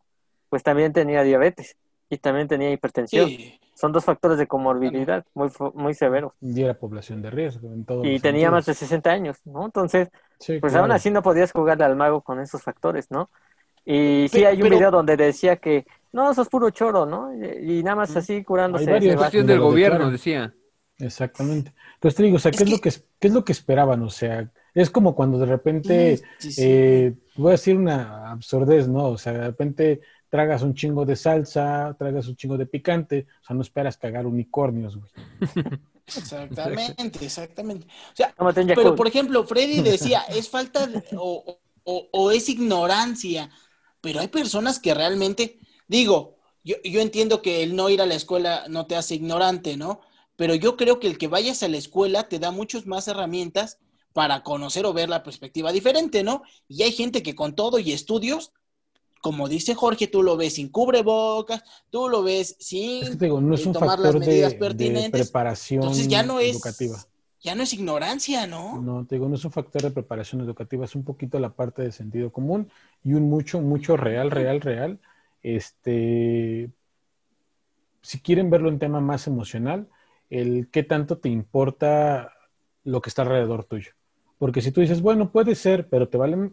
pues 0.50 0.64
también 0.64 0.94
tenía 0.94 1.24
diabetes 1.24 1.78
y 2.10 2.18
también 2.18 2.48
tenía 2.48 2.72
hipertensión. 2.72 3.30
Son 3.76 3.92
dos 3.92 4.04
factores 4.04 4.38
de 4.38 4.48
comorbilidad 4.48 5.26
muy, 5.34 5.50
muy 5.74 5.94
severos. 5.94 6.34
Y 6.42 6.62
era 6.62 6.74
población 6.74 7.22
de 7.22 7.30
riesgo 7.30 7.72
en 7.72 7.86
todo. 7.86 8.04
Y 8.04 8.20
tenía 8.20 8.52
más 8.52 8.66
de 8.66 8.74
60 8.74 9.10
años, 9.10 9.38
¿no? 9.46 9.66
Entonces, 9.66 10.10
pues 10.60 10.76
aún 10.76 10.92
así 10.92 11.12
no 11.12 11.22
podías 11.22 11.52
jugarle 11.52 11.86
al 11.86 11.96
mago 11.96 12.22
con 12.22 12.40
esos 12.40 12.62
factores, 12.62 13.10
¿no? 13.12 13.30
Y 13.86 14.28
sí, 14.30 14.44
hay 14.44 14.62
un 14.62 14.70
video 14.70 14.92
donde 14.92 15.16
decía 15.16 15.58
que 15.58 15.86
no, 16.12 16.32
eso 16.32 16.42
es 16.42 16.50
puro 16.50 16.70
choro, 16.72 17.06
¿no? 17.06 17.32
Y, 17.34 17.84
nada 17.84 17.96
más 17.96 18.16
así 18.16 18.44
curándose. 18.44 18.92
Hay 18.92 19.16
cuestión 19.16 19.46
del 19.48 19.60
gobierno, 19.60 20.10
decía. 20.10 20.54
Exactamente. 21.00 21.74
Entonces 21.96 22.18
te 22.18 22.24
digo, 22.24 22.36
o 22.36 22.40
sea, 22.40 22.52
¿qué 22.52 22.64
es, 22.64 22.70
lo 22.70 22.80
que, 22.80 22.92
¿qué 23.20 23.28
es 23.28 23.34
lo 23.34 23.46
que 23.46 23.52
esperaban? 23.52 24.04
O 24.04 24.10
sea, 24.10 24.52
es 24.74 24.90
como 24.90 25.16
cuando 25.16 25.40
de 25.40 25.46
repente, 25.46 26.22
eh, 26.58 27.14
voy 27.36 27.50
a 27.50 27.52
decir 27.52 27.78
una 27.78 28.32
absurdez, 28.32 28.88
¿no? 28.88 29.08
O 29.08 29.18
sea, 29.18 29.34
de 29.34 29.46
repente 29.48 30.02
tragas 30.30 30.62
un 30.62 30.76
chingo 30.76 31.06
de 31.06 31.16
salsa, 31.16 31.96
tragas 31.98 32.28
un 32.28 32.36
chingo 32.36 32.58
de 32.58 32.66
picante, 32.66 33.28
o 33.42 33.46
sea, 33.46 33.56
no 33.56 33.62
esperas 33.62 33.98
cagar 33.98 34.26
unicornios, 34.26 34.98
güey. 34.98 35.12
Exactamente, 36.06 37.24
exactamente. 37.24 37.86
O 37.86 38.16
sea, 38.16 38.34
pero 38.76 38.96
por 38.96 39.08
ejemplo, 39.08 39.44
Freddy 39.44 39.82
decía, 39.82 40.22
es 40.30 40.50
falta 40.50 40.90
o, 41.16 41.60
o, 41.84 42.32
es 42.32 42.50
ignorancia 42.50 43.50
pero 44.02 44.20
hay 44.20 44.28
personas 44.28 44.80
que 44.80 44.94
realmente, 44.94 45.60
digo, 45.88 46.38
yo, 46.64 46.76
yo 46.84 47.02
entiendo 47.02 47.42
que 47.42 47.64
el 47.64 47.76
no 47.76 47.90
ir 47.90 48.02
a 48.02 48.06
la 48.06 48.16
escuela 48.16 48.66
no 48.70 48.86
te 48.86 48.96
hace 48.96 49.16
ignorante, 49.16 49.78
¿no? 49.78 50.02
Pero 50.40 50.56
yo 50.56 50.78
creo 50.78 51.02
que 51.02 51.08
el 51.08 51.18
que 51.18 51.28
vayas 51.28 51.64
a 51.64 51.68
la 51.68 51.76
escuela 51.76 52.30
te 52.30 52.40
da 52.40 52.52
muchas 52.52 52.88
más 52.88 53.10
herramientas 53.10 53.78
para 54.14 54.42
conocer 54.42 54.86
o 54.86 54.94
ver 54.94 55.10
la 55.10 55.22
perspectiva 55.22 55.74
diferente, 55.74 56.24
¿no? 56.24 56.44
Y 56.70 56.84
hay 56.84 56.94
gente 56.94 57.22
que 57.22 57.36
con 57.36 57.56
todo 57.56 57.78
y 57.78 57.92
estudios, 57.92 58.54
como 59.22 59.50
dice 59.50 59.76
Jorge, 59.76 60.08
tú 60.08 60.24
lo 60.24 60.38
ves 60.38 60.54
sin 60.54 60.70
cubrebocas, 60.70 61.62
tú 61.90 62.08
lo 62.08 62.24
ves 62.24 62.56
sin 62.58 63.20
no 63.20 63.54
es 63.54 63.66
un 63.66 63.74
tomar 63.74 64.00
las 64.00 64.16
medidas 64.16 64.54
pertinentes. 64.54 65.28
preparación 65.28 65.82
Entonces 65.82 66.08
ya 66.08 66.24
no 66.24 66.40
es 66.40 66.56
educativa 66.56 67.06
ya 67.42 67.54
no 67.54 67.64
es 67.64 67.74
ignorancia, 67.74 68.48
¿no? 68.48 68.82
No, 68.82 69.06
te 69.06 69.16
digo, 69.16 69.28
no 69.28 69.36
es 69.36 69.44
un 69.44 69.52
factor 69.52 69.82
de 69.82 69.92
preparación 69.92 70.42
educativa, 70.42 70.86
es 70.86 70.96
un 70.96 71.04
poquito 71.04 71.38
la 71.40 71.50
parte 71.50 71.82
de 71.82 71.92
sentido 71.92 72.32
común 72.32 72.70
y 73.04 73.14
un 73.14 73.30
mucho, 73.30 73.60
mucho 73.60 73.98
real, 73.98 74.32
real, 74.32 74.62
real. 74.62 75.00
Este, 75.42 76.70
si 78.02 78.20
quieren 78.20 78.50
verlo 78.50 78.70
en 78.70 78.80
tema 78.80 79.00
más 79.00 79.28
emocional, 79.28 79.88
el 80.30 80.70
qué 80.72 80.84
tanto 80.84 81.18
te 81.18 81.30
importa 81.30 82.34
lo 82.84 83.02
que 83.02 83.10
está 83.10 83.24
alrededor 83.24 83.66
tuyo. 83.66 83.92
Porque 84.38 84.62
si 84.62 84.72
tú 84.72 84.82
dices, 84.82 85.02
bueno, 85.02 85.32
puede 85.32 85.56
ser, 85.56 85.88
pero 85.90 86.08
te 86.08 86.18
vale 86.18 86.52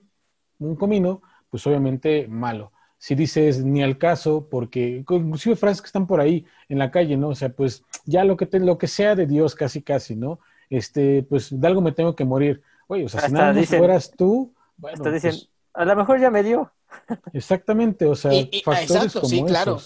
un 0.59 0.77
comino, 0.77 1.22
pues 1.51 1.66
obviamente 1.66 2.27
malo. 2.29 2.72
Si 2.99 3.14
dices 3.14 3.64
ni 3.64 3.83
al 3.83 3.99
caso, 3.99 4.49
porque 4.51 5.05
inclusive 5.09 5.55
frases 5.55 5.83
que 5.83 5.87
están 5.87 6.07
por 6.07 6.20
ahí 6.20 6.45
en 6.68 6.79
la 6.79 6.91
calle, 6.91 7.16
¿no? 7.16 7.29
O 7.29 7.35
sea, 7.35 7.51
pues 7.51 7.85
ya 8.05 8.24
lo 8.24 8.37
que, 8.37 8.47
te, 8.47 8.59
lo 8.59 8.79
que 8.79 8.89
sea 8.89 9.14
de 9.14 9.27
Dios, 9.27 9.55
casi, 9.55 9.83
casi, 9.83 10.16
¿no? 10.16 10.41
este, 10.70 11.22
pues 11.22 11.49
de 11.59 11.66
algo 11.66 11.81
me 11.81 11.93
tengo 11.93 12.14
que 12.14 12.24
morir. 12.24 12.62
Oye, 12.87 13.05
o 13.05 13.09
sea, 13.09 13.22
si 13.22 13.33
nada 13.33 13.53
más 13.53 13.68
fueras 13.68 14.11
tú, 14.16 14.53
bueno, 14.77 14.97
hasta 14.97 15.11
dicen, 15.11 15.31
pues 15.31 15.49
a 15.74 15.85
lo 15.85 15.97
mejor 15.97 16.20
ya 16.20 16.31
me 16.31 16.43
dio. 16.43 16.72
Exactamente, 17.33 18.07
o 18.07 18.14
sea, 18.14 18.31
factores 18.64 19.12
como 19.12 19.29
sí, 19.29 19.43
claro. 19.45 19.79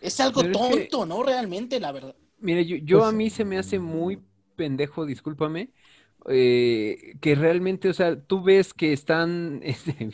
Es 0.00 0.18
algo 0.20 0.42
tonto, 0.50 1.04
¿no? 1.04 1.22
Realmente, 1.22 1.78
la 1.78 1.92
verdad. 1.92 2.14
Mire, 2.40 2.64
yo, 2.64 2.76
yo 2.76 2.98
pues 2.98 3.08
a 3.08 3.12
mí 3.12 3.30
se 3.30 3.44
me 3.44 3.58
hace 3.58 3.78
muy 3.78 4.20
pendejo, 4.56 5.06
discúlpame, 5.06 5.70
eh, 6.28 7.14
que 7.20 7.34
realmente, 7.34 7.88
o 7.88 7.94
sea, 7.94 8.20
tú 8.20 8.42
ves 8.42 8.74
que 8.74 8.92
están, 8.92 9.60
este, 9.62 10.10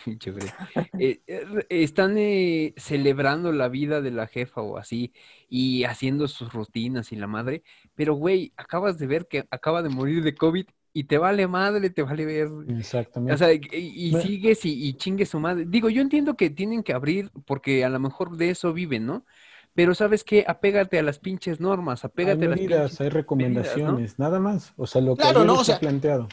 eh, 0.98 1.20
están 1.68 2.16
eh, 2.16 2.74
celebrando 2.76 3.52
la 3.52 3.68
vida 3.68 4.00
de 4.00 4.12
la 4.12 4.26
jefa 4.26 4.60
o 4.60 4.76
así, 4.76 5.12
y 5.48 5.84
haciendo 5.84 6.28
sus 6.28 6.52
rutinas 6.52 7.12
y 7.12 7.16
la 7.16 7.26
madre, 7.26 7.62
pero 7.94 8.14
güey, 8.14 8.52
acabas 8.56 8.98
de 8.98 9.06
ver 9.06 9.26
que 9.26 9.46
acaba 9.50 9.82
de 9.82 9.88
morir 9.88 10.22
de 10.22 10.34
COVID 10.34 10.66
y 10.92 11.04
te 11.04 11.18
vale 11.18 11.46
madre, 11.46 11.90
te 11.90 12.02
vale 12.02 12.24
ver. 12.24 12.48
Exactamente. 12.68 13.34
O 13.34 13.36
sea, 13.36 13.52
y, 13.52 14.14
sigues 14.22 14.64
y, 14.64 14.88
y 14.88 14.94
chingue 14.94 15.26
su 15.26 15.38
madre. 15.38 15.66
Digo, 15.66 15.90
yo 15.90 16.00
entiendo 16.00 16.36
que 16.36 16.48
tienen 16.48 16.82
que 16.82 16.94
abrir 16.94 17.30
porque 17.44 17.84
a 17.84 17.90
lo 17.90 17.98
mejor 17.98 18.38
de 18.38 18.48
eso 18.48 18.72
viven, 18.72 19.04
¿no? 19.04 19.26
Pero 19.76 19.94
¿sabes 19.94 20.24
qué? 20.24 20.44
Apégate 20.48 20.98
a 20.98 21.02
las 21.04 21.18
pinches 21.20 21.60
normas, 21.60 22.04
hay 22.04 22.08
apégate 22.08 22.46
a 22.46 22.48
las 22.48 22.58
medidas, 22.58 22.80
pinches... 22.80 23.00
hay 23.02 23.08
recomendaciones, 23.10 24.18
nada 24.18 24.40
más. 24.40 24.72
O 24.76 24.86
sea, 24.86 25.00
lo 25.02 25.14
que 25.14 25.22
Claro, 25.22 25.44
¿no? 25.44 25.60
O 25.60 25.64
sea, 25.64 25.78
planteado. 25.78 26.28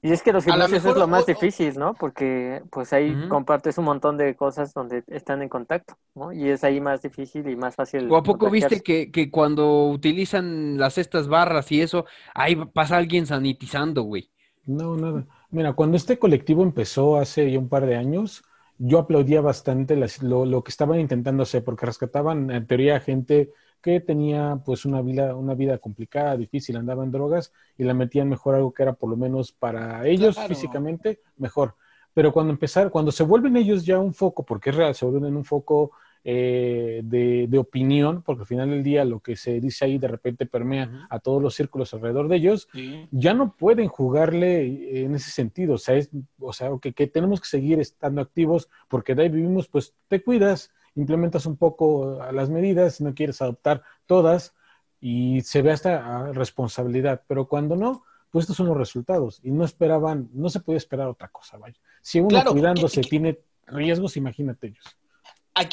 Y 0.00 0.12
es 0.12 0.22
que 0.22 0.32
los 0.32 0.44
gimnasios 0.44 0.84
mejor 0.84 0.92
es 0.92 0.98
lo 1.02 1.08
más 1.08 1.22
o- 1.24 1.26
difícil, 1.26 1.76
¿no? 1.78 1.94
Porque 1.94 2.62
pues 2.70 2.92
ahí 2.92 3.14
Ujú. 3.14 3.28
compartes 3.28 3.78
un 3.78 3.84
montón 3.84 4.16
de 4.16 4.36
cosas 4.36 4.72
donde 4.72 5.02
están 5.08 5.42
en 5.42 5.48
contacto, 5.48 5.98
¿no? 6.14 6.32
Y 6.32 6.48
es 6.48 6.62
ahí 6.62 6.80
más 6.80 7.02
difícil 7.02 7.48
y 7.48 7.56
más 7.56 7.74
fácil. 7.74 8.08
¿O 8.08 8.16
a 8.16 8.22
poco 8.22 8.48
viste 8.48 8.80
que, 8.80 9.10
que 9.10 9.28
cuando 9.28 9.88
utilizan 9.88 10.78
las 10.78 10.98
estas 10.98 11.26
barras 11.26 11.72
y 11.72 11.80
eso, 11.82 12.06
ahí 12.32 12.54
pasa 12.72 12.96
alguien 12.96 13.26
sanitizando, 13.26 14.02
güey? 14.02 14.30
No, 14.66 14.96
nada. 14.96 15.26
Mira, 15.50 15.72
cuando 15.72 15.96
este 15.96 16.18
colectivo 16.18 16.62
empezó 16.62 17.16
hace 17.16 17.50
ya 17.50 17.58
un 17.58 17.68
par 17.68 17.86
de 17.86 17.96
años, 17.96 18.44
yo 18.78 18.98
aplaudía 19.00 19.40
bastante 19.40 19.96
las- 19.96 20.22
lo, 20.22 20.44
lo 20.46 20.62
que 20.64 20.70
estaban 20.70 21.00
intentando 21.00 21.42
hacer, 21.42 21.64
porque 21.64 21.86
rescataban 21.86 22.50
en 22.50 22.66
teoría 22.66 23.00
gente 23.00 23.52
que 23.82 24.00
tenía 24.00 24.60
pues 24.64 24.84
una 24.84 25.02
vida, 25.02 25.36
una 25.36 25.54
vida 25.54 25.78
complicada, 25.78 26.36
difícil, 26.36 26.76
andaba 26.76 27.04
en 27.04 27.12
drogas 27.12 27.52
y 27.76 27.84
la 27.84 27.94
metían 27.94 28.28
mejor 28.28 28.54
algo 28.56 28.72
que 28.74 28.82
era 28.82 28.92
por 28.94 29.10
lo 29.10 29.16
menos 29.16 29.52
para 29.52 30.06
ellos 30.06 30.34
Claro. 30.34 30.48
físicamente 30.48 31.20
mejor. 31.36 31.76
Pero 32.14 32.32
cuando 32.32 32.52
empezar, 32.52 32.90
cuando 32.90 33.12
se 33.12 33.22
vuelven 33.22 33.56
ellos 33.56 33.84
ya 33.84 33.98
un 33.98 34.14
foco, 34.14 34.44
porque 34.44 34.70
es 34.70 34.76
real, 34.76 34.94
se 34.94 35.06
vuelven 35.06 35.36
un 35.36 35.44
foco 35.44 35.92
eh, 36.30 37.00
de, 37.04 37.46
de 37.48 37.58
opinión, 37.58 38.20
porque 38.22 38.42
al 38.42 38.46
final 38.46 38.68
del 38.68 38.82
día 38.82 39.02
lo 39.06 39.20
que 39.20 39.34
se 39.34 39.60
dice 39.60 39.86
ahí 39.86 39.96
de 39.96 40.08
repente 40.08 40.44
permea 40.44 41.06
a 41.08 41.20
todos 41.20 41.42
los 41.42 41.54
círculos 41.54 41.94
alrededor 41.94 42.28
de 42.28 42.36
ellos, 42.36 42.68
Sí. 42.70 43.08
ya 43.10 43.32
no 43.32 43.54
pueden 43.56 43.88
jugarle 43.88 45.04
en 45.04 45.14
ese 45.14 45.30
sentido. 45.30 45.74
O 45.76 45.78
sea, 45.78 45.94
es, 45.94 46.10
o 46.38 46.52
sea 46.52 46.70
que, 46.82 46.92
que 46.92 47.06
tenemos 47.06 47.40
que 47.40 47.46
seguir 47.48 47.80
estando 47.80 48.20
activos 48.20 48.68
porque 48.88 49.14
de 49.14 49.22
ahí 49.22 49.28
vivimos, 49.30 49.68
pues 49.68 49.94
te 50.08 50.22
cuidas, 50.22 50.70
implementas 50.96 51.46
un 51.46 51.56
poco 51.56 52.18
las 52.30 52.50
medidas, 52.50 53.00
no 53.00 53.14
quieres 53.14 53.40
adoptar 53.40 53.82
todas 54.04 54.54
y 55.00 55.40
se 55.40 55.62
ve 55.62 55.70
hasta 55.70 56.30
responsabilidad. 56.32 57.22
Pero 57.26 57.48
cuando 57.48 57.74
no, 57.74 58.02
pues 58.30 58.42
estos 58.42 58.58
son 58.58 58.66
los 58.66 58.76
resultados. 58.76 59.40
Y 59.42 59.50
no 59.50 59.64
esperaban, 59.64 60.28
no 60.34 60.50
se 60.50 60.60
podía 60.60 60.76
esperar 60.76 61.08
otra 61.08 61.28
cosa, 61.28 61.56
vaya. 61.56 61.78
Si 62.02 62.20
uno 62.20 62.28
Claro, 62.28 62.52
cuidándose 62.52 62.96
que- 62.96 63.00
que- 63.06 63.08
tiene 63.10 63.38
riesgos, 63.66 64.18
imagínate 64.18 64.66
ellos. 64.66 64.84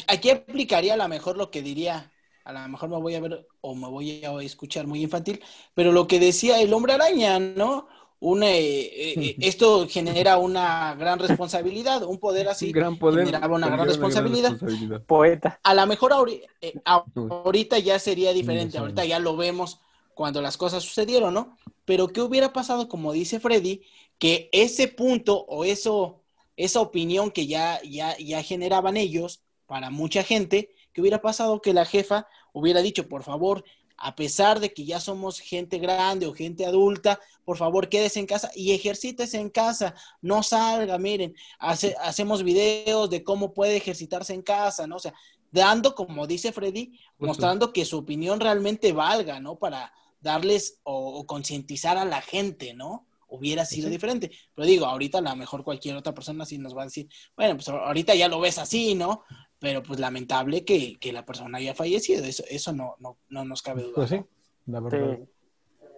Aquí, 0.08 0.30
aplicaría 0.30 0.94
a 0.94 0.96
lo 0.96 1.08
mejor 1.08 1.36
lo 1.36 1.50
que 1.50 1.62
diría, 1.62 2.12
a 2.44 2.52
lo 2.52 2.68
mejor 2.68 2.88
me 2.88 2.98
voy 2.98 3.14
a 3.14 3.20
ver 3.20 3.46
o 3.60 3.74
me 3.74 3.88
voy 3.88 4.24
a 4.24 4.32
escuchar 4.42 4.86
muy 4.86 5.02
infantil, 5.02 5.40
pero 5.74 5.92
lo 5.92 6.06
que 6.06 6.18
decía 6.18 6.60
el 6.60 6.72
hombre 6.72 6.94
araña, 6.94 7.38
¿no? 7.38 7.86
Una, 8.18 8.50
eh, 8.50 9.12
eh, 9.12 9.36
esto 9.40 9.86
genera 9.88 10.38
una 10.38 10.94
gran 10.94 11.18
responsabilidad, 11.18 12.02
un 12.02 12.18
poder 12.18 12.48
así. 12.48 12.66
Un 12.66 12.72
gran 12.72 12.98
poder. 12.98 13.26
generaba 13.26 13.54
una 13.54 13.68
gran 13.68 13.86
responsabilidad. 13.86 14.50
responsabilidad. 14.50 15.02
Poeta. 15.02 15.60
A 15.62 15.74
lo 15.74 15.86
mejor 15.86 16.12
ahori- 16.12 16.42
eh, 16.60 16.74
ahorita 16.84 17.78
ya 17.78 17.98
sería 17.98 18.32
diferente, 18.32 18.78
ahorita 18.78 19.04
ya 19.04 19.18
lo 19.18 19.36
vemos 19.36 19.80
cuando 20.14 20.40
las 20.40 20.56
cosas 20.56 20.82
sucedieron, 20.82 21.34
¿no? 21.34 21.56
Pero 21.84 22.08
¿qué 22.08 22.22
hubiera 22.22 22.52
pasado, 22.52 22.88
como 22.88 23.12
dice 23.12 23.38
Freddy, 23.38 23.82
que 24.18 24.48
ese 24.52 24.88
punto 24.88 25.44
o 25.46 25.64
eso, 25.64 26.22
esa 26.56 26.80
opinión 26.80 27.30
que 27.30 27.46
ya, 27.46 27.80
ya, 27.82 28.16
ya 28.18 28.42
generaban 28.42 28.96
ellos 28.96 29.42
para 29.66 29.90
mucha 29.90 30.22
gente, 30.22 30.70
¿qué 30.92 31.00
hubiera 31.00 31.20
pasado 31.22 31.60
que 31.60 31.72
la 31.74 31.84
jefa 31.84 32.26
hubiera 32.52 32.82
dicho, 32.82 33.08
por 33.08 33.22
favor, 33.22 33.64
a 33.98 34.14
pesar 34.14 34.60
de 34.60 34.74
que 34.74 34.84
ya 34.84 35.00
somos 35.00 35.40
gente 35.40 35.78
grande 35.78 36.26
o 36.26 36.34
gente 36.34 36.66
adulta, 36.66 37.18
por 37.44 37.56
favor 37.56 37.88
quédese 37.88 38.20
en 38.20 38.26
casa 38.26 38.50
y 38.54 38.72
ejercítese 38.72 39.38
en 39.40 39.48
casa, 39.48 39.94
no 40.20 40.42
salga, 40.42 40.98
miren, 40.98 41.34
hace- 41.58 41.96
hacemos 42.02 42.42
videos 42.42 43.08
de 43.08 43.24
cómo 43.24 43.54
puede 43.54 43.76
ejercitarse 43.76 44.34
en 44.34 44.42
casa, 44.42 44.86
¿no? 44.86 44.96
O 44.96 44.98
sea, 44.98 45.14
dando, 45.50 45.94
como 45.94 46.26
dice 46.26 46.52
Freddy, 46.52 46.88
Justo. 46.88 47.26
mostrando 47.26 47.72
que 47.72 47.86
su 47.86 47.96
opinión 47.98 48.38
realmente 48.40 48.92
valga, 48.92 49.40
¿no? 49.40 49.56
Para 49.58 49.92
darles 50.20 50.80
o, 50.82 51.18
o 51.18 51.26
concientizar 51.26 51.96
a 51.96 52.04
la 52.04 52.20
gente, 52.20 52.74
¿no? 52.74 53.06
Hubiera 53.28 53.64
sido 53.64 53.86
Sí. 53.88 53.92
diferente. 53.92 54.30
Pero 54.54 54.66
digo, 54.66 54.86
ahorita 54.86 55.18
a 55.18 55.20
lo 55.22 55.34
mejor 55.36 55.64
cualquier 55.64 55.96
otra 55.96 56.12
persona 56.14 56.44
sí 56.44 56.58
nos 56.58 56.76
va 56.76 56.82
a 56.82 56.86
decir, 56.86 57.08
bueno, 57.36 57.54
pues 57.56 57.68
ahorita 57.68 58.14
ya 58.14 58.28
lo 58.28 58.40
ves 58.40 58.58
así, 58.58 58.94
¿no? 58.94 59.22
Pero 59.58 59.82
pues 59.82 59.98
lamentable 59.98 60.64
que, 60.64 60.98
que 60.98 61.12
la 61.12 61.24
persona 61.24 61.58
haya 61.58 61.74
fallecido, 61.74 62.24
eso, 62.24 62.44
eso 62.48 62.72
no, 62.72 62.96
no, 62.98 63.16
no 63.30 63.44
nos 63.44 63.62
cabe 63.62 63.82
duda. 63.82 63.94
Pues 63.94 64.10
sí, 64.10 64.22
la 64.66 64.80
verdad. 64.80 65.18
Sí. 65.18 65.24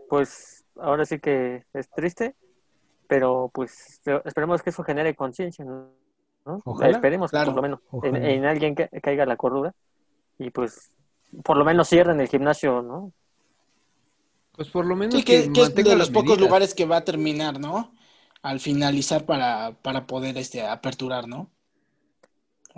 Pues 0.09 0.64
ahora 0.76 1.04
sí 1.04 1.18
que 1.18 1.64
es 1.74 1.90
triste, 1.90 2.36
pero 3.09 3.50
pues 3.52 4.00
esperemos 4.24 4.62
que 4.62 4.70
eso 4.70 4.84
genere 4.84 5.14
conciencia, 5.14 5.64
¿no? 5.64 5.92
Ojalá. 6.64 6.90
Esperemos 6.92 7.30
que 7.30 7.36
Claro. 7.36 7.52
por 7.54 7.56
lo 7.56 7.62
menos 7.62 7.80
en, 8.04 8.44
alguien 8.44 8.74
que 8.74 8.88
caiga 9.02 9.26
la 9.26 9.36
cordura 9.36 9.74
y 10.38 10.50
pues 10.50 10.92
por 11.44 11.56
lo 11.56 11.64
menos 11.64 11.88
cierren 11.88 12.20
el 12.20 12.28
gimnasio, 12.28 12.80
¿no? 12.80 13.12
Pues 14.52 14.70
por 14.70 14.86
lo 14.86 14.96
menos 14.96 15.14
Sí, 15.14 15.24
que, 15.24 15.52
que 15.52 15.61
es 15.61 15.68
mantenga 15.68 15.90
de 15.90 15.96
los 15.96 16.11
pocos 16.11 16.40
lugares 16.40 16.74
que 16.74 16.86
va 16.86 16.98
a 16.98 17.04
terminar, 17.04 17.61
¿no? 17.61 17.92
Al 18.42 18.61
finalizar 18.61 19.26
para, 19.26 19.76
para 19.82 20.06
poder 20.06 20.38
este, 20.38 20.66
aperturar, 20.66 21.28
¿no? 21.28 21.50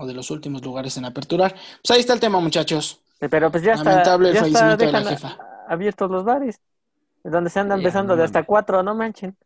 O 0.01 0.07
de 0.07 0.15
los 0.15 0.31
últimos 0.31 0.63
lugares 0.65 0.97
en 0.97 1.05
aperturar. 1.05 1.55
Pues 1.83 1.91
ahí 1.93 2.01
está 2.01 2.15
el 2.15 2.21
tema, 2.21 2.41
muchachos. 2.41 3.01
Pero 3.31 3.51
pues 3.51 3.63
ya 3.63 3.75
está, 3.75 3.91
Lamentable 3.95 4.29
el 4.29 4.35
ya 4.35 4.41
está, 4.41 4.49
fallecimiento 4.49 4.87
de 4.87 4.93
la 4.93 5.03
jefa. 5.05 5.29
a- 5.69 5.73
abiertos 5.73 6.11
los 6.11 6.25
bares, 6.25 6.61
donde 7.25 7.51
se 7.51 7.61
andan 7.61 7.81
Ya, 7.81 7.85
besando 7.85 8.15
no 8.15 8.17
de 8.17 8.25
hasta 8.25 8.45
cuatro, 8.45 8.83
no 8.83 8.95
manchen. 8.95 9.37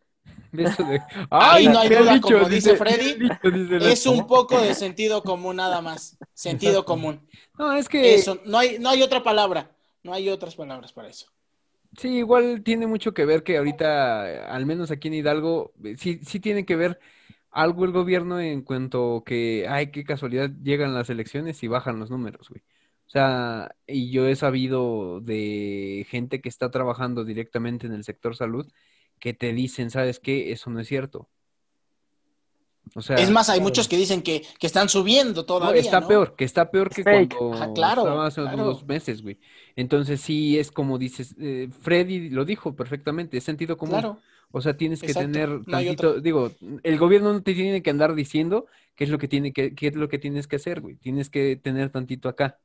De- 0.53 0.65
Ay, 1.31 1.69
no 1.69 1.79
hay 1.81 1.89
duda, 1.91 2.21
como 2.21 2.49
dice 2.49 2.77
Freddy, 2.77 3.15
dice 3.15 3.39
el 3.43 3.83
Es 3.83 4.07
un 4.07 4.27
poco 4.27 4.61
de 4.61 4.75
sentido 4.75 5.23
común 5.25 5.57
nada 5.57 5.81
más. 5.83 6.17
Sentido 6.35 6.85
común. 6.87 7.29
No, 7.59 7.73
es 7.73 7.89
que 7.89 8.15
Eso, 8.15 8.41
no 8.45 8.59
hay, 8.59 8.79
no 8.79 8.91
hay 8.91 9.03
otra 9.03 9.23
palabra. 9.23 9.71
No 10.03 10.13
hay 10.13 10.29
otras 10.29 10.55
palabras 10.55 10.93
para 10.93 11.09
eso. 11.09 11.27
sí, 11.97 12.09
igual 12.19 12.63
tiene 12.65 12.87
mucho 12.87 13.15
que 13.15 13.25
ver 13.25 13.43
que 13.43 13.57
ahorita, 13.59 14.47
al 14.55 14.67
menos 14.67 14.91
aquí 14.91 15.09
en 15.09 15.15
Hidalgo, 15.15 15.73
eh, 15.85 15.97
sí, 15.97 16.19
sí 16.25 16.41
tiene 16.41 16.65
que 16.65 16.77
ver 16.77 17.01
algo 17.55 17.85
el 17.85 17.93
gobierno 17.93 18.41
en 18.41 18.63
cuanto 18.63 19.23
que, 19.25 19.67
ay, 19.69 19.91
qué 19.93 20.05
casualidad, 20.05 20.51
llegan 20.63 20.93
las 20.95 21.09
elecciones 21.11 21.63
y 21.63 21.69
bajan 21.69 22.01
los 22.01 22.11
números, 22.11 22.49
güey. 22.51 22.63
O 23.07 23.11
sea, 23.11 23.77
y 23.87 24.11
yo 24.11 24.27
he 24.29 24.37
sabido 24.37 25.21
de 25.21 26.07
gente 26.11 26.41
que 26.41 26.49
está 26.49 26.71
trabajando 26.71 27.25
directamente 27.25 27.87
en 27.87 27.93
el 27.95 28.05
sector 28.05 28.35
salud 28.37 28.67
que 29.21 29.35
te 29.35 29.53
dicen, 29.53 29.91
¿sabes 29.91 30.19
qué? 30.21 30.53
Eso 30.53 30.71
no 30.71 30.81
es 30.81 30.89
cierto. 30.89 31.29
O 32.95 33.03
sea, 33.03 33.17
es 33.17 33.31
más, 33.31 33.49
hay 33.49 33.61
claro. 33.61 33.69
muchos 33.71 33.89
que 33.89 33.97
dicen 33.97 34.23
que, 34.23 34.45
que 34.59 34.67
están 34.67 34.89
subiendo 34.89 35.45
No, 35.47 35.47
todavía. 35.47 35.81
está 35.81 36.01
¿no? 36.01 36.09
peor, 36.09 36.37
que 36.37 36.45
está 36.45 36.71
peor 36.71 36.91
que 36.91 37.03
fake. 37.03 37.35
cuando 37.37 37.57
Ajá, 37.57 37.73
claro, 37.73 38.03
estaba 38.03 38.27
hace 38.27 38.43
claro. 38.43 38.57
unos 38.63 38.85
meses, 38.87 39.23
güey. 39.23 39.39
Entonces 39.77 40.21
sí 40.21 40.59
es 40.59 40.71
como 40.71 40.99
dices, 40.99 41.35
eh, 41.41 41.69
Freddy 41.81 42.31
lo 42.31 42.45
dijo 42.45 42.77
perfectamente, 42.77 43.39
es 43.39 43.45
sentido 43.45 43.77
común. 43.77 44.01
Claro. 44.01 44.21
O 44.51 44.61
sea, 44.61 44.77
tienes 44.77 45.01
que 45.01 45.07
Exacto, 45.07 45.33
tener 45.33 45.49
no 45.49 45.65
tantito, 45.65 46.21
digo, 46.21 46.53
el 46.83 46.99
gobierno 46.99 47.33
no 47.33 47.43
te 47.43 47.55
tiene 47.55 47.83
que 47.83 47.91
andar 47.91 48.15
diciendo 48.15 48.67
qué 48.95 49.05
es 49.05 49.11
lo 49.11 49.19
que 49.19 49.29
tiene 49.29 49.53
que, 49.53 49.75
qué 49.75 49.89
es 49.89 49.95
lo 49.95 50.09
que 50.09 50.19
tienes 50.19 50.47
que 50.47 50.57
hacer, 50.57 50.81
güey. 50.81 50.97
Tienes 50.97 51.31
que 51.31 51.57
tener 51.57 51.91
tantito 51.91 52.29
acá. 52.29 52.59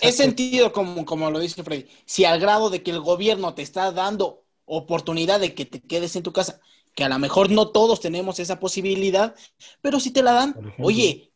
Es 0.00 0.16
sentido 0.16 0.72
común, 0.72 1.04
como 1.04 1.30
lo 1.30 1.38
dice 1.38 1.62
Freddy. 1.62 1.86
Si 2.06 2.24
al 2.24 2.40
grado 2.40 2.70
de 2.70 2.82
que 2.82 2.90
el 2.90 3.00
gobierno 3.00 3.54
te 3.54 3.62
está 3.62 3.92
dando 3.92 4.44
oportunidad 4.64 5.38
de 5.38 5.54
que 5.54 5.64
te 5.66 5.80
quedes 5.80 6.16
en 6.16 6.22
tu 6.22 6.32
casa, 6.32 6.60
que 6.94 7.04
a 7.04 7.08
lo 7.08 7.18
mejor 7.18 7.50
no 7.50 7.68
todos 7.68 8.00
tenemos 8.00 8.40
esa 8.40 8.58
posibilidad, 8.58 9.34
pero 9.82 10.00
si 10.00 10.10
te 10.10 10.22
la 10.22 10.32
dan, 10.32 10.56
oye, 10.78 11.30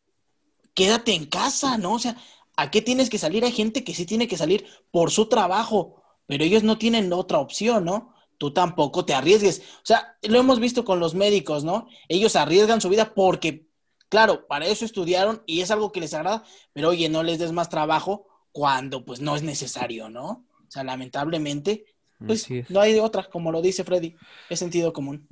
quédate 0.74 1.14
en 1.14 1.26
casa, 1.26 1.76
¿no? 1.76 1.94
O 1.94 1.98
sea, 1.98 2.16
¿a 2.56 2.70
qué 2.70 2.80
tienes 2.80 3.10
que 3.10 3.18
salir? 3.18 3.44
Hay 3.44 3.52
gente 3.52 3.84
que 3.84 3.94
sí 3.94 4.06
tiene 4.06 4.26
que 4.26 4.38
salir 4.38 4.66
por 4.90 5.10
su 5.10 5.26
trabajo, 5.26 6.02
pero 6.26 6.42
ellos 6.44 6.62
no 6.62 6.78
tienen 6.78 7.12
otra 7.12 7.38
opción, 7.38 7.84
¿no? 7.84 8.14
Tú 8.40 8.54
tampoco 8.54 9.04
te 9.04 9.12
arriesgues. 9.12 9.58
O 9.58 9.84
sea, 9.84 10.16
lo 10.22 10.38
hemos 10.40 10.60
visto 10.60 10.82
con 10.82 10.98
los 10.98 11.14
médicos, 11.14 11.62
¿no? 11.62 11.88
Ellos 12.08 12.36
arriesgan 12.36 12.80
su 12.80 12.88
vida 12.88 13.12
porque, 13.14 13.66
claro, 14.08 14.46
para 14.46 14.64
eso 14.64 14.86
estudiaron 14.86 15.42
y 15.44 15.60
es 15.60 15.70
algo 15.70 15.92
que 15.92 16.00
les 16.00 16.14
agrada, 16.14 16.42
pero 16.72 16.88
oye, 16.88 17.10
no 17.10 17.22
les 17.22 17.38
des 17.38 17.52
más 17.52 17.68
trabajo 17.68 18.26
cuando 18.50 19.04
pues 19.04 19.20
no 19.20 19.36
es 19.36 19.42
necesario, 19.42 20.08
¿no? 20.08 20.46
O 20.56 20.70
sea, 20.70 20.84
lamentablemente, 20.84 21.84
pues 22.26 22.48
no 22.70 22.80
hay 22.80 22.94
de 22.94 23.02
otra, 23.02 23.28
como 23.28 23.52
lo 23.52 23.60
dice 23.60 23.84
Freddy, 23.84 24.16
es 24.48 24.58
sentido 24.58 24.94
común. 24.94 25.28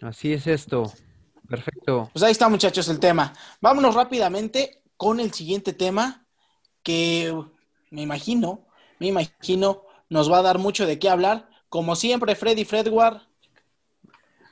Así 0.00 0.32
es 0.32 0.48
esto. 0.48 0.92
Perfecto. 1.48 2.10
Pues 2.12 2.24
ahí 2.24 2.32
está, 2.32 2.48
muchachos, 2.48 2.88
el 2.88 2.98
tema. 2.98 3.32
Vámonos 3.60 3.94
rápidamente 3.94 4.82
con 4.96 5.20
el 5.20 5.32
siguiente 5.32 5.72
tema 5.72 6.26
que 6.82 7.32
me 7.90 8.02
imagino, 8.02 8.66
me 8.98 9.06
imagino, 9.06 9.84
nos 10.08 10.32
va 10.32 10.38
a 10.38 10.42
dar 10.42 10.58
mucho 10.58 10.84
de 10.84 10.98
qué 10.98 11.08
hablar. 11.08 11.48
Como 11.74 11.96
siempre, 11.96 12.36
Freddy 12.36 12.64
Fredward. 12.64 13.16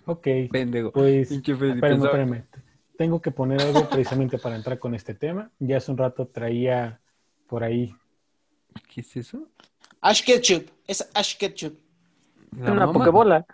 Ok, 0.07 0.27
Pendejo. 0.51 0.91
pues 0.91 1.31
espérame, 1.31 2.05
espérame. 2.05 2.45
Tengo 2.99 3.23
que 3.23 3.31
poner 3.31 3.62
algo 3.62 3.89
precisamente 3.89 4.39
para 4.39 4.57
entrar 4.57 4.81
con 4.81 4.93
este 4.97 5.14
tema. 5.14 5.49
Ya 5.61 5.77
hace 5.77 5.93
un 5.93 5.99
rato 5.99 6.27
traía 6.27 7.01
por 7.47 7.62
ahí. 7.62 7.95
¿Qué 8.93 9.03
es 9.03 9.16
eso? 9.16 9.47
Ash 10.01 10.25
Ketchup, 10.25 10.68
es 10.85 11.09
Ash 11.14 11.37
Ketchup. 11.37 11.79
La 12.59 12.73
Una 12.73 12.87
mamá. 12.87 12.93
pokebola. 12.93 13.47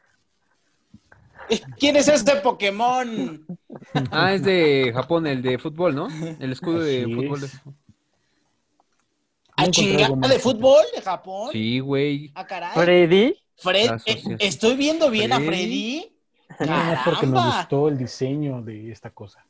¿Quién 1.78 1.96
es 1.96 2.08
este 2.08 2.36
Pokémon? 2.36 3.44
Ah, 4.10 4.32
es 4.32 4.42
de 4.44 4.92
Japón, 4.94 5.26
el 5.26 5.42
de 5.42 5.58
fútbol, 5.58 5.94
¿no? 5.94 6.08
El 6.40 6.52
escudo 6.52 6.78
de 6.78 7.04
fútbol. 7.04 7.44
es. 7.44 7.60
¿A 9.56 9.70
chingada 9.70 10.26
de 10.26 10.38
fútbol 10.38 10.86
de 10.96 11.02
Japón? 11.02 11.50
Sí, 11.52 11.80
güey. 11.80 12.32
Ah, 12.34 12.46
caray. 12.46 12.72
Freddy. 12.72 13.36
Fred, 13.58 13.90
La 13.90 14.00
eh, 14.06 14.36
estoy 14.38 14.76
viendo 14.76 15.10
bien 15.10 15.32
a 15.32 15.36
Freddy. 15.40 16.12
Freddy. 16.56 16.70
Nada 16.70 16.94
más 16.94 17.04
porque 17.04 17.26
nos 17.26 17.56
gustó 17.56 17.88
el 17.88 17.98
diseño 17.98 18.62
de 18.62 18.90
esta 18.90 19.10
cosa. 19.10 19.44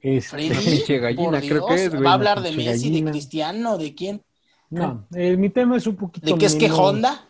Este, 0.00 0.30
Freddy, 0.30 0.48
pinche 0.76 0.98
gallina, 0.98 1.40
creo 1.40 1.66
que 1.66 1.74
es, 1.74 1.90
güey. 1.90 2.02
¿Va 2.02 2.10
a 2.10 2.14
hablar 2.14 2.42
de 2.42 2.52
Messi, 2.52 2.90
gallina. 2.90 3.06
de 3.06 3.12
Cristiano, 3.12 3.78
de 3.78 3.94
quién? 3.94 4.22
No, 4.68 5.06
eh, 5.14 5.36
mi 5.36 5.48
tema 5.50 5.76
es 5.76 5.86
un 5.86 5.96
poquito. 5.96 6.26
¿De 6.26 6.38
qué 6.38 6.46
es 6.46 6.56
que 6.56 6.70
Honda? 6.70 7.24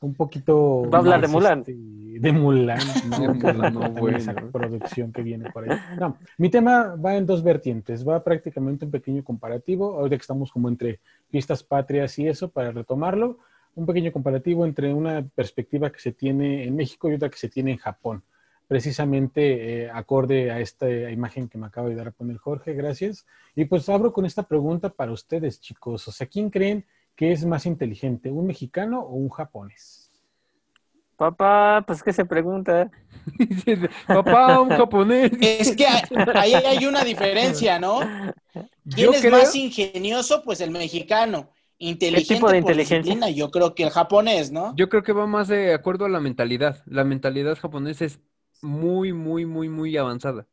Un 0.00 0.14
poquito. 0.14 0.82
Va 0.90 0.98
a 0.98 1.00
hablar 1.00 1.20
de 1.20 1.28
Mulan. 1.28 1.60
este, 1.60 1.72
de 1.74 2.32
Mulan. 2.32 2.78
No, 3.08 3.18
De 3.18 3.28
Mulan, 3.28 3.74
no, 3.74 3.90
bueno. 3.90 4.18
esa 4.18 4.34
producción 4.34 5.12
que 5.12 5.22
viene 5.22 5.50
por 5.50 5.70
ahí. 5.70 5.78
No, 5.98 6.18
mi 6.36 6.50
tema 6.50 6.94
va 6.96 7.16
en 7.16 7.24
dos 7.24 7.42
vertientes. 7.42 8.06
Va 8.06 8.22
prácticamente 8.22 8.84
un 8.84 8.90
pequeño 8.90 9.24
comparativo. 9.24 9.94
Ahorita 9.94 10.16
que 10.16 10.22
estamos 10.22 10.52
como 10.52 10.68
entre 10.68 11.00
fiestas 11.30 11.62
patrias 11.62 12.18
y 12.18 12.28
eso, 12.28 12.50
para 12.50 12.72
retomarlo. 12.72 13.38
Un 13.74 13.86
pequeño 13.86 14.12
comparativo 14.12 14.64
entre 14.66 14.92
una 14.92 15.22
perspectiva 15.34 15.90
que 15.90 15.98
se 16.00 16.12
tiene 16.12 16.64
en 16.64 16.76
México 16.76 17.10
y 17.10 17.14
otra 17.14 17.30
que 17.30 17.38
se 17.38 17.48
tiene 17.48 17.72
en 17.72 17.78
Japón. 17.78 18.22
Precisamente 18.68 19.84
eh, 19.84 19.90
acorde 19.90 20.50
a 20.50 20.60
esta 20.60 20.88
imagen 21.10 21.48
que 21.48 21.58
me 21.58 21.66
acaba 21.66 21.88
de 21.88 21.94
dar 21.94 22.08
a 22.08 22.12
poner 22.12 22.36
Jorge, 22.38 22.74
gracias. 22.74 23.26
Y 23.54 23.64
pues 23.66 23.88
abro 23.88 24.12
con 24.12 24.24
esta 24.26 24.42
pregunta 24.44 24.88
para 24.90 25.12
ustedes, 25.12 25.60
chicos. 25.60 26.06
O 26.08 26.12
sea, 26.12 26.26
¿quién 26.26 26.50
creen 26.50 26.84
que 27.16 27.32
es 27.32 27.44
más 27.44 27.66
inteligente, 27.66 28.30
un 28.30 28.46
mexicano 28.46 29.00
o 29.00 29.14
un 29.14 29.28
japonés? 29.28 30.10
Papá, 31.16 31.84
pues 31.86 32.02
qué 32.02 32.12
se 32.12 32.24
pregunta. 32.24 32.90
Papá, 34.06 34.60
un 34.60 34.70
japonés. 34.70 35.30
Es 35.40 35.76
que 35.76 35.86
ahí 36.34 36.54
hay 36.54 36.86
una 36.86 37.04
diferencia, 37.04 37.78
¿no? 37.78 38.00
¿Quién 38.52 38.66
Yo 38.84 39.12
es 39.12 39.20
creo- 39.20 39.32
más 39.38 39.54
ingenioso? 39.54 40.42
Pues 40.42 40.60
el 40.60 40.70
mexicano. 40.70 41.50
Inteligente 41.88 42.34
tipo 42.34 42.50
de 42.50 42.58
por 42.60 42.70
inteligencia? 42.70 43.14
disciplina, 43.14 43.30
yo 43.30 43.50
creo 43.50 43.74
que 43.74 43.82
el 43.82 43.90
japonés, 43.90 44.52
¿no? 44.52 44.74
Yo 44.76 44.88
creo 44.88 45.02
que 45.02 45.12
va 45.12 45.26
más 45.26 45.48
de 45.48 45.74
acuerdo 45.74 46.04
a 46.04 46.08
la 46.08 46.20
mentalidad. 46.20 46.82
La 46.86 47.04
mentalidad 47.04 47.58
japonesa 47.58 48.04
es 48.04 48.20
muy, 48.62 49.12
muy, 49.12 49.44
muy, 49.46 49.68
muy 49.68 49.96
avanzada. 49.96 50.46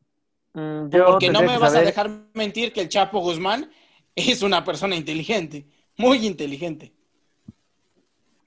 Mm, 0.53 0.89
yo 0.89 1.05
Porque 1.05 1.29
no 1.29 1.41
me 1.41 1.57
vas 1.57 1.75
a 1.75 1.81
dejar 1.81 2.09
mentir 2.33 2.73
que 2.73 2.81
el 2.81 2.89
Chapo 2.89 3.19
Guzmán 3.19 3.69
es 4.15 4.41
una 4.41 4.63
persona 4.63 4.95
inteligente, 4.95 5.67
muy 5.97 6.25
inteligente. 6.25 6.93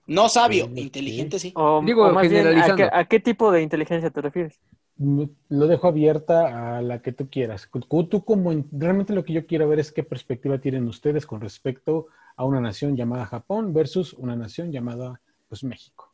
No 0.06 0.28
sabio, 0.28 0.66
Ok. 0.66 0.76
inteligente 0.76 1.38
sí. 1.38 1.52
O, 1.54 1.78
Digo, 1.86 2.04
o 2.06 2.12
más 2.12 2.28
bien, 2.28 2.46
¿a 2.46 2.74
qué, 2.74 2.88
a 2.92 3.04
qué 3.06 3.20
tipo 3.20 3.52
de 3.52 3.62
inteligencia 3.62 4.10
te 4.10 4.20
refieres? 4.20 4.60
Mm, 4.96 5.24
Lo 5.48 5.66
dejo 5.66 5.88
abierta 5.88 6.76
a 6.78 6.82
la 6.82 7.00
que 7.02 7.12
tú 7.12 7.28
quieras. 7.30 7.68
Tú, 8.10 8.24
como 8.24 8.52
en- 8.52 8.68
realmente 8.72 9.12
lo 9.14 9.24
que 9.24 9.32
yo 9.32 9.46
quiero 9.46 9.68
ver 9.68 9.80
es 9.80 9.92
qué 9.92 10.02
perspectiva 10.02 10.58
tienen 10.60 10.86
ustedes 10.88 11.26
con 11.26 11.40
respecto 11.40 12.06
a 12.08 12.21
una 12.38 12.60
nación 12.60 12.96
llamada 12.96 13.26
Japón 13.26 13.72
versus 13.72 14.12
una 14.14 14.36
nación 14.36 14.72
llamada 14.72 15.20
pues 15.48 15.64
México. 15.64 16.12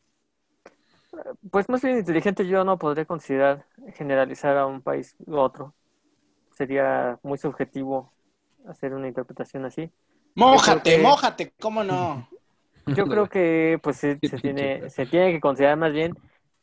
Pues 1.50 1.68
más 1.68 1.82
bien 1.82 1.98
inteligente 1.98 2.46
yo 2.46 2.64
no 2.64 2.78
podría 2.78 3.04
considerar 3.04 3.66
generalizar 3.94 4.56
a 4.56 4.66
un 4.66 4.82
país 4.82 5.14
u 5.26 5.36
otro. 5.36 5.74
Sería 6.52 7.18
muy 7.22 7.38
subjetivo 7.38 8.12
hacer 8.68 8.94
una 8.94 9.08
interpretación 9.08 9.64
así. 9.64 9.90
Mójate, 10.34 10.82
que- 10.96 11.02
mójate, 11.02 11.54
¿cómo 11.60 11.84
no? 11.84 12.28
Yo 12.86 13.06
creo 13.08 13.28
que 13.28 13.78
pues 13.82 13.96
se, 13.98 14.18
se 14.22 14.38
tiene, 14.38 14.88
se 14.90 15.06
tiene 15.06 15.32
que 15.32 15.40
considerar 15.40 15.76
más 15.78 15.92
bien 15.92 16.16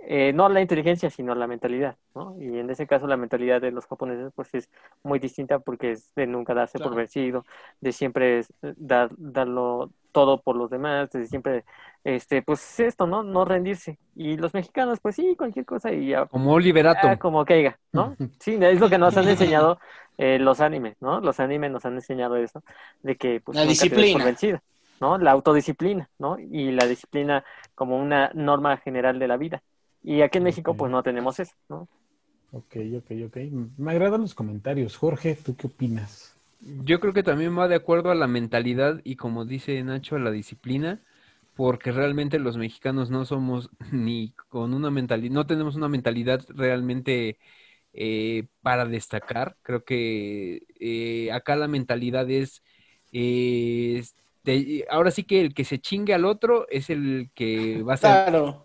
eh, 0.07 0.33
no 0.33 0.47
la 0.49 0.61
inteligencia, 0.61 1.09
sino 1.09 1.35
la 1.35 1.47
mentalidad, 1.47 1.97
¿no? 2.13 2.35
Y 2.39 2.59
en 2.59 2.69
ese 2.69 2.87
caso 2.87 3.07
la 3.07 3.17
mentalidad 3.17 3.61
de 3.61 3.71
los 3.71 3.85
japoneses 3.87 4.31
pues 4.35 4.53
es 4.53 4.69
muy 5.03 5.19
distinta 5.19 5.59
porque 5.59 5.91
es 5.91 6.13
de 6.15 6.27
nunca 6.27 6.53
darse 6.53 6.79
por 6.79 6.95
vencido, 6.95 7.45
de 7.81 7.91
siempre 7.91 8.39
es, 8.39 8.51
eh, 8.61 8.73
dar, 8.77 9.09
darlo 9.17 9.91
todo 10.11 10.41
por 10.41 10.55
los 10.55 10.69
demás, 10.69 11.11
de 11.11 11.27
siempre, 11.27 11.65
este, 12.03 12.41
pues 12.41 12.79
esto, 12.79 13.05
¿no? 13.05 13.21
No 13.23 13.43
rendirse. 13.43 13.97
Y 14.15 14.37
los 14.37 14.53
mexicanos, 14.53 14.99
pues 15.01 15.15
sí, 15.15 15.35
cualquier 15.35 15.65
cosa 15.65 15.91
y 15.91 16.07
ya, 16.09 16.25
Como 16.27 16.53
Oliver 16.53 16.87
Atom. 16.87 17.11
ah, 17.11 17.17
como 17.17 17.43
caiga, 17.43 17.77
¿no? 17.91 18.15
Sí, 18.39 18.57
es 18.61 18.79
lo 18.79 18.89
que 18.89 18.97
nos 18.97 19.17
han 19.17 19.27
enseñado 19.27 19.77
eh, 20.17 20.39
los 20.39 20.61
animes, 20.61 20.95
¿no? 21.01 21.19
Los 21.19 21.39
animes 21.41 21.71
nos 21.71 21.85
han 21.85 21.95
enseñado 21.95 22.37
eso, 22.37 22.63
de 23.03 23.17
que 23.17 23.41
pues, 23.41 23.57
La 23.57 23.65
nunca 23.65 23.87
te 23.89 23.95
des 23.95 24.07
por 24.09 24.21
disciplina. 24.21 24.23
vencido, 24.23 24.59
¿no? 25.01 25.17
La 25.17 25.31
autodisciplina, 25.31 26.09
¿no? 26.17 26.37
Y 26.39 26.71
la 26.71 26.85
disciplina 26.87 27.43
como 27.75 27.97
una 27.97 28.31
norma 28.33 28.77
general 28.77 29.19
de 29.19 29.27
la 29.27 29.37
vida. 29.37 29.61
Y 30.05 30.21
aquí 30.21 30.37
en 30.37 30.45
México, 30.45 30.75
pues 30.75 30.91
no 30.91 31.03
tenemos 31.03 31.39
eso, 31.39 31.53
¿no? 31.69 31.89
Ok, 32.51 32.75
ok, 32.97 33.11
ok. 33.27 33.37
Me 33.77 33.91
agradan 33.91 34.21
los 34.21 34.33
comentarios. 34.33 34.97
Jorge, 34.97 35.35
¿tú 35.35 35.55
qué 35.55 35.67
opinas? 35.67 36.33
Yo 36.59 36.99
creo 36.99 37.13
que 37.13 37.23
también 37.23 37.57
va 37.57 37.67
de 37.67 37.75
acuerdo 37.75 38.11
a 38.11 38.15
la 38.15 38.27
mentalidad 38.27 39.01
y 39.03 39.15
como 39.17 39.45
dice 39.45 39.81
Nacho, 39.83 40.15
a 40.15 40.19
la 40.19 40.31
disciplina, 40.31 41.03
porque 41.53 41.91
realmente 41.91 42.39
los 42.39 42.57
mexicanos 42.57 43.09
no 43.11 43.25
somos 43.25 43.69
ni 43.91 44.31
con 44.49 44.73
una 44.73 44.89
mentalidad, 44.91 45.33
no 45.33 45.45
tenemos 45.47 45.75
una 45.75 45.89
mentalidad 45.89 46.41
realmente 46.49 47.37
eh, 47.93 48.47
para 48.61 48.85
destacar. 48.85 49.57
Creo 49.63 49.83
que 49.85 50.65
eh, 50.79 51.31
acá 51.31 51.55
la 51.55 51.67
mentalidad 51.67 52.29
es, 52.31 52.63
eh, 53.11 54.03
de- 54.43 54.85
ahora 54.89 55.11
sí 55.11 55.23
que 55.25 55.41
el 55.41 55.53
que 55.53 55.65
se 55.65 55.79
chingue 55.79 56.13
al 56.13 56.25
otro 56.25 56.67
es 56.69 56.89
el 56.89 57.31
que 57.35 57.83
va 57.83 57.93
a 57.95 57.97
ser 57.97 58.23
Claro. 58.23 58.64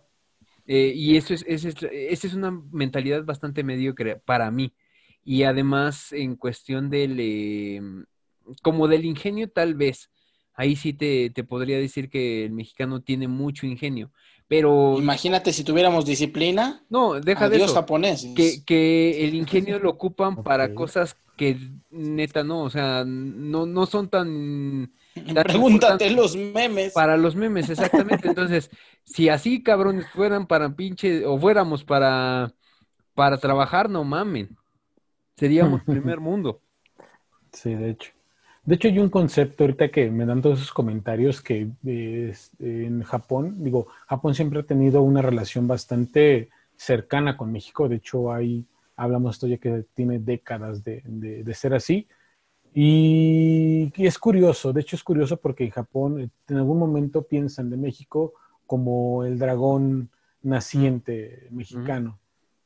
Eh, 0.73 0.93
y 0.95 1.17
eso 1.17 1.35
es, 1.35 1.45
esa 1.49 1.69
es, 1.69 1.75
esa 1.83 2.27
es 2.29 2.35
una 2.35 2.53
mentalidad 2.71 3.25
bastante 3.25 3.65
mediocre 3.65 4.21
para 4.25 4.53
mí. 4.53 4.73
Y 5.25 5.43
además, 5.43 6.13
en 6.13 6.37
cuestión 6.37 6.91
del, 6.91 7.17
eh, 7.19 7.83
como 8.63 8.87
del 8.87 9.05
ingenio, 9.05 9.51
tal 9.51 9.75
vez. 9.75 10.11
Ahí 10.55 10.77
sí 10.77 10.93
te, 10.93 11.31
te 11.31 11.43
podría 11.43 11.77
decir 11.77 12.09
que 12.09 12.45
el 12.45 12.53
mexicano 12.53 13.01
tiene 13.01 13.27
mucho 13.27 13.67
ingenio. 13.67 14.13
Pero, 14.47 14.95
Imagínate 14.97 15.53
si 15.53 15.65
tuviéramos 15.65 16.07
disciplina. 16.07 16.85
no, 16.89 17.19
deja 17.19 17.49
de 17.49 17.57
eso. 17.57 17.75
japoneses. 17.75 18.33
Que, 18.37 18.65
que 18.65 19.25
el 19.25 19.35
ingenio 19.35 19.81
lo 19.81 19.91
ocupan 19.91 20.41
para 20.45 20.73
cosas 20.73 21.17
que 21.37 21.57
neta 21.91 22.45
no, 22.45 22.63
o 22.63 22.71
sea, 22.71 23.03
no, 23.05 23.67
no 23.67 23.87
son 23.87 24.09
tan 24.09 24.93
Pregúntate 25.43 26.11
los 26.11 26.37
memes. 26.37 26.93
para 26.93 27.17
los 27.17 27.37
memes, 27.37 27.69
exactamente. 27.69 28.29
Entonces, 28.29 28.71
si 29.05 29.29
así 29.29 29.63
cabrones 29.63 30.07
fueran 30.11 30.47
para 30.47 30.75
pinche, 30.75 31.25
o 31.27 31.39
fuéramos 31.39 31.85
para, 31.85 32.53
para 33.15 33.39
trabajar, 33.39 33.91
no 33.91 34.05
mamen. 34.05 34.57
Seríamos 35.37 35.83
primer 35.87 36.21
mundo. 36.21 36.63
Sí, 37.53 37.75
de 37.75 37.91
hecho. 37.91 38.13
De 38.65 38.75
hecho, 38.75 38.89
hay 38.89 38.99
un 38.99 39.09
concepto 39.09 39.65
ahorita 39.65 39.91
que 39.91 40.11
me 40.11 40.27
dan 40.27 40.43
todos 40.43 40.59
esos 40.61 40.73
comentarios 40.73 41.41
que 41.41 41.69
eh, 41.87 42.35
en 42.61 43.03
Japón, 43.03 43.57
digo, 43.65 43.89
Japón 44.07 44.35
siempre 44.35 44.61
ha 44.61 44.63
tenido 44.63 45.03
una 45.03 45.23
relación 45.23 45.67
bastante 45.67 46.51
cercana 46.77 47.37
con 47.37 47.51
México. 47.51 47.89
De 47.89 47.97
hecho, 47.97 48.33
hay, 48.33 48.67
hablamos 48.97 49.37
esto 49.37 49.47
ya 49.47 49.57
que 49.59 49.85
tiene 49.95 50.19
décadas 50.19 50.85
de, 50.85 51.03
de- 51.05 51.43
de 51.43 51.55
ser 51.55 51.75
así. 51.75 52.07
Y, 52.73 53.93
y 53.97 54.07
es 54.07 54.19
curioso, 54.19 54.73
de 54.73 54.81
hecho 54.81 54.95
es 54.95 55.03
curioso 55.03 55.37
porque 55.39 55.65
en 55.65 55.71
Japón 55.71 56.21
eh, 56.21 56.31
en 56.49 56.57
algún 56.57 56.79
momento 56.79 57.23
piensan 57.23 57.69
de 57.69 57.77
México 57.77 58.35
como 58.67 59.25
el 59.25 59.39
dragón 59.39 60.11
naciente 60.43 61.49
mexicano, 61.51 62.19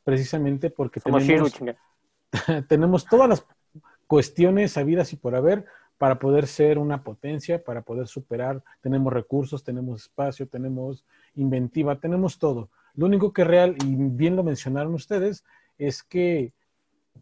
precisamente 0.05 0.69
porque 0.69 1.01
tenemos 1.01 1.55
tenemos 2.69 3.07
todas 3.07 3.29
las 3.29 3.47
cuestiones 4.07 4.77
habidas 4.77 5.13
y 5.13 5.17
por 5.17 5.35
haber 5.35 5.65
para 5.99 6.19
poder 6.19 6.47
ser 6.47 6.79
una 6.79 7.03
potencia, 7.03 7.63
para 7.63 7.83
poder 7.83 8.09
superar. 8.09 8.63
Tenemos 8.81 9.13
recursos, 9.13 9.63
tenemos 9.63 10.03
espacio, 10.03 10.47
tenemos 10.47 11.05
inventiva, 11.37 11.99
tenemos 11.99 12.39
todo. 12.39 12.69
Lo 12.95 13.07
único 13.07 13.33
que 13.33 13.43
es 13.43 13.49
real, 13.49 13.77
y 13.85 13.95
bien 13.97 14.37
lo 14.37 14.43
mencionaron 14.43 14.95
ustedes, 14.95 15.45
es 15.79 16.03
que 16.03 16.53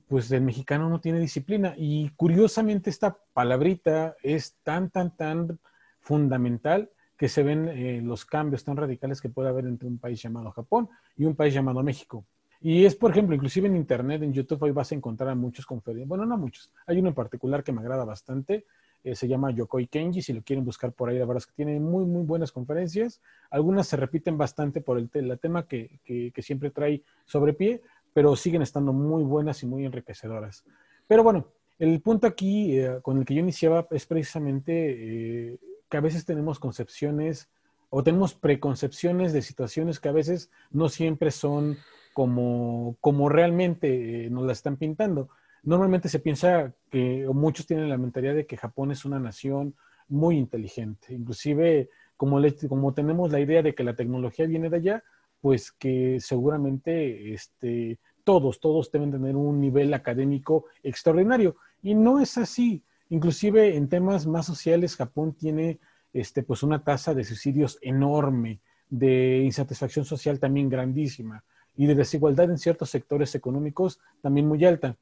pues 0.09 0.31
el 0.33 0.43
mexicano 0.43 0.89
no 0.89 1.01
tiene 1.01 1.21
disciplina. 1.21 1.75
Y 1.77 2.11
curiosamente 2.17 2.91
esta 2.91 3.17
palabrita 3.33 4.17
es 4.23 4.57
tan, 4.63 4.91
tan, 4.91 5.17
tan 5.17 5.59
fundamental 6.01 6.91
que 7.17 7.29
se 7.29 7.43
ven 7.43 7.69
eh, 7.69 8.01
los 8.03 8.25
cambios 8.25 8.65
tan 8.65 8.77
radicales 8.77 9.21
que 9.21 9.29
puede 9.29 9.49
haber 9.49 9.67
entre 9.67 9.89
un 9.89 9.99
país 9.99 10.21
llamado 10.21 10.51
Japón 10.51 10.89
y 11.17 11.25
un 11.25 11.37
país 11.37 11.55
llamado 11.55 11.83
México. 11.83 12.25
Y 12.61 12.85
es, 12.85 12.95
por 12.95 13.11
ejemplo, 13.11 13.35
inclusive 13.35 13.67
en 13.69 13.77
Internet, 13.77 14.23
en 14.23 14.33
YouTube, 14.33 14.63
hoy 14.63 14.71
vas 14.71 14.93
a 14.93 14.95
encontrar 14.95 15.31
a 15.31 15.35
muchos 15.35 15.67
conferencias. 15.67 16.09
Bueno, 16.09 16.25
no 16.27 16.37
muchos. 16.39 16.73
Hay 16.87 16.99
uno 16.99 17.09
en 17.09 17.15
particular 17.15 17.63
que 17.65 17.73
me 17.73 17.81
agrada 17.81 18.05
bastante. 18.05 18.67
eh, 19.05 19.17
se 19.17 19.27
llama 19.27 19.51
Yokoi 19.51 19.89
Kenji. 19.89 20.23
Si 20.23 20.33
lo 20.33 20.43
quieren 20.43 20.65
buscar 20.65 20.93
por 20.93 21.09
ahí, 21.09 21.19
la 21.19 21.25
verdad 21.25 21.39
es 21.39 21.47
que 21.47 21.55
tiene 21.55 21.81
muy, 21.81 22.05
muy 22.05 22.23
buenas 22.23 22.53
conferencias. 22.53 23.21
Algunas 23.51 23.89
se 23.89 23.97
repiten 23.97 24.39
bastante 24.39 24.81
por 24.81 24.97
el, 24.99 25.11
te- 25.11 25.19
el 25.21 25.39
tema 25.41 25.67
que 25.67 26.33
siempre 26.39 26.71
trae 26.71 27.03
sobre 27.25 27.53
pie, 27.53 27.83
pero 28.13 28.37
siguen 28.37 28.63
estando 28.63 28.93
muy 28.93 29.25
buenas 29.25 29.63
y 29.63 29.67
muy 29.67 29.85
enriquecedoras. 29.85 30.65
Pero 31.07 31.23
bueno, 31.23 31.47
el 31.79 32.01
punto 32.01 32.27
aquí 32.27 32.79
eh, 32.79 33.01
con 33.03 33.19
el 33.19 33.25
que 33.25 33.35
yo 33.35 33.41
iniciaba 33.41 33.87
es 33.91 34.07
precisamente 34.07 35.53
eh, 35.53 35.59
que 35.89 35.97
a 35.97 36.01
veces 36.01 36.25
tenemos 36.25 36.59
concepciones 36.59 37.49
o 37.91 38.03
tenemos 38.03 38.35
preconcepciones 38.35 39.33
de 39.33 39.43
situaciones 39.43 40.01
que 40.01 40.09
a 40.09 40.13
veces 40.13 40.51
no 40.71 40.89
siempre 40.89 41.31
son 41.31 41.77
como, 42.15 42.97
como 43.01 43.29
realmente 43.29 44.27
eh, 44.27 44.31
nos 44.31 44.47
la 44.47 44.53
están 44.53 44.77
pintando. 44.77 45.29
Normalmente 45.63 46.09
se 46.09 46.19
piensa 46.19 46.73
que, 46.91 47.27
o 47.27 47.35
muchos 47.35 47.67
tienen 47.67 47.89
la 47.89 47.99
mentalidad 47.99 48.35
de 48.35 48.47
que 48.47 48.57
Japón 48.57 48.91
es 48.91 49.05
una 49.05 49.19
nación 49.19 49.75
muy 50.09 50.37
inteligente. 50.39 51.15
Inclusive, 51.15 51.91
como, 52.17 52.41
como 52.69 52.95
tenemos 52.95 53.31
la 53.31 53.41
idea 53.41 53.63
de 53.63 53.75
que 53.75 53.85
la 53.85 53.95
tecnología 53.95 54.47
viene 54.47 54.71
de 54.71 54.77
allá, 54.77 55.05
pues 55.43 55.73
que 55.73 56.19
seguramente 56.21 57.35
este, 57.35 57.99
todos, 58.23 58.61
todos 58.61 58.93
deben 58.93 59.11
tener 59.11 59.35
un 59.35 59.61
nivel 59.61 59.93
académico 59.93 60.67
extraordinario. 60.85 61.57
Y 61.83 61.97
no 61.97 62.21
es 62.21 62.39
así. 62.39 62.85
Inclusive 63.11 63.77
en 63.77 63.89
temas 63.89 64.25
más 64.25 64.47
sociales, 64.47 64.97
Japón 64.97 65.35
tiene 65.35 65.81
este, 66.13 66.45
pues 66.45 66.63
una 66.63 66.85
tasa 66.85 67.13
de 67.13 67.25
suicidios 67.25 67.77
enorme, 67.83 68.61
de 68.89 69.43
insatisfacción 69.45 70.05
social 70.05 70.39
también 70.39 70.69
grandísima 70.69 71.43
y 71.77 71.87
de 71.87 71.97
desigualdad 71.97 72.49
en 72.49 72.59
ciertos 72.59 72.91
sectores 72.91 73.35
económicos 73.35 73.99
también 74.21 74.47
muy 74.47 74.65
alta. 74.65 74.97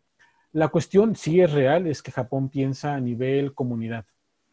La 0.52 0.68
cuestión 0.68 1.16
sí 1.16 1.40
es 1.40 1.52
real, 1.52 1.86
es 1.86 2.02
que 2.02 2.12
Japón 2.12 2.48
piensa 2.48 2.94
a 2.94 3.00
nivel 3.00 3.52
comunidad, 3.52 4.06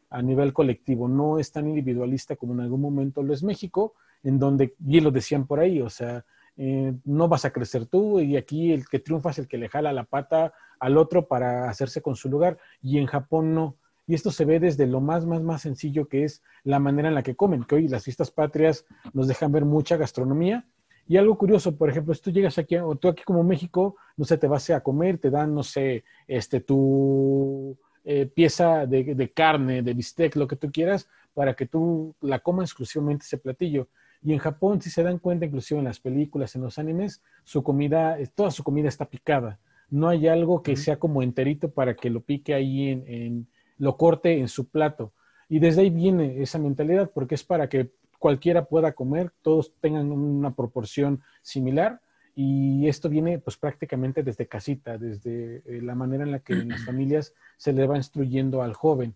a 0.09 0.21
nivel 0.21 0.51
colectivo, 0.51 1.07
no 1.07 1.39
es 1.39 1.51
tan 1.51 1.69
individualista 1.69 2.35
como 2.35 2.53
en 2.53 2.59
algún 2.59 2.81
momento 2.81 3.23
lo 3.23 3.33
es 3.33 3.41
México, 3.41 3.93
en 4.23 4.39
donde, 4.39 4.75
bien 4.79 5.03
lo 5.03 5.11
decían 5.11 5.47
por 5.47 5.59
ahí, 5.59 5.81
o 5.81 5.89
sea, 5.89 6.25
eh, 6.55 6.93
no 7.05 7.27
vas 7.27 7.45
a 7.45 7.51
crecer 7.51 7.85
tú 7.85 8.19
y 8.19 8.35
aquí 8.35 8.73
el 8.73 8.87
que 8.87 8.99
triunfa 8.99 9.29
es 9.29 9.39
el 9.39 9.47
que 9.47 9.59
le 9.59 9.69
jala 9.69 9.93
la 9.93 10.05
pata 10.05 10.53
al 10.79 10.97
otro 10.97 11.27
para 11.27 11.69
hacerse 11.69 12.01
con 12.01 12.15
su 12.15 12.29
lugar 12.29 12.57
y 12.81 12.97
en 12.97 13.05
Japón 13.05 13.53
no. 13.53 13.77
Y 14.07 14.15
esto 14.15 14.31
se 14.31 14.45
ve 14.45 14.59
desde 14.59 14.87
lo 14.87 15.01
más, 15.01 15.25
más, 15.25 15.41
más 15.41 15.61
sencillo 15.61 16.07
que 16.07 16.23
es 16.23 16.41
la 16.63 16.79
manera 16.79 17.09
en 17.09 17.15
la 17.15 17.23
que 17.23 17.35
comen, 17.35 17.63
que 17.63 17.75
hoy 17.75 17.87
las 17.87 18.05
fiestas 18.05 18.31
patrias 18.31 18.85
nos 19.13 19.27
dejan 19.27 19.51
ver 19.51 19.65
mucha 19.65 19.97
gastronomía. 19.97 20.65
Y 21.09 21.17
algo 21.17 21.37
curioso, 21.37 21.77
por 21.77 21.89
ejemplo, 21.89 22.13
si 22.13 22.21
tú 22.21 22.31
llegas 22.31 22.57
aquí, 22.57 22.77
o 22.77 22.95
tú 22.95 23.09
aquí 23.09 23.23
como 23.23 23.43
México, 23.43 23.95
no 24.15 24.25
sé, 24.25 24.37
te 24.37 24.47
vas 24.47 24.69
a 24.69 24.81
comer, 24.81 25.19
te 25.19 25.29
dan, 25.29 25.53
no 25.53 25.63
sé, 25.63 26.03
este, 26.27 26.61
tu 26.61 27.77
eh, 28.03 28.25
pieza 28.25 28.85
de, 28.85 29.15
de, 29.15 29.31
carne, 29.31 29.81
de 29.81 29.93
bistec, 29.93 30.35
lo 30.35 30.47
que 30.47 30.55
tú 30.55 30.71
quieras, 30.71 31.09
para 31.33 31.53
que 31.53 31.65
tú 31.65 32.15
la 32.21 32.39
comas 32.39 32.69
exclusivamente 32.69 33.25
ese 33.25 33.37
platillo. 33.37 33.89
Y 34.27 34.33
en 34.33 34.39
Japón, 34.39 34.81
si 34.81 34.89
se 34.89 35.03
dan 35.03 35.19
cuenta, 35.19 35.45
inclusive 35.45 35.79
en 35.79 35.85
las 35.85 36.01
películas, 36.01 36.53
en 36.53 36.61
los 36.61 36.77
animes, 36.77 37.23
su 37.45 37.63
comida, 37.63 38.17
toda 38.35 38.51
su 38.51 38.61
comida 38.61 38.89
está 38.89 39.05
picada. 39.05 39.57
No 39.89 40.09
hay 40.09 40.27
algo 40.27 40.61
que 40.61 40.75
sea 40.75 40.99
como 40.99 41.23
enterito 41.23 41.71
para 41.71 41.95
que 41.95 42.09
lo 42.09 42.19
pique 42.19 42.53
ahí 42.53 42.89
en 42.89 43.47
lo 43.77 43.95
corte 43.95 44.37
en 44.37 44.49
su 44.49 44.67
plato. 44.67 45.13
Y 45.47 45.59
desde 45.59 45.83
ahí 45.83 45.89
viene 45.89 46.41
esa 46.41 46.59
mentalidad, 46.59 47.09
porque 47.13 47.35
es 47.35 47.45
para 47.45 47.69
que 47.69 47.91
cualquiera 48.19 48.65
pueda 48.65 48.91
comer, 48.91 49.31
todos 49.41 49.71
tengan 49.79 50.11
una 50.11 50.53
proporción 50.53 51.21
similar. 51.41 52.01
Y 52.35 52.89
esto 52.89 53.07
viene 53.07 53.39
pues 53.39 53.55
prácticamente 53.55 54.23
desde 54.23 54.45
casita, 54.45 54.97
desde 54.97 55.63
eh, 55.65 55.81
la 55.81 55.95
manera 55.95 56.25
en 56.25 56.33
la 56.33 56.39
que 56.39 56.51
en 56.51 56.67
las 56.67 56.81
familias 56.85 57.33
se 57.55 57.71
le 57.71 57.87
va 57.87 57.95
instruyendo 57.95 58.61
al 58.61 58.73
joven. 58.73 59.15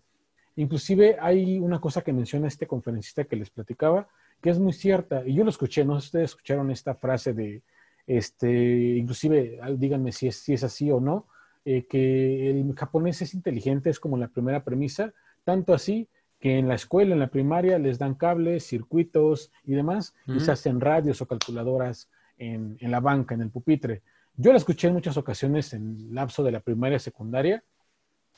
Inclusive 0.56 1.18
hay 1.20 1.58
una 1.58 1.82
cosa 1.82 2.00
que 2.00 2.14
menciona 2.14 2.48
este 2.48 2.66
conferencista 2.66 3.24
que 3.24 3.36
les 3.36 3.50
platicaba, 3.50 4.08
que 4.42 4.50
es 4.50 4.58
muy 4.58 4.72
cierta, 4.72 5.22
y 5.26 5.34
yo 5.34 5.44
lo 5.44 5.50
escuché, 5.50 5.84
no 5.84 5.94
sé 5.94 6.00
si 6.00 6.06
ustedes 6.08 6.30
escucharon 6.30 6.70
esta 6.70 6.94
frase 6.94 7.32
de, 7.32 7.62
este, 8.06 8.96
inclusive 8.96 9.60
díganme 9.76 10.12
si 10.12 10.26
es, 10.28 10.36
si 10.36 10.52
es 10.52 10.64
así 10.64 10.90
o 10.90 11.00
no, 11.00 11.28
eh, 11.64 11.86
que 11.86 12.50
el 12.50 12.74
japonés 12.74 13.22
es 13.22 13.34
inteligente, 13.34 13.88
es 13.88 14.00
como 14.00 14.18
la 14.18 14.28
primera 14.28 14.64
premisa, 14.64 15.14
tanto 15.44 15.72
así 15.72 16.08
que 16.40 16.58
en 16.58 16.66
la 16.66 16.74
escuela, 16.74 17.14
en 17.14 17.20
la 17.20 17.28
primaria, 17.28 17.78
les 17.78 18.00
dan 18.00 18.16
cables, 18.16 18.66
circuitos 18.66 19.52
y 19.64 19.74
demás, 19.74 20.12
y 20.26 20.40
se 20.40 20.50
hacen 20.50 20.80
radios 20.80 21.22
o 21.22 21.26
calculadoras 21.26 22.10
en, 22.36 22.76
la 22.80 22.98
banca, 22.98 23.36
en 23.36 23.42
el 23.42 23.50
pupitre. 23.50 24.02
Yo 24.36 24.50
la 24.50 24.58
escuché 24.58 24.88
en 24.88 24.94
muchas 24.94 25.16
ocasiones 25.16 25.72
en 25.72 25.96
el 25.96 26.14
lapso 26.14 26.42
de 26.42 26.50
la 26.50 26.58
primaria 26.58 26.96
y 26.96 27.00
secundaria, 27.00 27.62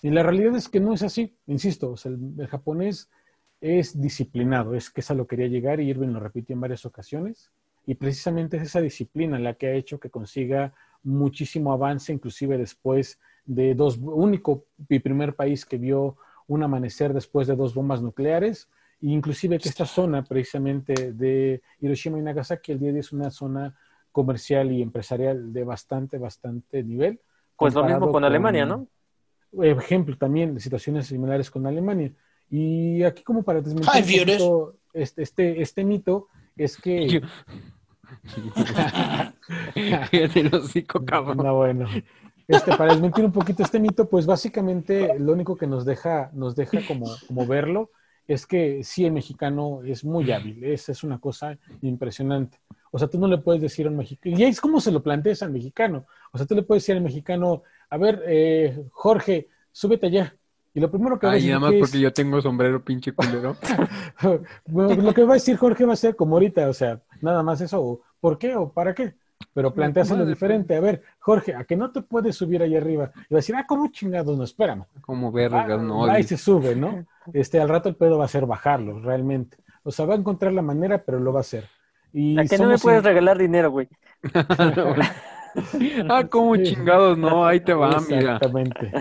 y 0.02 0.10
la 0.10 0.22
realidad 0.22 0.54
es 0.54 0.68
que 0.68 0.80
no 0.80 0.92
es 0.92 1.02
así, 1.02 1.34
insisto, 1.46 1.94
el, 2.04 2.46
japonés 2.46 3.08
es 3.64 3.98
disciplinado, 3.98 4.74
es 4.74 4.90
que 4.90 5.00
esa 5.00 5.14
lo 5.14 5.26
quería 5.26 5.46
llegar 5.46 5.80
y 5.80 5.88
Irving 5.88 6.08
lo 6.08 6.20
repitió 6.20 6.52
en 6.52 6.60
varias 6.60 6.84
ocasiones, 6.84 7.50
y 7.86 7.94
precisamente 7.94 8.58
es 8.58 8.64
esa 8.64 8.82
disciplina 8.82 9.38
la 9.38 9.54
que 9.54 9.68
ha 9.68 9.72
hecho 9.72 9.98
que 9.98 10.10
consiga 10.10 10.74
muchísimo 11.02 11.72
avance, 11.72 12.12
inclusive 12.12 12.58
después 12.58 13.18
de 13.46 13.74
dos, 13.74 13.98
único 13.98 14.66
y 14.86 14.98
primer 14.98 15.34
país 15.34 15.64
que 15.64 15.78
vio 15.78 16.18
un 16.46 16.62
amanecer 16.62 17.14
después 17.14 17.46
de 17.46 17.56
dos 17.56 17.74
bombas 17.74 18.02
nucleares, 18.02 18.68
e 19.00 19.06
inclusive 19.06 19.58
que 19.58 19.70
esta 19.70 19.86
zona 19.86 20.22
precisamente 20.24 21.12
de 21.12 21.62
Hiroshima 21.80 22.18
y 22.18 22.22
Nagasaki 22.22 22.72
el 22.72 22.80
día 22.80 22.88
de 22.88 22.94
hoy 22.96 23.00
es 23.00 23.12
una 23.12 23.30
zona 23.30 23.74
comercial 24.12 24.72
y 24.72 24.82
empresarial 24.82 25.54
de 25.54 25.64
bastante, 25.64 26.18
bastante 26.18 26.82
nivel. 26.82 27.18
Pues 27.56 27.72
lo 27.72 27.84
mismo 27.84 28.12
con, 28.12 28.24
Alemania, 28.24 28.66
¿no? 28.66 28.88
Ejemplo 29.62 30.18
también 30.18 30.54
de 30.54 30.60
situaciones 30.60 31.06
similares 31.06 31.50
con 31.50 31.66
Alemania. 31.66 32.12
Y 32.50 33.02
aquí 33.02 33.22
como 33.22 33.42
para 33.42 33.60
desmentir 33.60 34.28
este, 34.92 35.22
este, 35.22 35.62
este 35.62 35.84
mito 35.84 36.28
es 36.56 36.76
que... 36.76 37.20
No, 41.34 41.56
bueno. 41.56 41.88
Este, 42.46 42.76
para 42.76 42.92
desmentir 42.92 43.24
un 43.24 43.32
poquito 43.32 43.62
este 43.62 43.80
mito, 43.80 44.08
pues 44.08 44.26
básicamente 44.26 45.18
lo 45.18 45.32
único 45.32 45.56
que 45.56 45.66
nos 45.66 45.84
deja, 45.84 46.30
nos 46.34 46.54
deja 46.54 46.80
como, 46.86 47.06
como 47.26 47.46
verlo 47.46 47.90
es 48.26 48.46
que 48.46 48.82
sí, 48.84 49.04
el 49.04 49.12
mexicano 49.12 49.82
es 49.84 50.04
muy 50.04 50.30
hábil, 50.32 50.64
es, 50.64 50.88
es 50.88 51.04
una 51.04 51.18
cosa 51.18 51.58
impresionante. 51.82 52.58
O 52.90 52.98
sea, 52.98 53.08
tú 53.08 53.18
no 53.18 53.26
le 53.26 53.38
puedes 53.38 53.60
decir 53.60 53.86
a 53.86 53.90
un 53.90 53.96
mexicano, 53.96 54.38
y 54.38 54.44
es 54.44 54.60
como 54.60 54.80
se 54.80 54.92
lo 54.92 55.02
planteas 55.02 55.42
al 55.42 55.50
mexicano. 55.50 56.06
O 56.32 56.38
sea, 56.38 56.46
tú 56.46 56.54
le 56.54 56.62
puedes 56.62 56.82
decir 56.82 56.96
al 56.96 57.02
mexicano, 57.02 57.62
a 57.90 57.96
ver, 57.98 58.22
eh, 58.26 58.86
Jorge, 58.92 59.48
súbete 59.72 60.06
allá. 60.06 60.36
Y 60.74 60.80
lo 60.80 60.90
primero 60.90 61.18
que 61.18 61.26
va 61.26 61.32
a 61.32 61.34
decir. 61.36 61.50
nada 61.50 61.60
más 61.60 61.74
porque 61.78 62.00
yo 62.00 62.12
tengo 62.12 62.42
sombrero 62.42 62.84
pinche 62.84 63.12
culero. 63.12 63.56
lo 64.66 65.14
que 65.14 65.22
va 65.24 65.32
a 65.32 65.34
decir 65.34 65.56
Jorge 65.56 65.84
va 65.84 65.92
a 65.92 65.96
ser 65.96 66.16
como 66.16 66.34
ahorita, 66.34 66.68
o 66.68 66.72
sea, 66.72 67.00
nada 67.20 67.44
más 67.44 67.60
eso, 67.60 68.00
¿por 68.20 68.38
qué 68.38 68.56
o 68.56 68.72
para 68.72 68.92
qué? 68.92 69.14
Pero 69.52 69.72
planteáselo 69.72 70.26
diferente. 70.26 70.74
A 70.74 70.80
ver, 70.80 71.02
Jorge, 71.20 71.54
¿a 71.54 71.64
que 71.64 71.76
no 71.76 71.92
te 71.92 72.02
puedes 72.02 72.34
subir 72.36 72.62
ahí 72.62 72.74
arriba? 72.74 73.12
Y 73.14 73.34
va 73.34 73.36
a 73.38 73.42
decir, 73.42 73.54
ah, 73.54 73.64
¿cómo 73.66 73.88
chingados? 73.92 74.36
No, 74.36 74.42
espérame. 74.42 74.84
Como 75.00 75.30
vergas, 75.30 75.70
ah, 75.70 75.82
no. 75.82 76.06
Ahí 76.06 76.24
se 76.24 76.36
sube, 76.36 76.74
¿no? 76.74 77.06
Este, 77.32 77.60
al 77.60 77.68
rato 77.68 77.88
el 77.88 77.96
pedo 77.96 78.18
va 78.18 78.24
a 78.24 78.28
ser 78.28 78.46
bajarlo, 78.46 78.98
realmente. 78.98 79.58
O 79.84 79.92
sea, 79.92 80.06
va 80.06 80.14
a 80.14 80.18
encontrar 80.18 80.52
la 80.52 80.62
manera, 80.62 81.04
pero 81.04 81.20
lo 81.20 81.32
va 81.32 81.40
a 81.40 81.42
hacer. 81.42 81.68
Y 82.12 82.38
¿A 82.38 82.44
que 82.46 82.58
no 82.58 82.68
me 82.68 82.78
puedes 82.78 83.02
regalar 83.04 83.38
dinero, 83.38 83.70
güey? 83.70 83.88
ah, 86.08 86.24
¿cómo 86.28 86.56
chingados? 86.62 87.18
No, 87.18 87.46
ahí 87.46 87.60
te 87.60 87.74
va, 87.74 88.00
mira. 88.08 88.36
Exactamente. 88.36 88.92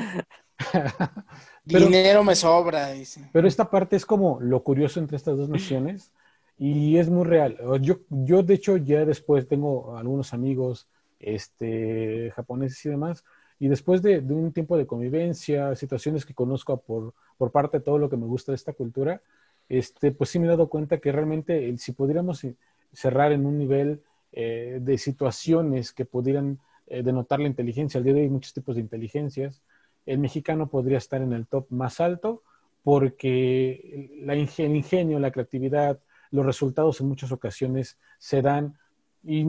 Dinero 1.63 2.23
me 2.23 2.35
sobra, 2.35 2.91
dice. 2.91 3.29
Pero 3.31 3.47
esta 3.47 3.69
parte 3.69 3.95
es 3.95 4.05
como 4.05 4.39
lo 4.41 4.63
curioso 4.63 4.99
entre 4.99 5.17
estas 5.17 5.37
dos 5.37 5.49
naciones 5.49 6.11
y 6.57 6.97
es 6.97 7.09
muy 7.09 7.25
real. 7.25 7.57
Yo, 7.81 7.99
yo, 8.09 8.43
de 8.43 8.53
hecho, 8.53 8.77
ya 8.77 9.05
después 9.05 9.47
tengo 9.47 9.97
algunos 9.97 10.33
amigos 10.33 10.87
este, 11.19 12.31
japoneses 12.35 12.85
y 12.85 12.89
demás, 12.89 13.23
y 13.59 13.69
después 13.69 14.01
de, 14.01 14.19
un 14.19 14.51
tiempo 14.51 14.77
de 14.77 14.85
convivencia, 14.85 15.75
situaciones 15.75 16.25
que 16.25 16.33
conozco 16.33 16.75
por, 16.81 17.13
por, 17.37 17.51
parte 17.51 17.77
de 17.77 17.83
todo 17.83 17.97
lo 17.97 18.09
que 18.09 18.17
me 18.17 18.25
gusta 18.25 18.51
de 18.51 18.57
esta 18.57 18.73
cultura, 18.73 19.21
este, 19.69 20.11
pues 20.11 20.29
sí 20.29 20.39
me 20.39 20.45
he 20.45 20.49
dado 20.49 20.67
cuenta 20.67 20.97
que 20.97 21.11
realmente 21.11 21.77
si 21.77 21.93
pudiéramos 21.93 22.45
cerrar 22.91 23.31
en 23.31 23.45
un 23.45 23.57
nivel 23.57 24.01
eh, 24.33 24.79
de 24.81 24.97
situaciones 24.97 25.93
que 25.93 26.05
pudieran 26.05 26.59
eh, 26.87 27.03
denotar 27.03 27.39
la 27.39 27.47
inteligencia, 27.47 27.97
al 27.97 28.03
día 28.03 28.13
de 28.13 28.19
hoy 28.19 28.25
hay 28.25 28.31
muchos 28.31 28.53
tipos 28.53 28.75
de 28.75 28.81
inteligencias, 28.81 29.61
el 30.05 30.19
mexicano 30.19 30.69
podría 30.69 30.97
estar 30.97 31.21
en 31.21 31.33
el 31.33 31.47
top 31.47 31.67
más 31.69 31.99
alto 31.99 32.43
porque 32.83 34.11
la 34.21 34.33
el 34.33 34.75
ingenio, 34.75 35.19
la 35.19 35.31
creatividad, 35.31 35.99
los 36.31 36.45
resultados 36.45 36.99
en 36.99 37.07
muchas 37.07 37.31
ocasiones 37.31 37.97
se 38.17 38.41
dan 38.41 38.77
y 39.23 39.45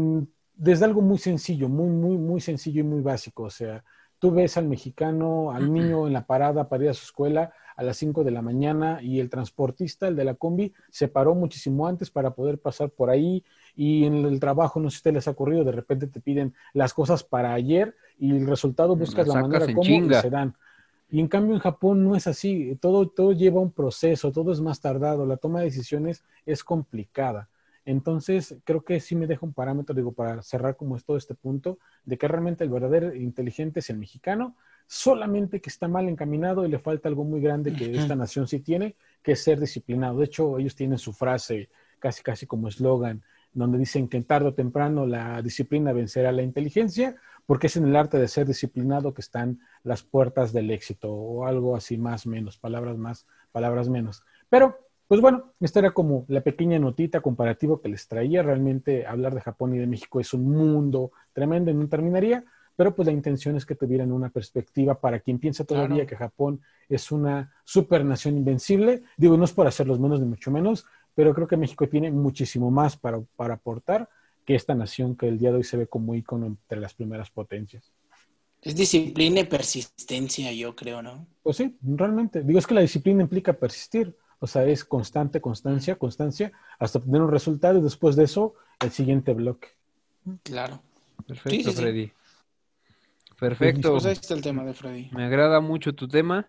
desde 0.54 0.84
algo 0.84 1.00
muy 1.00 1.18
sencillo, 1.18 1.68
muy, 1.68 1.88
muy, 1.88 2.16
muy 2.16 2.40
sencillo 2.40 2.80
y 2.80 2.84
muy 2.84 3.00
básico. 3.00 3.44
O 3.44 3.50
sea, 3.50 3.82
tú 4.18 4.30
ves 4.30 4.56
al 4.56 4.66
mexicano, 4.66 5.50
al 5.50 5.72
niño 5.72 6.06
en 6.06 6.12
la 6.12 6.26
parada 6.26 6.68
para 6.68 6.84
ir 6.84 6.90
a 6.90 6.94
su 6.94 7.04
escuela 7.04 7.52
a 7.76 7.82
las 7.82 7.96
5 7.96 8.22
de 8.22 8.30
la 8.30 8.40
mañana 8.40 9.00
y 9.02 9.18
el 9.18 9.28
transportista, 9.28 10.06
el 10.06 10.14
de 10.14 10.24
la 10.24 10.34
combi, 10.34 10.72
se 10.90 11.08
paró 11.08 11.34
muchísimo 11.34 11.88
antes 11.88 12.10
para 12.10 12.30
poder 12.34 12.60
pasar 12.60 12.90
por 12.90 13.10
ahí 13.10 13.44
y 13.76 14.04
en 14.04 14.24
el 14.24 14.40
trabajo, 14.40 14.80
no 14.80 14.90
sé 14.90 14.98
si 14.98 15.02
te 15.04 15.12
les 15.12 15.26
ha 15.26 15.32
ocurrido, 15.32 15.64
de 15.64 15.72
repente 15.72 16.06
te 16.06 16.20
piden 16.20 16.54
las 16.72 16.94
cosas 16.94 17.24
para 17.24 17.52
ayer 17.52 17.96
y 18.18 18.30
el 18.30 18.46
resultado 18.46 18.96
buscas 18.96 19.26
la 19.26 19.42
manera 19.42 19.66
como 19.72 19.82
se 19.82 20.30
dan. 20.30 20.54
Y 21.10 21.20
en 21.20 21.28
cambio 21.28 21.54
en 21.54 21.60
Japón 21.60 22.04
no 22.04 22.16
es 22.16 22.26
así, 22.26 22.76
todo, 22.80 23.08
todo 23.08 23.32
lleva 23.32 23.60
un 23.60 23.70
proceso, 23.70 24.32
todo 24.32 24.52
es 24.52 24.60
más 24.60 24.80
tardado, 24.80 25.26
la 25.26 25.36
toma 25.36 25.60
de 25.60 25.66
decisiones 25.66 26.24
es 26.46 26.64
complicada. 26.64 27.48
Entonces, 27.84 28.56
creo 28.64 28.82
que 28.82 28.98
sí 28.98 29.14
me 29.14 29.26
deja 29.26 29.44
un 29.44 29.52
parámetro, 29.52 29.94
digo, 29.94 30.12
para 30.12 30.42
cerrar 30.42 30.76
como 30.76 30.96
es 30.96 31.04
todo 31.04 31.16
este 31.16 31.34
punto, 31.34 31.78
de 32.04 32.16
que 32.16 32.26
realmente 32.26 32.64
el 32.64 32.70
verdadero 32.70 33.14
inteligente 33.14 33.80
es 33.80 33.90
el 33.90 33.98
mexicano, 33.98 34.56
solamente 34.86 35.60
que 35.60 35.70
está 35.70 35.86
mal 35.86 36.08
encaminado 36.08 36.64
y 36.64 36.68
le 36.68 36.78
falta 36.78 37.08
algo 37.08 37.24
muy 37.24 37.40
grande 37.40 37.74
que 37.74 37.94
esta 37.94 38.16
nación 38.16 38.48
sí 38.48 38.60
tiene, 38.60 38.96
que 39.22 39.32
es 39.32 39.42
ser 39.42 39.60
disciplinado. 39.60 40.18
De 40.18 40.24
hecho, 40.24 40.58
ellos 40.58 40.74
tienen 40.74 40.98
su 40.98 41.12
frase 41.12 41.68
casi, 41.98 42.22
casi 42.22 42.46
como 42.46 42.68
eslogan, 42.68 43.22
donde 43.54 43.78
dicen 43.78 44.08
que 44.08 44.20
tarde 44.22 44.48
o 44.48 44.54
temprano 44.54 45.06
la 45.06 45.40
disciplina 45.42 45.92
vencerá 45.92 46.32
la 46.32 46.42
inteligencia, 46.42 47.16
porque 47.46 47.68
es 47.68 47.76
en 47.76 47.86
el 47.86 47.96
arte 47.96 48.18
de 48.18 48.28
ser 48.28 48.46
disciplinado 48.46 49.14
que 49.14 49.20
están 49.20 49.60
las 49.82 50.02
puertas 50.02 50.52
del 50.52 50.70
éxito, 50.70 51.12
o 51.12 51.46
algo 51.46 51.76
así 51.76 51.96
más 51.98 52.26
menos, 52.26 52.58
palabras 52.58 52.96
más, 52.96 53.26
palabras 53.52 53.88
menos. 53.88 54.22
Pero, 54.48 54.78
pues 55.06 55.20
bueno, 55.20 55.52
esta 55.60 55.80
era 55.80 55.90
como 55.92 56.24
la 56.28 56.40
pequeña 56.40 56.78
notita 56.78 57.20
comparativa 57.20 57.80
que 57.82 57.90
les 57.90 58.08
traía. 58.08 58.42
Realmente 58.42 59.06
hablar 59.06 59.34
de 59.34 59.42
Japón 59.42 59.74
y 59.74 59.78
de 59.78 59.86
México 59.86 60.20
es 60.20 60.32
un 60.32 60.50
mundo 60.50 61.12
tremendo 61.32 61.70
y 61.70 61.74
no 61.74 61.86
terminaría, 61.88 62.44
pero 62.76 62.94
pues 62.94 63.06
la 63.06 63.12
intención 63.12 63.56
es 63.56 63.66
que 63.66 63.74
tuvieran 63.76 64.10
una 64.10 64.30
perspectiva 64.30 64.98
para 64.98 65.20
quien 65.20 65.38
piensa 65.38 65.64
todavía 65.64 65.96
Claro. 66.04 66.08
que 66.08 66.16
Japón 66.16 66.60
es 66.88 67.12
una 67.12 67.52
supernación 67.64 68.36
invencible. 68.38 69.02
Digo, 69.16 69.36
no 69.36 69.44
es 69.44 69.52
por 69.52 69.66
hacerlos 69.66 70.00
menos 70.00 70.18
ni 70.20 70.26
mucho 70.26 70.50
menos, 70.50 70.86
pero 71.14 71.34
creo 71.34 71.46
que 71.46 71.56
México 71.56 71.88
tiene 71.88 72.10
muchísimo 72.10 72.70
más 72.70 72.96
para, 72.96 73.20
para 73.36 73.54
aportar 73.54 74.08
que 74.44 74.54
esta 74.54 74.74
nación 74.74 75.16
que 75.16 75.28
el 75.28 75.38
día 75.38 75.50
de 75.50 75.58
hoy 75.58 75.64
se 75.64 75.76
ve 75.76 75.86
como 75.86 76.14
ícono 76.14 76.46
entre 76.46 76.80
las 76.80 76.94
primeras 76.94 77.30
potencias. 77.30 77.92
Es 78.60 78.74
disciplina 78.74 79.40
y 79.40 79.44
persistencia, 79.44 80.50
yo 80.52 80.74
creo, 80.74 81.02
¿no? 81.02 81.26
Pues 81.42 81.58
sí, 81.58 81.76
realmente. 81.82 82.42
Digo, 82.42 82.58
es 82.58 82.66
que 82.66 82.74
la 82.74 82.80
disciplina 82.80 83.22
implica 83.22 83.52
persistir. 83.52 84.16
O 84.38 84.46
sea, 84.46 84.64
es 84.64 84.84
constante, 84.84 85.40
constancia, 85.40 85.96
constancia, 85.96 86.52
hasta 86.78 86.98
obtener 86.98 87.22
un 87.22 87.30
resultado 87.30 87.78
y 87.78 87.82
después 87.82 88.16
de 88.16 88.24
eso, 88.24 88.54
el 88.80 88.90
siguiente 88.90 89.32
bloque. 89.32 89.68
Claro. 90.42 90.80
Perfecto, 91.26 91.50
Sí, 91.50 91.62
sí, 91.62 91.70
sí. 91.70 91.76
Freddy. 91.76 92.12
Perfecto. 93.38 93.92
Pues 93.92 94.06
ahí 94.06 94.12
está 94.12 94.34
el 94.34 94.42
tema 94.42 94.64
de 94.64 94.74
Freddy. 94.74 95.10
Me 95.12 95.24
agrada 95.24 95.60
mucho 95.60 95.94
tu 95.94 96.08
tema. 96.08 96.48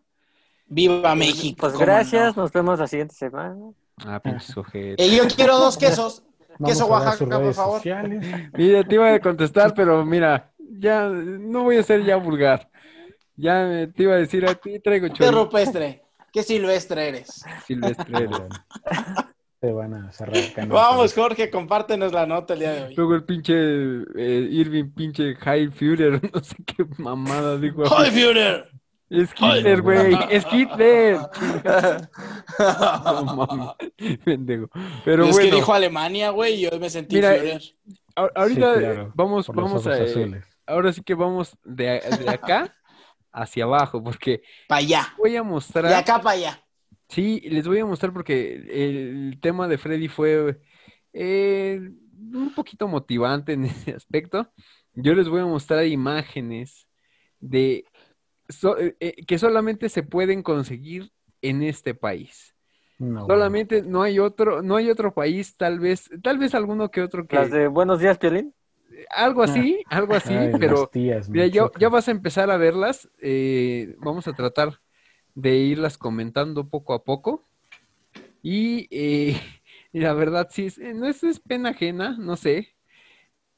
¡Viva 0.68 1.16
México! 1.16 1.58
Pues 1.60 1.78
gracias, 1.78 2.36
no. 2.36 2.44
nos 2.44 2.52
vemos 2.52 2.80
la 2.80 2.88
siguiente 2.88 3.16
semana. 3.16 3.72
Ah, 4.06 4.20
pinches 4.20 4.56
ojetes. 4.58 4.96
Eh, 5.06 5.16
yo 5.16 5.24
quiero 5.36 5.58
dos 5.58 5.78
quesos. 5.78 6.24
Vamos 6.58 6.74
Queso 6.78 6.88
Oaxaca, 6.88 7.40
por 7.40 7.54
favor. 7.54 7.78
sociales. 7.78 8.26
Mira, 8.54 8.84
te 8.84 8.96
iba 8.96 9.14
a 9.14 9.20
contestar, 9.20 9.74
pero 9.74 10.06
mira, 10.06 10.54
ya 10.58 11.10
no 11.10 11.64
voy 11.64 11.78
a 11.78 11.84
ser 11.84 12.04
ya 12.06 12.16
vulgar. 12.16 12.70
Ya 13.36 13.90
te 13.94 14.04
iba 14.04 14.14
a 14.14 14.18
decir 14.18 14.46
a 14.48 14.56
ti, 14.56 14.80
traigo 14.80 15.08
Qué 15.08 15.14
chorizo 15.14 15.44
rupestre. 15.44 16.02
Qué 16.32 16.44
silvestre 16.44 17.10
eres. 17.10 17.44
silvestre. 17.66 18.28
Bueno, 18.28 18.48
Te 19.60 19.72
van 19.74 19.94
a 19.96 20.12
cerrar 20.14 20.38
el 20.38 20.54
canal. 20.54 20.72
Vamos, 20.72 21.14
Jorge, 21.14 21.50
compártenos 21.50 22.14
la 22.14 22.26
nota 22.26 22.54
el 22.54 22.60
día 22.60 22.72
de 22.72 22.84
hoy. 22.84 22.96
Luego 22.96 23.16
el 23.16 23.24
pinche 23.26 23.54
eh, 23.54 24.48
Irving, 24.50 24.92
pinche 24.96 25.36
High 25.36 25.72
Führer, 25.72 26.22
no 26.34 26.42
sé 26.42 26.56
qué 26.66 26.86
mamada 26.98 27.58
dijo. 27.58 27.84
¡Hi, 27.84 28.12
Führer! 28.12 28.70
Es 29.10 29.30
Hitler, 29.40 29.82
güey, 29.82 30.18
es 30.30 30.46
Hitler. 30.52 31.20
No 33.00 33.36
mames, 33.48 34.18
pendejo. 34.24 34.70
Pero 35.04 35.26
es 35.26 35.32
bueno, 35.36 35.50
que 35.50 35.56
dijo 35.56 35.74
Alemania, 35.74 36.30
güey, 36.32 36.56
y 36.56 36.62
yo 36.62 36.80
me 36.80 36.90
sentí 36.90 37.16
Mira, 37.18 37.32
a- 38.16 38.32
ahorita 38.36 38.74
Sí, 38.74 38.80
claro, 38.80 39.12
vamos, 39.16 39.46
por 39.48 39.56
vamos 39.56 39.86
a, 39.88 39.98
eh, 40.04 40.42
ahora 40.66 40.92
sí 40.94 41.02
que 41.04 41.14
vamos 41.14 41.58
de, 41.64 42.02
de 42.20 42.30
acá 42.30 42.74
hacia 43.32 43.66
abajo, 43.66 44.04
porque 44.04 44.42
Para 44.68 44.80
allá. 44.80 45.14
voy 45.18 45.36
a 45.36 45.44
mostrar. 45.44 45.86
De 45.88 45.96
acá 45.96 46.20
para 46.22 46.38
allá. 46.38 46.62
Sí, 47.10 47.42
les 47.42 47.68
voy 47.68 47.80
a 47.80 47.86
mostrar 47.86 48.12
porque 48.14 48.56
el 48.56 49.38
tema 49.40 49.68
de 49.68 49.78
Freddy 49.78 50.08
fue 50.08 50.60
eh, 51.14 51.80
un 52.34 52.54
poquito 52.56 52.88
motivante 52.88 53.54
en 53.54 53.66
ese 53.66 53.92
aspecto. 53.94 54.52
Yo 54.94 55.14
les 55.14 55.28
voy 55.30 55.42
a 55.42 55.46
mostrar 55.46 55.86
imágenes 55.86 56.88
de 57.40 57.86
so- 58.50 58.78
eh, 58.80 58.96
eh, 59.00 59.26
que 59.26 59.40
solamente 59.40 59.90
se 59.90 60.04
pueden 60.04 60.44
conseguir 60.44 61.12
en 61.42 61.64
este 61.64 61.96
país. 61.96 62.56
No, 63.00 63.26
Solamente 63.26 63.84
no 63.84 64.04
hay 64.04 64.20
otro, 64.20 64.62
no 64.64 64.76
hay 64.78 64.90
otro 64.90 65.14
país, 65.14 65.58
tal 65.58 65.80
vez, 65.80 66.10
tal 66.24 66.38
vez 66.40 66.56
alguno 66.56 66.92
que 66.92 67.02
otro 67.04 67.28
que 67.28 67.38
Las 67.38 67.52
de 67.52 67.68
Buenos 67.68 68.00
Días, 68.00 68.18
Piolín. 68.18 68.54
algo 69.10 69.44
así, 69.44 69.86
algo 69.90 70.16
así, 70.16 70.50
Ay, 70.50 70.56
pero 70.60 70.92
tías, 70.92 71.30
Mira, 71.32 71.48
ya, 71.48 71.70
ya 71.78 71.90
vas 71.90 72.08
a 72.08 72.12
empezar 72.12 72.50
a 72.52 72.58
verlas. 72.58 73.10
eh, 73.22 73.96
vamos 74.00 74.28
a 74.28 74.34
tratar 74.34 74.80
de 75.36 75.56
irlas 75.58 75.98
comentando 75.98 76.70
poco 76.70 76.94
a 76.94 77.04
poco. 77.04 77.48
Y 78.42 78.88
eh, 78.92 79.38
y 79.94 80.00
la 80.02 80.14
verdad, 80.14 80.50
sí, 80.52 80.70
no 80.96 81.08
es, 81.08 81.24
es 81.24 81.40
pena 81.40 81.70
ajena, 81.72 82.18
no 82.20 82.36
sé. 82.38 82.76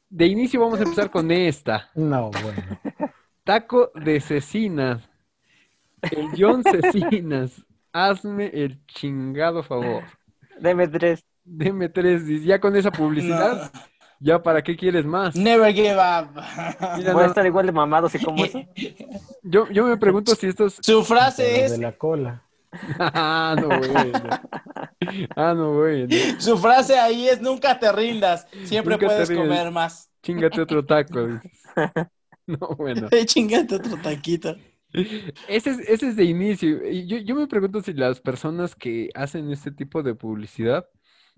De 0.10 0.28
inicio 0.28 0.60
vamos 0.62 0.80
a 0.82 0.84
empezar 0.84 1.10
con 1.12 1.32
esta. 1.32 1.92
No, 1.96 2.32
bueno. 2.34 2.78
Taco 3.48 3.91
de 3.95 4.20
cecinas. 4.20 5.10
El 6.02 6.32
John 6.38 6.64
Cecinas. 6.64 7.66
Hazme 7.93 8.52
el 8.54 8.86
chingado 8.88 9.64
favor. 9.64 10.04
Deme 10.60 10.86
tres. 10.89 11.24
Deme 11.45 11.88
tres. 11.88 12.26
dice, 12.26 12.45
Ya 12.45 12.60
con 12.60 12.76
esa 12.76 12.91
publicidad, 12.91 13.72
ya 14.20 14.43
para 14.43 14.62
qué 14.62 14.76
quieres 14.76 15.06
más. 15.06 15.34
Never 15.34 15.74
give 15.74 15.95
up. 15.95 16.28
Mira, 16.98 17.14
Voy 17.14 17.24
a 17.24 17.26
no, 17.28 17.30
estar 17.30 17.45
igual 17.45 17.66
de 17.66 17.72
mamado 17.72 18.10
si 18.10 18.20
como 18.20 18.43
eso. 18.43 18.62
yo, 19.43 19.70
yo 19.70 19.86
me 19.86 19.95
pregunto 19.95 20.36
si 20.36 20.48
estos 20.48 20.80
Su 20.82 21.06
frase 21.06 21.64
es, 21.64 21.72
de 21.72 21.78
la 21.78 21.93
cola. 21.93 22.43
Ah, 23.00 23.56
no, 23.58 23.70
bueno. 23.70 24.12
Ah, 25.38 25.54
no, 25.56 25.72
bueno. 25.74 26.14
su 26.38 26.58
frase 26.58 27.00
ahí 27.00 27.30
es 27.30 27.39
nunca 27.39 27.80
te 27.80 27.89
rindas, 27.93 28.45
siempre 28.66 28.95
Nunca 28.95 29.08
puedes 29.08 29.32
comer 29.32 29.72
más. 29.72 30.12
Chingate 30.22 30.60
otro 30.60 30.86
taco. 30.86 31.39
No, 32.60 32.76
bueno. 32.78 33.10
Chingate 33.26 33.76
otro 33.76 33.98
taquito. 33.98 34.56
Ese 34.93 35.70
es, 35.72 35.80
ese 35.80 36.08
es 36.10 36.16
de 36.16 36.24
inicio. 36.24 36.89
Y 36.89 37.06
yo, 37.06 37.18
yo 37.18 37.36
me 37.36 37.48
pregunto 37.48 37.82
si 37.82 37.93
las 37.93 38.22
personas 38.22 38.74
que 38.76 39.10
hacen 39.14 39.52
este 39.52 39.72
tipo 39.72 40.02
de 40.02 40.16
publicidad, 40.16 40.88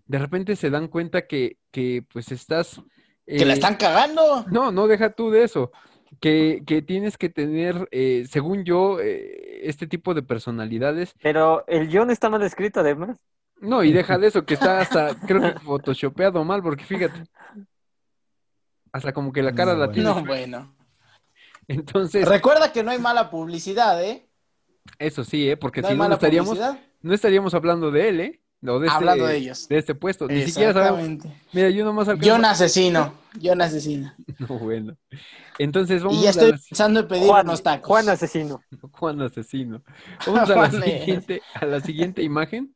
de 0.06 0.20
repente 0.20 0.56
se 0.56 0.70
dan 0.70 0.88
cuenta 0.88 1.26
que, 1.28 1.58
que 1.72 2.06
pues 2.14 2.32
estás... 2.32 2.82
Que 3.26 3.46
la 3.46 3.54
eh, 3.54 3.56
están 3.56 3.76
cagando. 3.76 4.46
No, 4.52 4.72
no, 4.72 4.88
deja 4.88 5.12
tú 5.12 5.32
de 5.32 5.44
eso. 5.44 5.72
Que, 6.20 6.64
que 6.66 6.82
tienes 6.82 7.18
que 7.18 7.30
tener, 7.30 7.88
eh, 7.92 8.26
según 8.30 8.64
yo, 8.64 9.00
eh, 9.00 9.62
este 9.68 9.88
tipo 9.88 10.14
de 10.14 10.24
personalidades. 10.24 11.14
Pero 11.22 11.66
el 11.68 11.88
guion 11.88 12.10
está 12.10 12.30
mal 12.30 12.42
escrito, 12.44 12.80
además. 12.80 13.18
No, 13.62 13.84
y 13.84 13.92
deja 13.92 14.18
de 14.18 14.28
eso, 14.28 14.46
que 14.46 14.54
está 14.56 14.80
hasta, 14.80 15.16
creo 15.28 15.42
que 15.42 15.60
photoshopeado 15.60 16.44
mal, 16.44 16.64
porque 16.64 16.86
fíjate. 16.86 17.24
Hasta 18.92 19.14
como 19.14 19.32
que 19.32 19.44
la 19.44 19.54
cara 19.54 19.74
No, 19.74 19.80
la 19.80 19.88
bueno. 19.88 19.94
tiene. 19.94 20.10
No, 20.10 20.26
bueno. 20.26 20.79
Entonces, 21.70 22.28
Recuerda 22.28 22.72
que 22.74 22.84
no 22.84 22.92
hay 22.92 23.00
mala 23.00 23.30
publicidad, 23.30 24.04
¿eh? 24.04 24.28
eso 24.98 25.24
sí, 25.24 25.50
¿eh? 25.50 25.56
Porque 25.58 25.82
No 25.82 25.88
si 25.88 25.92
hay 25.94 25.98
no, 25.98 26.04
no 26.04 26.06
mala 26.06 26.16
estaríamos, 26.16 26.50
publicidad. 26.58 26.80
no 27.02 27.14
estaríamos 27.14 27.54
hablando 27.54 27.92
de 27.92 28.10
él, 28.10 28.20
¿eh? 28.20 28.42
O 28.68 28.78
de 28.80 28.88
este, 28.88 28.98
Hablando 28.98 29.26
de 29.26 29.38
ellos. 29.38 29.70
de 29.70 29.78
este 29.78 29.96
puesto. 29.96 30.28
Ni 30.28 30.44
siquiera 30.46 30.74
sabemos. 30.74 31.24
Mira, 31.54 31.70
yo 31.70 31.86
nomás 31.86 32.10
alcanzo. 32.10 32.30
John 32.30 32.44
asesino. 32.44 33.14
John 33.42 33.62
asesino. 33.62 34.14
No, 34.40 34.60
bueno. 34.60 34.98
Entonces, 35.58 36.04
vamos 36.04 36.18
Y 36.20 36.24
ya 36.24 36.28
a 36.28 36.32
estoy 36.32 36.52
la- 36.52 36.58
pensando 36.58 37.00
en 37.02 37.08
pedir 37.08 37.28
Juan, 37.28 37.46
unos 37.48 37.64
tacos. 37.64 37.88
Juan 37.88 38.10
asesino. 38.10 38.62
Juan 38.92 39.22
Asesino. 39.22 39.82
Vamos 40.26 40.50
a 40.50 40.56
la 40.56 40.72
siguiente, 40.72 41.42
a 41.54 41.66
la 41.66 41.80
siguiente 41.80 42.22
imagen. 42.24 42.76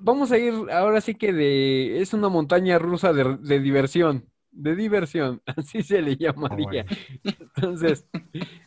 Vamos 0.00 0.30
a 0.30 0.38
ir 0.38 0.52
ahora 0.70 1.00
sí 1.00 1.14
que 1.14 1.32
de, 1.32 2.00
es 2.00 2.12
una 2.12 2.28
montaña 2.28 2.78
rusa 2.78 3.12
de, 3.12 3.36
de 3.40 3.60
diversión, 3.60 4.28
de 4.54 4.74
diversión, 4.76 5.42
así 5.56 5.82
se 5.82 6.00
le 6.02 6.16
llamaría. 6.16 6.86
Entonces, 7.24 8.06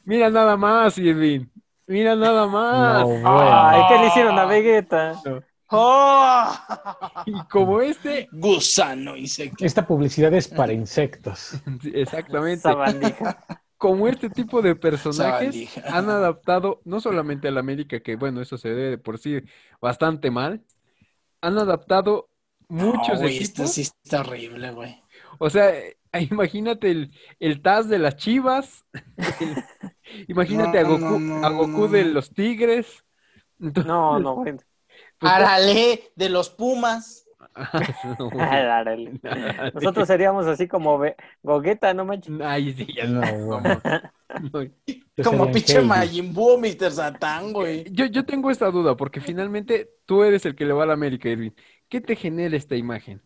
mira 0.03 0.29
nada 0.29 0.57
más, 0.57 0.97
Irving, 0.97 1.47
mira 1.87 2.15
nada 2.15 2.47
más. 2.47 3.01
No, 3.01 3.07
bueno. 3.07 3.67
Ay, 3.69 3.81
¿qué 3.89 3.99
le 4.01 4.07
hicieron 4.07 4.37
a 4.39 4.45
Vegeta? 4.45 5.21
¡Oh! 5.69 6.49
Y 7.25 7.33
como 7.47 7.81
este, 7.81 8.29
Gusano 8.31 9.17
insecto. 9.17 9.65
Esta 9.65 9.85
publicidad 9.85 10.33
es 10.33 10.47
para 10.47 10.73
insectos. 10.73 11.61
sí, 11.81 11.91
exactamente, 11.93 12.61
Sabandija. 12.61 13.45
como 13.77 14.07
este 14.07 14.29
tipo 14.29 14.61
de 14.61 14.75
personajes 14.75 15.55
Sabandija. 15.55 15.81
han 15.97 16.09
adaptado 16.09 16.81
no 16.85 16.99
solamente 17.01 17.47
a 17.47 17.51
la 17.51 17.59
América, 17.59 17.99
que 17.99 18.15
bueno, 18.15 18.41
eso 18.41 18.57
se 18.57 18.69
ve 18.69 18.81
de 18.91 18.97
por 18.97 19.17
sí 19.19 19.41
bastante 19.81 20.31
mal, 20.31 20.63
han 21.41 21.57
adaptado 21.59 22.29
muchos 22.69 23.19
No, 23.19 23.19
güey, 23.19 23.37
equipos. 23.37 23.49
esto 23.49 23.67
sí 23.67 23.81
está 23.81 24.21
horrible, 24.21 24.71
güey. 24.71 25.03
O 25.39 25.49
sea, 25.49 25.77
eh, 25.77 25.97
imagínate 26.31 26.91
el, 26.91 27.11
el 27.39 27.61
Taz 27.61 27.89
de 27.89 27.99
las 27.99 28.15
Chivas. 28.17 28.85
el- 29.39 29.63
imagínate 30.27 30.79
a 30.79 30.83
Goku, 30.83 31.19
no, 31.19 31.45
a 31.45 31.49
Goku 31.49 31.81
no. 31.81 31.87
de 31.87 32.05
los 32.05 32.31
Tigres. 32.33 33.03
Entonces, 33.59 33.87
No, 33.87 34.19
no, 34.19 34.35
bueno. 34.43 34.59
pues, 35.19 35.31
Arale 35.33 36.11
de 36.15 36.29
los 36.29 36.49
Pumas. 36.49 37.23
Árale. 38.39 39.19
Nosotros 39.73 40.07
seríamos 40.07 40.45
así 40.47 40.67
como 40.67 40.97
Ve- 40.99 41.15
Gogeta, 41.41 41.93
no 41.93 42.05
manches. 42.05 42.33
Ay, 42.41 42.73
sí, 42.73 42.87
ya 42.95 43.05
No, 43.05 43.61
Como 45.23 45.45
sería 45.45 45.51
pinche. 45.53 45.81
Majin 45.81 46.33
Buu, 46.33 46.57
Mr. 46.59 46.91
Satán, 46.91 47.53
güey. 47.53 47.85
Yo, 47.91 48.05
yo 48.05 48.25
tengo 48.25 48.51
esta 48.51 48.69
duda, 48.69 48.95
porque 48.95 49.21
finalmente 49.21 49.89
tú 50.05 50.23
eres 50.23 50.45
el 50.45 50.55
que 50.55 50.65
le 50.65 50.73
va 50.73 50.83
a 50.83 50.87
la 50.87 50.93
América, 50.93 51.29
Irving. 51.29 51.51
¿Qué 51.89 52.01
te 52.01 52.15
genera 52.15 52.55
esta 52.57 52.75
imagen? 52.75 53.21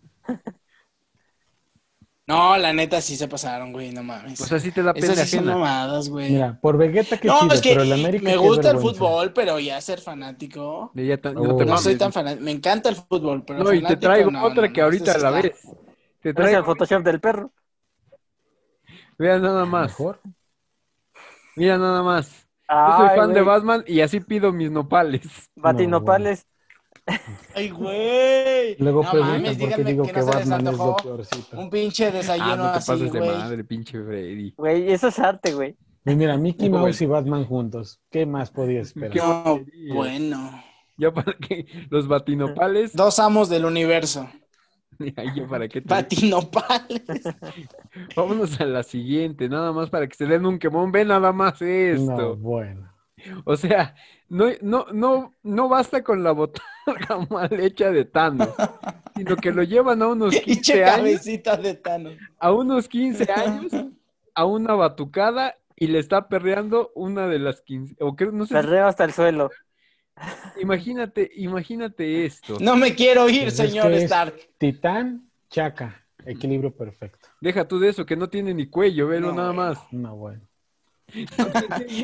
No, 2.32 2.58
la 2.58 2.72
neta 2.72 3.02
sí 3.02 3.18
se 3.18 3.28
pasaron, 3.28 3.74
güey, 3.74 3.92
no 3.92 4.04
mames. 4.04 4.40
O 4.42 4.46
sea, 4.46 4.60
sí 4.60 4.72
te 4.72 4.82
da 4.82 4.94
pena 4.94 5.14
Esas 5.14 5.30
sí 5.30 5.36
son 5.38 5.50
ajena. 5.50 5.58
mamadas, 5.58 6.10
güey. 6.10 6.32
Mira, 6.32 6.60
por 6.62 6.78
Vegeta 6.78 7.18
que 7.18 7.28
No, 7.28 7.40
chido, 7.42 7.54
es 7.54 7.62
que 7.62 7.70
pero 7.70 7.82
el 7.84 7.94
América 7.94 8.26
me 8.26 8.38
gusta 8.38 8.72
el 8.72 8.78
fútbol, 8.78 9.34
pero 9.34 9.60
ya 9.60 9.82
ser 9.82 10.00
fanático. 10.00 10.92
Ya 10.96 11.20
no 11.34 11.56
te 11.58 11.66
No 11.66 11.78
soy 11.78 11.98
tan 11.98 12.14
fanático. 12.14 12.44
Me 12.44 12.52
encanta 12.52 12.90
el 12.90 12.96
fútbol, 12.96 13.44
pero 13.46 13.64
No, 13.64 13.74
y 13.74 13.80
te 13.80 13.84
fanático, 13.84 14.08
traigo 14.08 14.32
no, 14.32 14.44
otra 14.46 14.68
no, 14.68 14.74
que 14.74 14.80
no, 14.80 14.86
ahorita 14.86 15.18
la 15.18 15.32
vez. 15.32 15.52
Te 16.22 16.34
traigo, 16.34 16.64
Photoshop 16.64 17.04
del 17.04 17.20
perro. 17.20 17.52
mira 19.18 19.40
nada 19.40 19.66
más, 19.66 19.90
Mejor. 19.90 20.20
mira 21.56 21.78
nada 21.78 22.04
más. 22.04 22.48
Yo 22.70 22.98
soy 22.98 23.10
fan 23.18 23.34
de 23.34 23.42
Batman 23.42 23.84
y 23.86 24.02
así 24.02 24.20
pido 24.22 24.52
mis 24.54 24.72
nopales. 24.72 25.22
Batinopales. 25.56 26.48
Ay, 27.56 27.70
güey. 27.70 28.76
Luego 28.80 29.04
no 29.04 29.14
mames, 29.20 29.58
por 29.58 29.70
qué 29.70 29.76
díganme 29.76 29.92
digo 29.92 30.04
que 30.06 30.14
no 30.14 30.26
Batman 30.26 30.68
es 30.68 30.78
lo 30.78 30.96
peorcito. 30.98 31.60
un 31.60 31.70
pinche 31.70 32.08
Ah, 32.08 32.12
desayuno 32.12 32.56
no 32.58 32.72
te 32.72 32.78
así, 32.78 32.92
pases 32.92 33.12
de 33.14 33.20
güey. 33.20 33.32
madre, 33.32 33.64
pinche 33.64 34.04
Freddy. 34.04 34.54
Güey, 34.58 34.92
eso 34.92 35.08
es 35.08 35.20
arte, 35.20 35.54
güey. 35.54 35.76
Y 36.06 36.16
mira, 36.16 36.38
Mickey 36.38 36.70
Muy 36.70 36.80
Mouse 36.80 37.02
y 37.02 37.06
Batman 37.06 37.46
juntos. 37.46 38.00
¿Qué 38.10 38.26
más 38.26 38.50
podía 38.52 38.82
esperar? 38.82 39.16
No, 39.16 39.62
bueno. 39.94 40.64
Ya 40.98 41.12
para 41.12 41.34
que 41.38 41.66
los 41.90 42.08
batinopales, 42.08 42.94
Dos 42.94 43.20
amos 43.20 43.50
del 43.50 43.66
universo. 43.66 44.28
Para 45.50 45.68
qué 45.68 45.82
te- 45.82 45.88
Patinopales. 45.88 47.02
Vámonos 48.16 48.60
a 48.62 48.66
la 48.66 48.84
siguiente, 48.84 49.50
nada 49.50 49.72
más 49.72 49.90
para 49.90 50.06
que 50.08 50.16
se 50.16 50.26
den 50.28 50.46
un 50.46 50.60
quemón. 50.60 50.92
Ve 50.92 51.06
nada 51.06 51.32
más 51.32 51.60
No, 51.62 51.68
esto. 51.68 52.36
bueno. 52.38 52.92
O 53.46 53.56
sea, 53.56 53.96
no, 54.30 54.46
no, 54.62 54.86
no, 54.94 55.36
no 55.42 55.70
basta 55.70 56.04
con 56.04 56.24
la 56.24 56.32
mal 57.30 57.60
hecha 57.60 57.92
de 57.92 58.06
Thanos, 58.06 58.50
sino 59.16 59.36
que 59.36 59.52
lo 59.52 59.64
llevan 59.64 60.02
a 60.02 60.08
unos 60.08 60.36
Pinche 60.46 60.74
15 60.74 60.84
años, 60.86 61.24
de 61.64 61.74
Thanos. 61.76 62.14
a 62.40 62.52
unos 62.52 62.88
15 62.88 63.32
años, 63.32 63.72
a 64.36 64.46
una 64.46 64.74
batucada 64.76 65.56
y 65.76 65.88
le 65.88 66.00
está 66.00 66.28
perreando 66.28 66.92
una 66.96 67.28
de 67.28 67.40
las 67.40 67.62
15, 67.62 67.96
o 68.00 68.16
creo, 68.16 68.32
no 68.32 68.46
sé, 68.46 68.50
si- 68.50 68.54
Perreo 68.62 68.88
hasta 68.88 69.04
el 69.04 69.14
suelo. 69.14 69.50
imagínate, 70.62 71.32
imagínate 71.36 72.26
esto. 72.26 72.58
No 72.60 72.76
me 72.76 72.94
quiero 72.96 73.28
ir, 73.30 73.44
Pues 73.44 73.60
es 73.60 73.70
señor 73.70 73.92
es- 73.94 74.04
Stark. 74.04 74.36
Titán, 74.58 75.30
Chaca. 75.50 75.98
Equilibrio 76.26 76.72
perfecto. 76.76 77.30
Deja 77.42 77.68
tú 77.68 77.80
de 77.80 77.90
eso, 77.90 78.06
que 78.06 78.16
no 78.16 78.30
tiene 78.30 78.54
ni 78.54 78.68
cuello, 78.68 79.08
velo 79.08 79.30
No, 79.30 79.38
nada 79.38 79.54
más. 79.54 79.80
No, 79.92 80.16
bueno. 80.16 80.42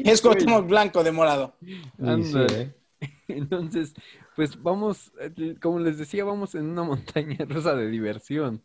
Es 0.03 0.21
Cuauhtémoc 0.21 0.67
blanco 0.67 1.03
de 1.03 1.11
morado. 1.11 1.55
Sí. 1.61 2.36
¿eh? 2.49 2.73
Entonces, 3.28 3.93
pues 4.36 4.62
vamos, 4.62 5.12
eh, 5.20 5.56
como 5.62 5.80
les 5.80 5.98
decía, 5.98 6.24
vamos 6.26 6.56
en 6.56 6.66
una 6.70 6.84
montaña 6.84 7.38
rusa 7.48 7.76
de 7.76 7.88
diversión. 7.89 8.62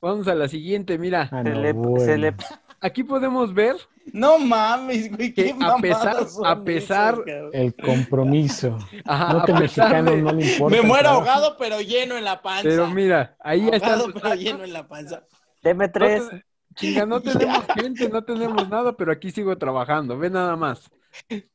Vamos 0.00 0.28
a 0.28 0.34
la 0.34 0.46
siguiente, 0.48 0.98
mira, 0.98 1.28
Ah, 1.32 1.42
Se 1.42 1.50
no, 1.50 1.60
le- 1.60 1.72
bueno. 1.72 2.04
se 2.04 2.18
le- 2.18 2.34
aquí 2.80 3.02
podemos 3.02 3.54
ver 3.54 3.76
No 4.12 4.38
mames, 4.38 5.10
güey. 5.16 5.32
Que 5.32 5.44
Qué 5.46 5.56
a 5.60 5.76
pesar- 5.78 6.26
a 6.44 6.62
pesar- 6.62 7.24
cabrón. 7.24 7.50
El 7.52 7.74
compromiso. 7.74 8.78
ajá, 9.04 9.32
No 9.32 9.44
pesar 9.44 9.60
mexicano 9.62 10.10
de- 10.12 10.22
no 10.22 10.32
le 10.32 10.46
importa. 10.52 10.76
Me 10.76 10.82
muero 10.82 11.08
ahogado, 11.08 11.56
pero 11.58 11.80
lleno 11.80 12.16
en 12.16 12.24
la 12.24 12.40
panza. 12.42 12.62
Pero 12.64 12.86
mira, 12.88 13.36
ahí 13.40 13.62
ahogado, 13.72 13.96
los 14.04 14.06
pero 14.14 14.20
tacos. 14.20 14.38
lleno 14.40 14.64
en 14.64 14.72
la 14.72 14.86
panza. 14.86 15.24
Deme 15.62 15.86
No 15.86 15.92
tres. 15.92 16.28
te- 16.28 16.44
Chinga, 16.76 17.06
no 17.06 17.20
tenemos 17.22 17.64
gente, 17.74 18.08
no 18.10 18.22
tenemos 18.22 18.68
nada, 18.68 18.92
pero 18.94 19.10
aquí 19.10 19.30
sigo 19.30 19.56
trabajando. 19.56 20.18
Ve 20.18 20.28
nada 20.28 20.54
más. 20.56 20.90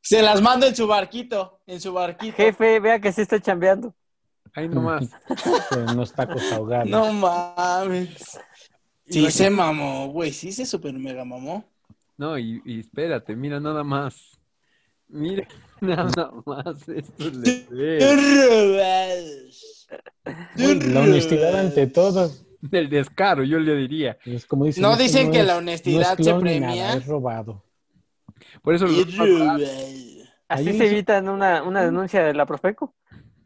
Se 0.02 0.22
las 0.22 0.42
mando 0.42 0.66
en 0.66 0.76
su 0.76 0.88
barquito, 0.88 1.60
en 1.66 1.80
su 1.80 1.94
barquito. 1.94 2.36
Jefe, 2.38 2.80
vea 2.80 3.00
que 3.00 3.12
sí 3.12 3.22
estoy 3.22 3.42
chambeando. 3.42 3.94
Ahí 4.54 4.68
nomás. 4.68 5.10
Unos 5.92 6.12
tacos 6.14 6.44
ahogados. 6.52 6.90
No 6.90 7.12
mames. 7.14 8.40
Sí 9.08 9.30
se 9.32 9.50
mamó, 9.50 10.08
güey, 10.10 10.32
sí 10.32 10.52
se 10.52 10.66
super 10.66 10.94
mega 10.94 11.24
mamó. 11.26 11.64
No, 12.18 12.38
y, 12.38 12.62
y 12.66 12.80
espérate, 12.82 13.36
mira 13.36 13.60
nada 13.60 13.84
más. 13.84 14.40
Mira 15.08 15.48
nada 15.82 16.32
más 16.46 16.88
esto 16.90 17.30
le 17.30 17.66
ve. 17.70 19.50
Uy, 20.58 20.80
la 20.82 21.02
honestidad 21.02 21.60
ante 21.60 21.88
todo. 21.88 22.32
Del 22.62 22.90
descaro, 22.90 23.44
yo 23.44 23.58
le 23.58 23.76
diría. 23.76 24.18
Es 24.24 24.46
como 24.46 24.66
dicen, 24.66 24.84
No 24.84 24.96
dicen 24.96 25.32
que 25.32 25.40
es- 25.40 25.46
la 25.48 25.54
no 25.54 25.60
honestidad 25.60 26.16
es 26.20 26.26
se 26.26 26.34
premia. 26.36 26.68
nada, 26.70 26.94
es 26.98 27.06
robado. 27.08 27.64
Por 28.62 28.76
eso 28.76 28.86
los 28.88 28.98
Así 30.48 30.74
se 30.78 30.88
evitan 30.88 31.30
una, 31.30 31.64
una 31.64 31.84
denuncia 31.84 32.24
de 32.24 32.34
la 32.34 32.46
Profeco. 32.46 32.94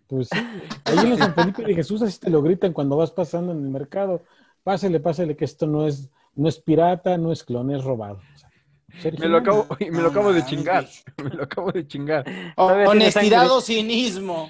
Pues 0.08 0.28
sí. 0.30 0.40
Ahí 0.86 1.00
en 1.00 1.10
la 1.12 1.18
San 1.18 1.36
Felipe 1.36 1.64
de 1.64 1.76
Jesús 1.76 2.02
así 2.02 2.20
te 2.20 2.30
lo 2.30 2.42
gritan 2.42 2.74
cuando 2.74 2.98
vas 2.98 3.12
pasando 3.12 3.52
en 3.52 3.64
el 3.64 3.70
mercado. 3.70 4.24
Pásele, 4.64 5.00
pásele 5.00 5.36
que 5.36 5.46
esto 5.46 5.68
no 5.68 5.88
es, 5.88 6.10
no 6.34 6.50
es 6.50 6.60
pirata, 6.60 7.18
no 7.18 7.32
es 7.32 7.44
clon, 7.44 7.72
es 7.72 7.84
robado. 7.84 8.20
O 8.36 8.40
sea, 8.40 8.50
es 9.04 9.20
me 9.20 9.28
lo 9.28 9.38
acabo, 9.38 9.68
me 9.80 10.02
lo 10.02 10.10
acabo 10.10 10.34
de 10.34 10.44
chingar. 10.46 10.88
Me 11.24 11.30
lo 11.30 11.44
acabo 11.44 11.72
de 11.72 11.86
chingar. 11.88 12.26
Honestidad 12.56 13.52
o 13.52 13.62
cinismo. 13.62 14.50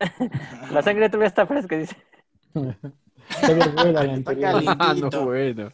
La 0.72 0.82
sangre 0.82 1.08
todavía 1.08 1.28
está 1.28 1.46
fresca, 1.46 1.76
dice. 1.76 1.96
Todavía 3.40 3.92
la 3.92 4.00
anterior. 4.00 4.62
Ah, 4.78 4.94
no, 4.98 5.10
bueno. 5.24 5.72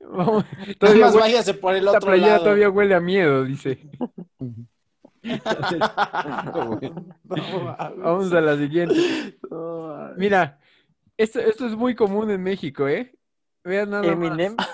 Vamos, 0.00 0.44
todavía 0.78 1.04
más 1.06 1.14
huele- 1.14 1.20
váyase 1.20 1.54
por 1.54 1.74
el 1.74 1.84
esta 1.86 1.98
otro 1.98 2.08
playera 2.10 2.28
lado. 2.32 2.42
todavía 2.44 2.70
huele 2.70 2.94
a 2.94 3.00
miedo, 3.00 3.44
dice. 3.44 3.78
Vamos 7.24 8.32
a 8.32 8.40
la 8.40 8.56
siguiente. 8.56 8.94
Mira, 10.16 10.58
esto, 11.16 11.40
esto 11.40 11.66
es 11.66 11.76
muy 11.76 11.94
común 11.94 12.30
en 12.30 12.42
México, 12.42 12.88
¿eh? 12.88 13.12
Vean 13.64 13.90
nada 13.90 14.02
más. 14.02 14.12
Eminem. 14.12 14.56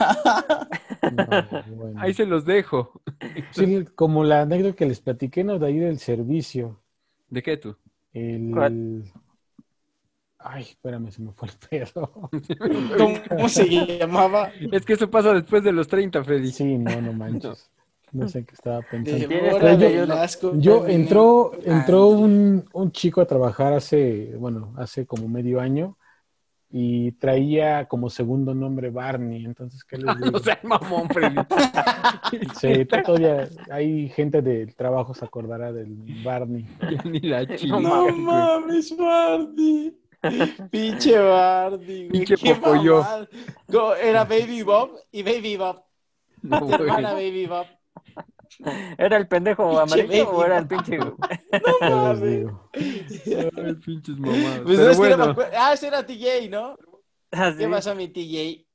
No, 1.03 1.27
bueno. 1.75 2.01
Ahí 2.01 2.14
se 2.14 2.25
los 2.25 2.45
dejo. 2.47 3.03
Sí, 3.51 3.85
como 3.97 4.23
la 4.23 4.43
anécdota 4.43 4.77
que 4.77 4.87
les 4.87 5.01
platiqué, 5.01 5.43
¿no? 5.43 5.59
De 5.59 5.66
ahí 5.66 5.77
del 5.79 5.99
servicio. 5.99 6.81
¿De 7.29 7.43
qué 7.43 7.57
tú? 7.57 7.77
El... 8.14 8.53
¿Cuál? 8.55 9.03
Ay, 10.45 10.62
espérame, 10.62 11.11
se 11.11 11.22
me 11.22 11.32
fue 11.32 11.49
el 11.49 11.55
pedo. 11.68 12.11
¿Cómo, 12.99 13.14
cómo 13.28 13.49
se 13.49 13.66
llamaba? 13.99 14.51
Es 14.72 14.84
que 14.84 14.95
eso 14.95 15.11
pasa 15.11 15.32
después 15.34 15.62
de 15.62 15.72
los 15.72 15.86
30, 15.88 16.22
Freddy. 16.24 16.51
Sí, 16.53 16.78
no, 16.78 17.01
no 17.01 17.12
manches. 17.12 17.70
No 18.12 18.28
sé 18.28 18.45
qué 18.45 18.55
estaba 18.55 18.80
pensando. 18.82 19.26
Tienes 19.26 19.28
Débora 19.28 19.59
treinta 19.59 19.86
y 19.90 19.95
uno. 19.95 20.01
Velasco 20.14 20.53
Yo 20.59 20.78
Eminem. 20.84 21.01
entró, 21.03 21.53
entró 21.64 22.03
Ah, 22.03 22.07
un, 22.16 22.64
un 22.74 22.93
chico 22.93 23.20
a 23.22 23.26
trabajar 23.26 23.72
hace, 23.72 24.34
bueno, 24.36 24.74
hace 24.76 25.07
como 25.07 25.28
medio 25.28 25.61
año 25.61 25.97
y 26.70 27.12
traía 27.12 27.86
como 27.86 28.11
segundo 28.11 28.55
nombre 28.55 28.90
Barney, 28.90 29.45
entonces, 29.47 29.82
¿qué 29.84 29.97
les 29.97 30.05
digo? 30.18 30.30
No 30.30 30.38
seas 30.40 30.62
mamón, 30.64 31.09
Freddy. 31.09 31.36
Sí, 32.61 32.84
todavía 32.86 33.49
hay 33.70 34.09
gente 34.09 34.40
del 34.43 34.74
trabajo 34.74 35.12
se 35.14 35.24
acordará 35.24 35.72
del 35.72 35.95
Barney. 36.24 36.66
Ni 37.05 37.20
la 37.20 37.47
chica. 37.57 37.78
No 37.80 38.09
mames, 38.16 38.97
Bardi. 38.97 39.95
Pinche 40.70 41.18
Bardi, 41.18 42.09
güey. 42.09 42.09
Pinche 42.11 42.37
popoyo. 42.39 43.05
Go- 43.68 43.95
Era 43.97 44.25
Baby 44.25 44.62
Bob 44.62 44.91
y 45.11 45.23
Baby 45.23 45.57
Bob. 45.57 45.83
No, 46.43 46.61
Tu 46.66 46.75
hermana 46.75 47.12
Baby 47.14 47.47
Bob. 47.47 47.66
¿Era 48.99 49.16
el 49.16 49.27
pendejo 49.29 49.68
Pinche 49.68 49.83
amarillo 49.83 50.27
baby. 50.27 50.37
o 50.37 50.45
era 50.45 50.59
el 50.59 50.66
pinche? 50.68 50.99
¿Qué 50.99 51.91
les 51.91 52.20
digo? 52.20 52.70
Ay, 52.75 53.75
pinches 53.85 54.16
mamadas. 54.18 54.61
Pues 54.64 54.77
Pero 54.79 54.91
es 54.91 54.97
que 55.01 55.03
no 55.03 55.09
me 55.09 55.16
bueno, 55.16 55.25
acuerdo. 55.25 55.53
Ah, 55.59 55.73
ese 55.73 55.87
era 55.89 56.07
TJ, 56.07 56.49
¿no? 56.51 56.77
Así. 57.33 57.59
¿Qué 57.59 57.68
pasó, 57.68 57.95
mi 57.95 58.09
TJ? 58.09 58.66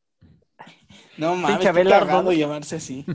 No 1.18 1.36
mames, 1.36 1.50
Pinche 1.58 1.62
qué 1.64 1.70
Abelardo, 1.70 2.06
cagado 2.08 2.24
¿no? 2.24 2.32
llamarse 2.34 2.76
así. 2.78 3.06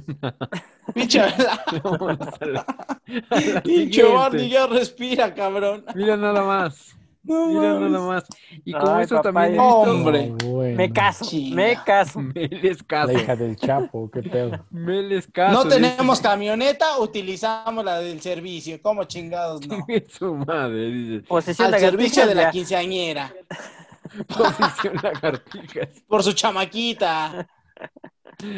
Pinche 0.94 1.20
Abelardo. 1.20 2.62
Pinche 3.64 4.02
Bardi 4.04 4.48
ya 4.48 4.66
respira, 4.66 5.34
cabrón. 5.34 5.84
Mira 5.94 6.16
nada 6.16 6.42
más. 6.44 6.96
No 7.24 7.46
Mira 7.46 7.74
mames. 7.74 7.90
nada 7.92 8.06
más. 8.06 8.24
Y 8.64 8.72
como 8.72 8.94
Ay, 8.96 9.04
eso 9.04 9.16
papá, 9.16 9.32
también 9.32 9.52
visto, 9.52 9.64
Hombre. 9.68 10.26
No, 10.26 10.36
bueno. 10.48 10.76
Me 10.76 10.92
caso, 10.92 11.24
me 11.52 11.78
caso. 11.84 12.18
Meles 12.34 12.78
La 12.80 12.86
caso. 12.86 13.12
hija 13.12 13.36
del 13.36 13.56
Chapo, 13.56 14.10
qué 14.10 14.22
pedo. 14.22 14.66
Meles 14.70 15.28
caso. 15.32 15.62
No 15.62 15.68
tenemos 15.68 16.20
camioneta, 16.20 16.98
utilizamos 16.98 17.84
la 17.84 18.00
del 18.00 18.20
servicio. 18.20 18.80
¿Cómo 18.82 19.04
chingados 19.04 19.66
no? 19.68 19.86
Su 20.18 20.34
madre, 20.34 20.86
dice. 20.90 21.14
Al 21.16 21.22
Posesión 21.24 21.70
servicio 21.78 22.26
de 22.26 22.34
la 22.34 22.50
quinceañera. 22.50 23.32
Posición 24.28 24.96
lagartijas. 25.02 25.88
Por 26.08 26.22
su 26.22 26.32
chamaquita. 26.32 27.46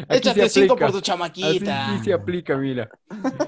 Échate 0.09 0.49
cinco 0.49 0.75
por 0.75 0.91
tu 0.91 0.97
Así 0.97 1.01
chamaquita. 1.03 1.97
sí 1.99 2.05
se 2.05 2.13
aplica, 2.13 2.57
mira. 2.57 2.89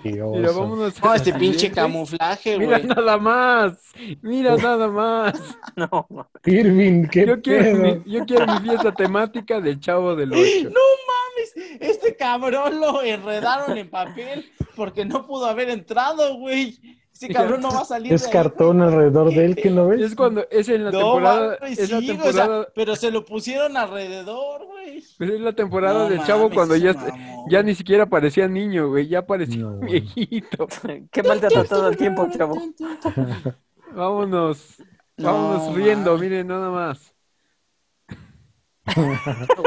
Mira, 0.03 0.51
vámonos. 0.51 1.01
a 1.01 1.05
No, 1.07 1.13
este 1.15 1.33
pinche 1.33 1.71
camuflaje, 1.71 2.57
Mira 2.59 2.79
güey. 2.79 2.87
nada 2.89 3.17
más. 3.17 3.77
Mira 4.21 4.55
nada 4.57 4.87
más. 4.87 5.33
No. 5.75 6.07
Irving, 6.45 7.05
qué 7.07 7.25
Yo 7.27 7.39
quiero, 7.41 7.77
mi, 7.77 8.03
yo 8.11 8.25
quiero 8.25 8.47
mi 8.47 8.59
fiesta 8.67 8.91
temática 8.93 9.61
del 9.61 9.79
chavo 9.79 10.15
del 10.15 10.33
8. 10.33 10.41
No 10.63 10.79
mames, 11.07 11.79
este 11.79 12.15
cabrón 12.15 12.79
lo 12.79 13.03
enredaron 13.03 13.77
en 13.77 13.87
papel 13.89 14.49
porque 14.75 15.05
no 15.05 15.25
pudo 15.27 15.45
haber 15.45 15.69
entrado, 15.69 16.35
güey. 16.37 16.79
Este 17.19 17.33
cabrón 17.33 17.61
no 17.61 17.69
va 17.73 17.81
a 17.81 17.85
salir 17.85 18.13
Es 18.13 18.21
de 18.21 18.27
ahí, 18.27 18.33
cartón 18.33 18.81
alrededor 18.81 19.33
de 19.33 19.45
él, 19.45 19.55
¿qué 19.55 19.71
no 19.71 19.87
ves? 19.87 20.01
Es 20.01 20.15
cuando 20.15 20.45
es 20.51 20.69
en 20.69 20.85
la 20.85 20.91
No 20.91 20.99
temporada, 20.99 21.55
es 21.77 21.89
la 21.91 21.99
sí, 21.99 22.11
o 22.11 22.31
sea, 22.31 22.47
temporada, 22.47 22.67
pero 22.75 22.95
se 22.95 23.11
lo 23.11 23.25
pusieron 23.25 23.75
alrededor, 23.75 24.65
güey. 24.65 24.97
es 24.97 25.39
la 25.41 25.53
temporada 25.53 26.03
No 26.03 26.09
del 26.09 26.23
chavo 26.23 26.43
mames, 26.43 26.55
cuando 26.55 26.75
ya, 26.75 26.93
mamó, 26.93 27.45
ya 27.49 27.63
ni 27.63 27.73
siquiera 27.73 28.05
parecía 28.05 28.47
niño, 28.47 28.89
güey, 28.89 29.07
ya 29.07 29.25
parecía 29.25 29.63
No, 29.63 29.79
viejito. 29.79 30.67
Qué 31.11 31.23
mal 31.23 31.39
te 31.39 31.47
ha 31.47 31.49
tratado 31.49 31.87
el 31.87 31.97
tiempo, 31.97 32.27
chavo. 32.29 32.55
Vámonos, 33.95 34.75
No 35.17 35.33
vámonos 35.33 35.75
riendo, 35.75 36.17
miren 36.19 36.47
nada 36.47 36.69
más. 36.69 37.13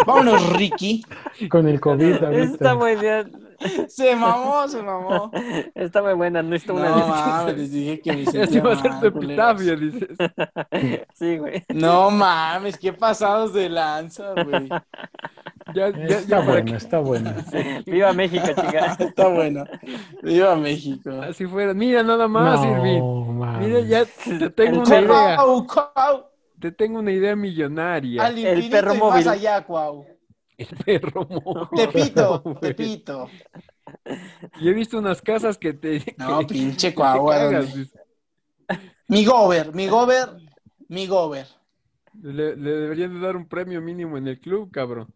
Vámonos, 0.07 0.53
Ricky. 0.57 1.05
Con 1.51 1.69
el 1.69 1.81
COVID 1.81 2.23
ahorita. 2.25 2.43
Está 2.43 2.75
muy 2.75 2.97
bien. 2.97 3.50
Se 3.89 4.17
mamó, 4.17 4.67
se 4.69 4.83
mamó. 4.83 5.31
Está 5.75 6.03
muy 6.03 6.15
buena, 6.15 6.43
no 6.43 6.57
está 6.57 6.73
una 6.73 6.89
No 6.91 7.09
mames, 7.09 7.59
les 7.59 7.73
dije 7.73 8.01
que 8.01 8.13
me 8.13 8.25
Ya 8.25 8.31
sentía 8.31 8.47
se 8.47 8.61
va 8.61 8.71
a 8.71 8.75
hacer 8.75 8.91
mal, 8.91 9.01
tu 9.01 9.07
epitafio, 9.07 9.77
dices. 9.77 10.09
Sí, 11.15 11.39
güey. 11.39 11.65
No 11.75 12.11
mames, 12.11 12.79
qué 12.79 12.93
pasados 12.93 13.53
de 13.53 13.69
lanza, 13.69 14.33
güey. 14.45 14.69
Ya, 15.75 15.91
ya, 15.91 16.19
Está 16.19 16.41
bueno, 16.41 16.65
que 16.71 16.77
está 16.77 16.99
bueno. 16.99 17.35
Viva 17.87 18.13
México, 18.13 18.47
chica. 18.47 18.97
Está 18.99 19.29
bueno. 19.29 19.65
Viva 20.23 20.57
México. 20.57 21.11
así 21.23 21.47
fuera. 21.47 21.75
Mira 21.75 22.03
nada 22.03 22.27
más. 22.27 22.65
No, 22.65 23.25
mames. 23.27 23.69
Mira, 23.69 23.81
ya 23.81 24.05
te 24.39 24.51
tengo 24.51 24.81
una 24.81 25.01
idea. 25.01 25.37
Cuau, 25.37 25.67
cuau. 25.67 26.25
Te 26.59 26.73
tengo 26.73 26.99
una 26.99 27.13
idea 27.13 27.37
millonaria. 27.37 28.25
Al 28.25 28.39
El 28.39 28.69
perro 28.69 28.95
móvil. 28.95 29.25
más 29.25 29.27
allá, 29.27 29.63
cuau. 29.65 30.07
El 30.61 30.77
perro 30.85 31.27
móvil. 31.29 31.69
Tepito, 31.77 32.41
güey. 32.45 32.61
Tepito. 32.61 33.29
Y 34.61 34.69
he 34.69 34.73
visto 34.73 34.99
unas 34.99 35.23
casas 35.23 35.59
que 35.59 35.73
te. 35.73 36.01
No, 36.19 36.39
que- 36.47 36.55
pinche 36.55 36.89
que 36.89 36.95
te 36.97 36.97
Cuau, 36.97 37.31
¿a 37.31 37.35
cagas, 37.35 37.73
dónde? 37.73 37.79
dices. 37.79 38.01
Mi 39.09 39.25
gober, 39.25 39.73
mi 39.75 39.89
gober, 39.89 40.29
mi 40.89 41.07
gober. 41.07 41.47
Le, 42.23 42.57
le 42.57 42.71
deberían 42.71 43.15
de 43.15 43.21
dar 43.21 43.37
un 43.37 43.49
premio 43.49 43.81
mínimo 43.81 44.17
en 44.19 44.29
el 44.29 44.39
club, 44.41 44.71
cabrón. 44.71 45.13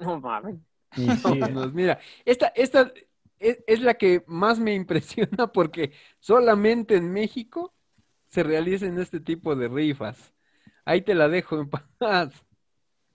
No 0.00 0.20
mames. 0.20 0.56
Sí, 0.94 1.06
Vámonos, 1.22 1.72
mira, 1.74 1.98
esta, 2.24 2.48
esta 2.48 2.92
es, 3.38 3.58
es 3.66 3.80
la 3.80 3.94
que 3.94 4.24
más 4.26 4.58
me 4.58 4.74
impresiona 4.74 5.46
porque 5.52 5.92
solamente 6.20 6.96
en 6.96 7.12
México 7.12 7.74
se 8.28 8.42
realizan 8.42 8.98
este 8.98 9.20
tipo 9.20 9.54
de 9.56 9.68
rifas. 9.68 10.34
Ahí 10.84 11.02
te 11.02 11.14
la 11.14 11.28
dejo 11.28 11.60
en 11.60 11.70
paz. 11.70 12.46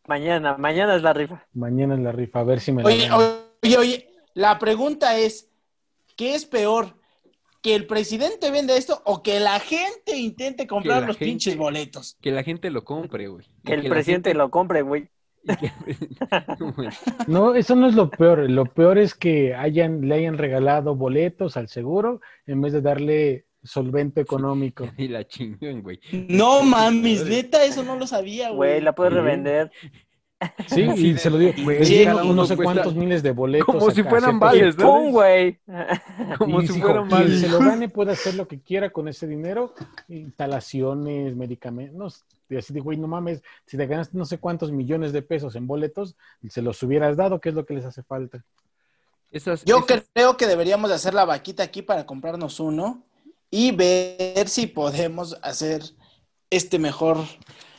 Mañana, 0.08 0.58
mañana 0.58 0.96
es 0.96 1.02
la 1.02 1.14
rifa. 1.14 1.46
mañana 1.54 1.94
es 1.96 2.02
la 2.02 2.12
rifa, 2.12 2.40
a 2.42 2.44
ver 2.44 2.60
si 2.60 2.72
me 2.72 2.84
la 2.84 2.88
Oye, 2.90 3.08
gano. 3.08 3.18
oye, 3.64 3.78
oye, 3.78 4.10
la 4.34 4.60
pregunta 4.60 5.18
es, 5.18 5.50
¿qué 6.18 6.36
es 6.36 6.46
peor? 6.46 6.96
¿Que 7.62 7.76
el 7.76 7.88
presidente 7.88 8.52
venda 8.52 8.76
esto 8.76 9.02
o 9.06 9.24
que 9.24 9.40
la 9.40 9.60
gente 9.62 10.18
intente 10.18 10.68
comprar 10.68 11.04
los 11.08 11.16
gente- 11.18 11.26
pinches 11.32 11.56
boletos? 11.58 12.18
Que 12.22 12.32
la 12.32 12.44
gente 12.44 12.70
lo 12.70 12.84
compre, 12.84 13.28
güey. 13.30 13.46
Que 13.64 13.74
el 13.76 13.88
presidente 13.88 14.32
gente- 14.32 14.34
lo 14.38 14.52
compre, 14.52 14.82
güey. 14.82 15.08
No, 17.28 17.54
eso 17.56 17.76
no 17.76 17.88
es 17.88 17.96
lo 17.96 18.10
peor. 18.10 18.50
Lo 18.50 18.66
peor 18.66 18.98
es 18.98 19.14
que 19.16 19.56
hayan, 19.56 20.08
le 20.08 20.16
hayan 20.16 20.38
regalado 20.38 20.96
boletos 20.96 21.58
al 21.58 21.68
seguro 21.70 22.22
en 22.46 22.62
vez 22.62 22.74
de 22.74 22.82
darle 22.82 23.46
solvente 23.64 24.22
económico. 24.28 24.88
Y 24.98 25.08
la 25.08 25.26
chinguen, 25.28 25.82
güey. 25.82 26.00
No 26.12 26.64
mames, 26.64 27.26
neta, 27.26 27.64
eso 27.64 27.84
no 27.84 27.96
lo 27.98 28.06
sabía, 28.08 28.50
Güey, 28.52 28.72
güey. 28.74 28.82
la 28.82 28.94
puedes 28.94 29.14
revender. 29.14 29.72
Sí, 30.68 30.82
y 30.82 31.18
se 31.18 31.30
lo 31.30 31.38
digo. 31.38 31.54
Güey, 31.64 31.86
sí, 31.86 32.04
no 32.06 32.46
sé 32.46 32.58
cuesta- 32.58 32.64
cuántos 32.74 32.96
miles 32.96 33.24
de 33.24 33.32
boletos. 33.32 33.66
como 33.66 33.90
si 33.92 34.04
fueran 34.04 34.42
vales, 34.42 34.78
¿no? 34.78 34.84
¡pum, 34.92 35.12
güey! 35.14 35.58
Como 36.38 36.62
Y 36.62 36.68
si 36.68 36.82
fueran 36.82 37.08
quien 37.08 37.22
vales. 37.22 37.40
se 37.40 37.48
lo 37.48 37.60
gane 37.60 37.88
puede 37.88 38.12
hacer 38.12 38.36
lo 38.36 38.46
que 38.46 38.60
quiera 38.60 38.90
con 38.90 39.08
ese 39.08 39.26
dinero, 39.26 39.74
instalaciones, 40.10 41.36
medicamentos. 41.38 42.26
Y 42.50 42.58
así 42.58 42.74
de, 42.74 42.82
güey, 42.82 42.98
no 42.98 43.08
mames, 43.08 43.42
si 43.66 43.78
te 43.78 43.88
ganas 43.88 44.14
no 44.14 44.26
sé 44.26 44.38
cuántos 44.38 44.72
millones 44.74 45.14
de 45.14 45.22
pesos 45.22 45.56
en 45.56 45.66
boletos, 45.66 46.18
se 46.50 46.62
los 46.62 46.82
hubieras 46.84 47.16
dado, 47.16 47.40
¿qué 47.40 47.48
es 47.50 47.56
lo 47.56 47.66
que 47.66 47.76
les 47.76 47.86
hace 47.86 48.04
falta? 48.04 48.44
Esas, 49.32 49.64
Yo 49.64 49.78
esas- 49.88 50.04
creo 50.14 50.36
que 50.36 50.46
deberíamos 50.48 50.90
de 50.90 50.96
hacer 50.98 51.14
la 51.14 51.24
vaquita 51.26 51.64
aquí 51.64 51.82
para 51.82 52.06
comprarnos 52.06 52.60
uno 52.60 53.02
y 53.56 53.72
ver 53.72 54.48
si 54.50 54.66
podemos 54.66 55.38
hacer 55.44 55.84
este 56.50 56.80
mejor, 56.80 57.18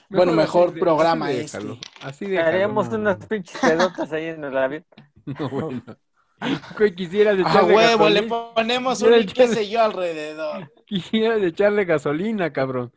bueno, 0.09 0.31
mejor 0.31 0.67
así 0.69 0.75
de- 0.77 0.81
programa 0.81 1.27
así 1.27 1.37
este. 1.39 1.59
déjalo, 1.59 1.79
Así 2.01 2.27
déjalo. 2.27 2.49
Haríamos 2.49 2.89
no, 2.91 2.95
unas 2.97 3.27
pinches 3.27 3.61
pedotas 3.61 4.13
ahí 4.13 4.27
en 4.27 4.45
el 4.45 4.57
avión. 4.57 4.85
no, 5.27 5.49
bueno. 5.49 5.83
Güey, 6.79 6.95
quisiera 6.95 7.35
de 7.35 7.43
A 7.45 7.65
huevo, 7.65 8.09
le 8.09 8.23
ponemos 8.23 9.03
un 9.03 9.15
el 9.15 9.33
qué 9.33 9.49
sé 9.49 9.69
yo 9.69 9.83
alrededor. 9.83 10.71
Quisiera 10.87 11.39
de 11.39 11.49
echarle 11.49 11.85
gasolina, 11.87 12.53
cabrón. 12.53 12.93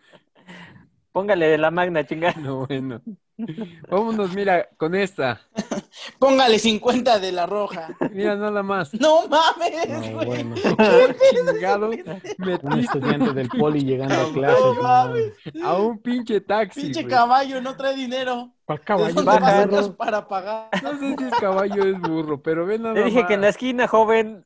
Póngale 1.11 1.47
de 1.47 1.57
la 1.57 1.71
magna, 1.71 2.05
chinga. 2.05 2.33
No, 2.33 2.67
bueno. 2.67 3.01
Vámonos, 3.89 4.33
mira, 4.33 4.67
con 4.77 4.95
esta. 4.95 5.39
Póngale 6.19 6.57
50 6.59 7.19
de 7.19 7.31
la 7.31 7.45
roja. 7.45 7.89
Mira, 8.11 8.35
nada 8.35 8.63
más. 8.63 8.93
No 8.93 9.27
mames, 9.27 9.89
No, 9.89 10.13
güey. 10.15 10.25
bueno, 10.25 10.55
Chingado, 11.51 11.89
un 11.89 12.79
estudiante 12.79 13.33
del 13.33 13.49
poli 13.49 13.81
llegando 13.83 14.15
a 14.15 14.23
No 14.23 14.33
clases. 14.33 14.65
no 14.65 14.73
mames. 14.81 15.33
a 15.63 15.75
un 15.77 15.99
pinche 15.99 16.41
taxi, 16.41 16.81
Pinche 16.81 17.01
güey. 17.03 17.13
caballo 17.13 17.61
no 17.61 17.75
trae 17.75 17.95
dinero. 17.95 18.53
¿Cuál 18.65 18.79
¿De 18.79 18.83
caballo? 18.85 19.69
vas 19.71 19.89
para 19.89 20.27
pagar? 20.27 20.69
No 20.83 20.97
sé 20.99 21.15
si 21.17 21.23
es 21.23 21.33
caballo 21.39 21.83
o 21.83 21.85
es 21.87 21.99
burro, 22.01 22.41
pero 22.41 22.65
ve 22.65 22.79
nada 22.79 22.95
Le 22.95 23.03
dije 23.05 23.25
que 23.27 23.35
en 23.35 23.41
la 23.41 23.49
esquina, 23.49 23.87
joven. 23.87 24.45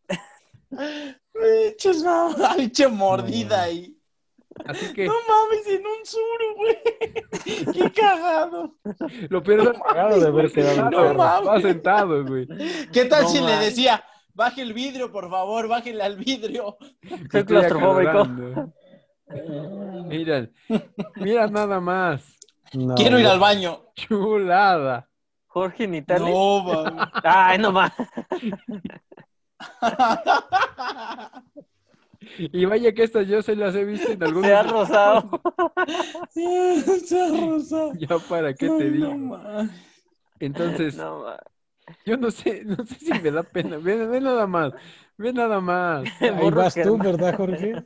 Pinches 1.34 2.04
no, 2.04 2.36
pinche 2.58 2.88
mordida 2.88 3.58
No. 3.58 3.64
ahí. 3.64 3.91
Así 4.68 4.94
que 4.94 5.06
No 5.06 5.14
mames, 5.28 5.68
en 5.68 5.84
un 5.86 6.06
suru, 6.06 6.56
güey. 6.56 7.74
Qué 7.74 7.92
cagado. 7.92 8.76
lo 9.30 9.44
peor 9.44 9.74
es 9.74 9.80
Cagado 9.82 10.20
de 10.20 10.28
haber 10.28 10.52
quedado 10.52 10.90
No 10.90 11.14
mames. 11.14 11.48
va 11.50 11.62
sentado, 11.62 12.26
güey. 12.26 12.48
¿Qué 12.92 13.06
tal 13.06 13.24
No 13.24 13.30
si 13.30 13.38
le 13.38 13.44
mames. 13.44 13.60
decía, 13.62 14.04
baje 14.34 14.62
el 14.62 14.74
vidrio, 14.74 15.12
por 15.12 15.30
favor, 15.30 15.68
bájele 15.68 16.04
al 16.04 16.18
vidrio? 16.18 16.78
Soy 17.32 17.44
claustrofóbico. 17.46 18.28
Mira, 20.08 20.50
mira 21.16 21.48
nada 21.48 21.80
más. 21.80 22.38
No, 22.74 22.96
Quiero 22.96 23.20
ir 23.20 23.28
al 23.28 23.40
baño. 23.40 23.82
Chulada. 23.96 25.08
Jorge 25.48 25.88
Nitales. 25.88 26.30
No, 26.34 26.64
mames. 26.64 27.08
Ay, 27.24 27.58
no 27.58 27.72
más. 27.74 27.92
Y 32.38 32.66
vaya 32.66 32.94
que 32.94 33.04
estas 33.04 33.28
yo 33.28 33.42
se 33.42 33.56
las 33.56 33.76
he 33.76 33.84
visto 33.84 34.12
en 34.12 34.24
algunos. 34.24 34.48
Se 34.48 34.54
ha 34.56 34.64
rozado. 34.64 35.42
Se 36.30 37.22
ha 37.22 37.30
rozado. 37.30 37.94
Ya 37.94 38.20
para 38.20 38.54
qué 38.54 38.70
te 38.70 38.92
No, 38.92 39.18
digo. 39.18 39.70
Entonces, 40.40 40.96
No, 40.96 41.24
ma. 41.24 41.38
yo 42.06 42.18
no 42.18 42.32
sé, 42.32 42.64
no 42.66 42.86
sé 42.86 42.96
si 42.96 43.12
me 43.14 43.32
da 43.32 43.44
pena. 43.44 43.78
Ve, 43.78 44.06
ve 44.08 44.22
nada 44.22 44.48
más. 44.48 44.74
Ve 45.18 45.34
nada 45.34 45.60
más. 45.62 46.10
Ahí 46.20 46.50
vas 46.52 46.76
tú, 46.76 46.98
no. 46.98 47.04
¿verdad, 47.04 47.36
Jorge? 47.36 47.84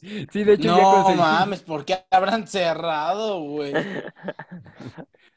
Sí, 0.00 0.44
de 0.44 0.52
hecho 0.54 0.68
ya 0.76 0.82
No 0.82 1.14
mames, 1.14 1.62
¿por 1.62 1.84
qué 1.84 1.98
habrán 2.10 2.46
cerrado, 2.46 3.40
güey? 3.40 3.72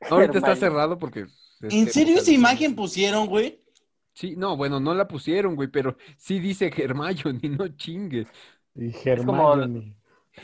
Ahorita 0.10 0.38
está 0.38 0.56
cerrado 0.56 1.00
porque. 1.00 1.28
¿En 1.62 1.90
serio 1.90 2.18
esa 2.18 2.32
imagen 2.32 2.76
pusieron, 2.76 3.28
güey? 3.28 3.61
Sí, 4.14 4.36
no, 4.36 4.58
bueno, 4.58 4.80
no 4.80 4.94
la 4.94 5.08
pusieron, 5.08 5.56
güey, 5.56 5.70
pero 5.70 5.98
sí 6.18 6.40
dice 6.40 6.72
Hermione, 6.76 7.40
no 7.58 7.68
chingues. 7.70 8.28
Y 8.76 8.92
como- 9.26 9.54
Hermione. 9.54 9.96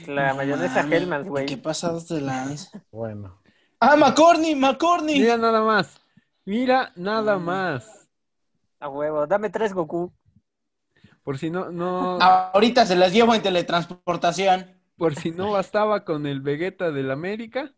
La 0.08 0.30
No 0.30 0.36
mayonesa 0.36 0.82
Hellmann's, 0.82 1.28
güey. 1.30 1.46
¿Qué 1.46 1.58
pasados 1.58 2.08
de 2.10 2.20
lanza? 2.22 2.84
Bueno. 2.92 3.42
Ah, 3.80 3.96
McCorney, 3.96 4.54
McCorney. 4.56 5.20
Mira 5.20 5.38
nada 5.38 5.62
más. 5.64 6.02
Mira 6.46 6.92
nada 6.98 7.38
Mm. 7.38 7.44
más. 7.46 8.10
A 8.80 8.90
huevo. 8.90 9.26
Dame 9.28 9.50
tres 9.50 9.74
Goku. 9.74 10.12
Por 11.24 11.38
si 11.38 11.50
no, 11.50 11.72
no, 11.72 12.18
Ahorita 12.22 12.86
se 12.86 12.96
las 12.96 13.12
llevo 13.14 13.34
en 13.36 13.42
teletransportación. 13.42 14.76
por 14.98 15.16
si 15.16 15.32
no 15.32 15.52
bastaba 15.52 16.04
con 16.04 16.26
el 16.26 16.42
Vegeta 16.42 16.92
del 16.92 17.12
América, 17.12 17.74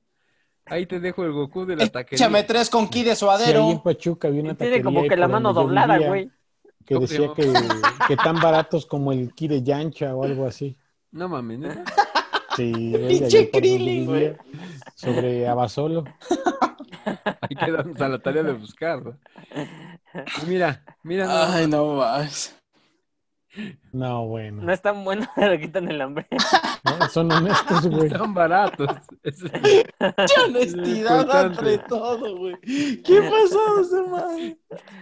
ahí 0.70 0.86
te 0.86 1.00
dejo 1.00 1.24
el 1.24 1.32
Goku 1.32 1.66
de 1.66 1.76
la 1.76 1.88
taquería. 1.88 2.26
Échame 2.26 2.44
tres 2.44 2.70
con 2.70 2.88
ki 2.88 3.04
de 3.04 3.16
Sí, 3.16 3.26
ahí 3.26 3.32
en 3.32 3.44
suadero. 3.46 3.84
Pachuca 3.84 4.28
había 4.28 4.42
una 4.44 4.56
Tiene 4.56 4.82
como 4.82 5.00
taquería 5.00 5.16
que 5.16 5.20
la 5.20 5.28
mano 5.28 5.54
doblada, 5.54 5.98
güey. 6.00 6.30
Que 6.86 6.96
¿Cómo 6.96 7.08
decía 7.08 7.32
que, 7.36 7.54
que 8.08 8.18
tan 8.18 8.40
baratos 8.40 8.86
como 8.86 9.12
el 9.12 9.34
ki 9.34 9.48
de 9.48 9.64
Yancha 9.64 10.16
o 10.16 10.24
algo 10.24 10.48
así. 10.48 10.78
No 11.12 11.28
mames, 11.30 11.60
¿neta? 11.60 11.84
Sí, 12.56 12.72
güey, 12.92 13.08
Pinche 13.08 13.52
Krillin, 13.52 14.12
vivía, 14.12 14.38
Sobre 14.96 15.48
Abasolo. 15.48 16.06
Ahí 17.42 17.56
quedamos 17.56 18.00
a 18.02 18.10
la 18.10 18.20
tarea 18.20 18.44
de 18.44 18.54
buscar. 18.54 19.04
¿no? 19.04 19.18
Mira, 20.48 20.84
mira. 21.04 21.54
Ay, 21.54 21.68
no 21.68 21.96
más. 21.96 22.59
No, 23.92 24.28
bueno. 24.28 24.62
No 24.64 24.72
es 24.72 24.82
tan 24.82 25.04
bueno, 25.04 25.28
le 25.38 25.60
quitan 25.60 25.90
el 25.90 26.00
hambre. 26.02 26.28
No, 26.84 27.10
son 27.10 27.32
honestos, 27.32 27.88
güey. 27.90 28.08
Están 28.08 28.34
baratos. 28.34 28.90
Es- 29.24 29.44
Qué 29.52 30.42
honestidad 30.46 31.46
entre 31.48 31.78
todo, 31.80 32.38
güey. 32.38 32.56
¿Qué 32.62 33.22
pasó, 33.22 33.82
ese 33.82 34.02
madre? 34.10 34.58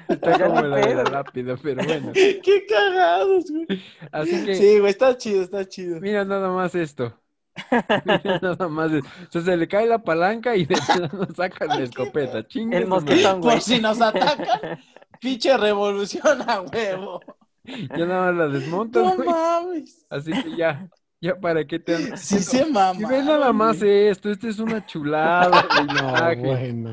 Está 0.07 0.39
como 0.39 0.61
la 0.61 0.77
la 0.79 1.03
lápida, 1.03 1.55
pero 1.61 1.83
bueno. 1.83 2.11
Qué 2.13 2.65
cagados, 2.67 3.45
güey. 3.51 3.67
Así 4.11 4.45
que, 4.45 4.55
Sí, 4.55 4.79
güey, 4.79 4.91
está 4.91 5.17
chido, 5.17 5.41
está 5.43 5.67
chido. 5.67 5.99
mira 5.99 6.23
nada 6.23 6.49
más 6.49 6.73
esto. 6.75 7.13
Mira 8.05 8.39
nada 8.41 8.67
más. 8.67 8.91
esto. 8.91 9.09
O 9.27 9.31
sea, 9.31 9.41
se 9.41 9.57
le 9.57 9.67
cae 9.67 9.87
la 9.87 9.97
palanca 9.99 10.55
y 10.55 10.65
de 10.65 10.75
plano 10.77 11.27
sacan 11.35 11.69
la 11.69 11.81
escopeta. 11.81 12.47
Chingue 12.47 12.77
El 12.77 12.85
mosquetón, 12.87 13.41
güey. 13.41 13.55
Por 13.55 13.61
si 13.63 13.81
nos 13.81 13.99
atacan, 13.99 14.79
pinche 15.19 15.57
revolución 15.57 16.41
a 16.47 16.61
huevo. 16.61 17.19
Ya 17.97 18.05
nada 18.05 18.31
más 18.31 18.35
la 18.35 18.47
desmontas, 18.47 19.03
No 19.03 19.15
güey. 19.15 19.29
mames. 19.29 20.05
Así 20.09 20.31
que 20.31 20.55
ya. 20.57 20.89
Ya 21.19 21.35
para 21.35 21.65
qué 21.65 21.79
te 21.79 21.95
andas 21.95 22.21
Sí 22.27 22.37
se 22.39 22.63
mama. 22.67 22.99
Y 22.99 23.05
ve 23.05 23.23
nada 23.23 23.51
más 23.51 23.81
esto, 23.81 24.29
esto 24.29 24.47
es 24.47 24.59
una 24.59 24.85
chulada. 24.85 25.61
de 25.63 25.93
No, 25.93 26.47
bueno. 26.47 26.91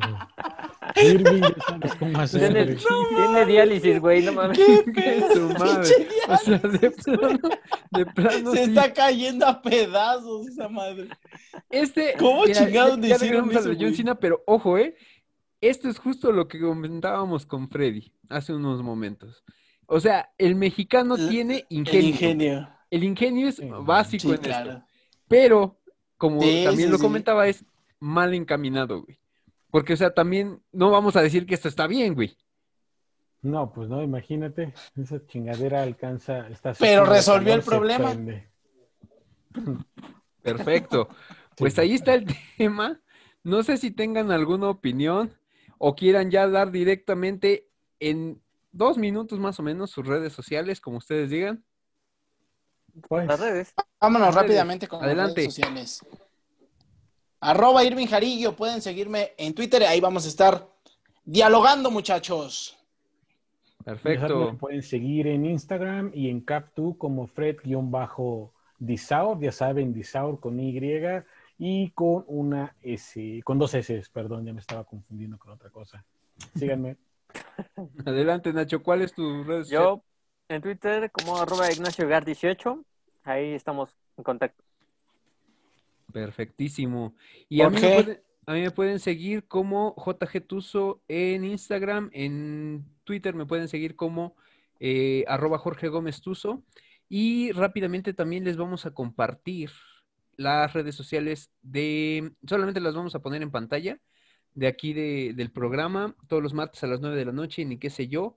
Irving, 0.96 1.42
ya 1.42 1.54
sabes 1.68 1.94
cómo 1.96 2.18
hacer. 2.20 2.40
Tiene, 2.52 2.76
tiene 3.16 3.44
diálisis, 3.46 4.00
güey, 4.00 4.24
no 4.24 4.32
mames. 4.32 4.58
Qué 4.58 5.24
su 5.34 5.48
madre. 5.48 6.08
O 6.28 6.36
sea, 6.38 6.58
de 6.58 6.90
plano, 6.90 7.48
de 7.90 8.06
plano 8.06 8.50
Se 8.52 8.64
sí. 8.64 8.70
está 8.70 8.92
cayendo 8.94 9.46
a 9.46 9.60
pedazos 9.60 10.46
esa 10.48 10.68
madre. 10.68 11.08
Este, 11.68 12.14
¿Cómo 12.18 12.44
chingados 12.46 12.96
ya- 12.96 13.00
le 13.02 13.08
ya 13.08 13.16
hicieron 13.16 13.44
regresamos 13.48 13.56
a 13.56 13.58
eso, 13.60 13.68
la 13.68 13.74
John 13.74 13.82
güey? 13.84 13.94
Cena, 13.96 14.14
pero 14.14 14.42
ojo, 14.46 14.78
eh. 14.78 14.96
Esto 15.60 15.88
es 15.88 15.98
justo 15.98 16.30
lo 16.32 16.46
que 16.48 16.60
comentábamos 16.60 17.44
con 17.46 17.68
Freddy 17.70 18.12
hace 18.28 18.52
unos 18.54 18.82
momentos. 18.82 19.42
O 19.86 20.00
sea, 20.00 20.32
el 20.38 20.54
mexicano 20.54 21.16
tiene 21.16 21.66
El 21.70 21.78
ingenio. 21.78 22.08
ingenio. 22.08 22.68
El 22.90 23.04
ingenio 23.04 23.48
es 23.48 23.56
Sí, 23.56 23.68
básico 23.82 24.22
Sí, 24.22 24.28
en 24.28 24.34
esto. 24.34 24.44
claro. 24.48 24.84
Pero, 25.28 25.80
como 26.16 26.40
Sí, 26.42 26.62
también 26.64 26.88
sí, 26.88 26.92
lo 26.92 26.98
sí. 26.98 27.02
comentaba, 27.02 27.48
es 27.48 27.64
mal 28.00 28.34
encaminado, 28.34 29.02
güey. 29.02 29.18
Porque, 29.70 29.94
o 29.94 29.96
sea, 29.96 30.14
también 30.14 30.62
no 30.72 30.90
vamos 30.90 31.16
a 31.16 31.22
decir 31.22 31.46
que 31.46 31.54
esto 31.54 31.68
está 31.68 31.86
bien, 31.86 32.14
güey. 32.14 32.36
No, 33.42 33.72
pues 33.72 33.88
no, 33.88 34.02
imagínate. 34.02 34.72
Esa 34.96 35.24
chingadera 35.26 35.82
alcanza. 35.82 36.48
Está 36.48 36.72
Pero 36.78 37.04
resolvió 37.04 37.54
el 37.54 37.62
problema. 37.62 38.10
prende. 38.12 38.48
Perfecto. 40.42 41.08
Pues 41.56 41.74
Sí. 41.74 41.82
ahí 41.82 41.92
está 41.94 42.14
el 42.14 42.26
tema. 42.58 43.00
No 43.44 43.62
sé 43.62 43.76
si 43.76 43.92
tengan 43.92 44.32
alguna 44.32 44.68
opinión 44.70 45.32
o 45.78 45.94
quieran 45.94 46.32
ya 46.32 46.48
dar 46.48 46.72
directamente 46.72 47.68
en 48.00 48.42
dos 48.74 48.98
minutos 48.98 49.38
más 49.38 49.58
o 49.58 49.62
menos 49.62 49.90
sus 49.90 50.06
redes 50.06 50.32
sociales, 50.32 50.80
como 50.80 50.98
ustedes 50.98 51.30
digan. 51.30 51.64
Pues, 53.08 53.26
Las 53.26 53.40
redes. 53.40 53.72
Vámonos 54.00 54.34
rápidamente 54.34 54.86
con 54.86 55.02
adelante. 55.02 55.28
las 55.28 55.36
redes 55.36 55.54
sociales. 55.54 56.06
Arroba 57.40 57.84
Irving 57.84 58.06
Jarillo, 58.06 58.54
pueden 58.56 58.82
seguirme 58.82 59.32
en 59.36 59.54
Twitter, 59.54 59.82
ahí 59.84 60.00
vamos 60.00 60.24
a 60.24 60.28
estar 60.28 60.66
dialogando, 61.24 61.90
muchachos. 61.90 62.78
Perfecto. 63.84 64.52
me 64.52 64.58
pueden 64.58 64.82
seguir 64.82 65.26
en 65.26 65.44
Instagram 65.44 66.10
y 66.14 66.30
en 66.30 66.42
Cap2 66.44 66.96
como 66.96 67.26
Fred-Disaur, 67.26 69.40
ya 69.40 69.52
saben, 69.52 69.92
Disaur 69.92 70.40
con 70.40 70.58
Y 70.58 70.80
y 71.58 71.90
con 71.90 72.24
una 72.26 72.74
S, 72.82 73.42
con 73.44 73.58
dos 73.58 73.74
S, 73.74 74.02
perdón, 74.12 74.46
ya 74.46 74.54
me 74.54 74.60
estaba 74.60 74.84
confundiendo 74.84 75.38
con 75.38 75.52
otra 75.52 75.70
cosa. 75.70 76.04
Síganme. 76.56 76.96
Adelante, 78.06 78.52
Nacho. 78.52 78.82
¿Cuál 78.82 79.02
es 79.02 79.12
tu 79.12 79.44
red 79.44 79.62
social? 79.62 79.82
Yo 79.82 80.04
en 80.48 80.62
Twitter 80.62 81.10
como 81.10 81.36
arroba 81.36 81.70
Ignacio 81.70 82.06
Gar 82.08 82.24
18. 82.24 82.84
Ahí 83.24 83.54
estamos 83.54 83.96
en 84.16 84.24
contacto. 84.24 84.62
Perfectísimo. 86.12 87.14
Y 87.48 87.62
a 87.62 87.70
mí, 87.70 87.80
me 87.80 88.02
pueden, 88.02 88.22
a 88.46 88.52
mí 88.52 88.60
me 88.60 88.70
pueden 88.70 88.98
seguir 89.00 89.48
como 89.48 89.94
JG 89.96 90.46
Tuso 90.46 91.02
en 91.08 91.44
Instagram, 91.44 92.10
en 92.12 92.84
Twitter 93.04 93.34
me 93.34 93.46
pueden 93.46 93.68
seguir 93.68 93.96
como 93.96 94.36
eh, 94.80 95.24
arroba 95.26 95.58
Jorge 95.58 95.88
Gómez 95.88 96.20
Tuso. 96.20 96.62
Y 97.08 97.52
rápidamente 97.52 98.14
también 98.14 98.44
les 98.44 98.56
vamos 98.56 98.86
a 98.86 98.92
compartir 98.92 99.70
las 100.36 100.72
redes 100.72 100.94
sociales 100.94 101.50
de, 101.62 102.32
solamente 102.46 102.80
las 102.80 102.94
vamos 102.94 103.14
a 103.14 103.20
poner 103.20 103.42
en 103.42 103.50
pantalla 103.50 103.98
de 104.54 104.66
aquí 104.66 104.92
de- 104.92 105.32
del 105.34 105.50
programa, 105.50 106.14
todos 106.28 106.42
los 106.42 106.54
martes 106.54 106.82
a 106.84 106.86
las 106.86 107.00
9 107.00 107.16
de 107.16 107.24
la 107.24 107.32
noche, 107.32 107.64
ni 107.64 107.76
qué 107.78 107.90
sé 107.90 108.08
yo, 108.08 108.36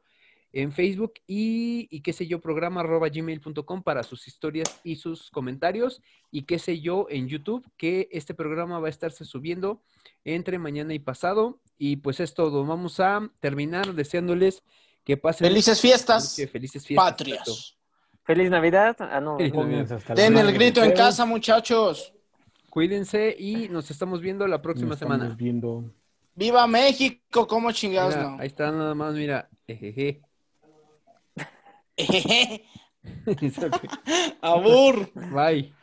en 0.53 0.72
Facebook 0.72 1.14
y, 1.27 1.88
y 1.91 2.02
qué 2.02 2.14
sé 2.14 2.26
yo, 2.26 2.39
programa 2.41 2.80
arroba 2.81 3.10
gmail.com 3.10 3.84
para 3.84 4.02
sus 4.03 4.27
historias 4.27 4.80
y 4.84 4.95
sus 4.95 5.30
comentarios 5.30 6.02
y 6.31 6.44
qué 6.44 6.57
sé 6.57 6.80
yo 6.80 7.06
en 7.10 7.27
YouTube, 7.27 7.64
que 7.77 8.07
este 8.11 8.34
programa 8.34 8.80
va 8.80 8.88
a 8.88 8.89
estarse 8.89 9.26
subiendo 9.26 9.81
entre 10.23 10.57
mañana 10.57 10.94
y 10.94 10.99
pasado. 10.99 11.60
Y 11.77 11.98
pues 11.98 12.19
es 12.22 12.34
todo. 12.34 12.65
Vamos 12.65 12.99
a 12.99 13.30
terminar 13.39 13.94
deseándoles 13.94 14.64
que 15.03 15.18
pasen 15.18 15.48
Felices 15.48 15.80
fiestas 15.80 16.35
que 16.35 16.48
felices 16.48 16.85
fiestas. 16.88 17.11
patrias. 17.11 17.77
Feliz 18.23 18.49
Navidad. 18.49 18.95
Ah, 18.99 19.22
no. 19.22 19.38
Feliz 19.38 19.53
Den 20.15 20.38
el 20.38 20.52
grito 20.53 20.84
en 20.84 20.94
casa, 20.94 21.26
muchachos. 21.26 22.14
Cuídense 22.69 23.35
y 23.38 23.69
nos 23.69 23.91
estamos 23.91 24.22
viendo 24.22 24.48
la 24.48 24.61
próxima 24.61 24.89
Nos 24.89 24.98
estamos 24.98 25.18
semana. 25.18 25.35
viendo. 25.35 25.84
¡Viva 26.38 26.68
México! 26.68 27.47
¿Cómo 27.47 27.72
chingados 27.72 28.15
Mira, 28.15 28.30
no? 28.30 28.39
ahí 28.39 28.45
está 28.45 28.72
nada 28.72 28.93
más, 28.93 29.15
mira. 29.15 29.49
Ejeje. 29.65 30.22
Abur. 34.41 35.11
Bye. 35.34 35.73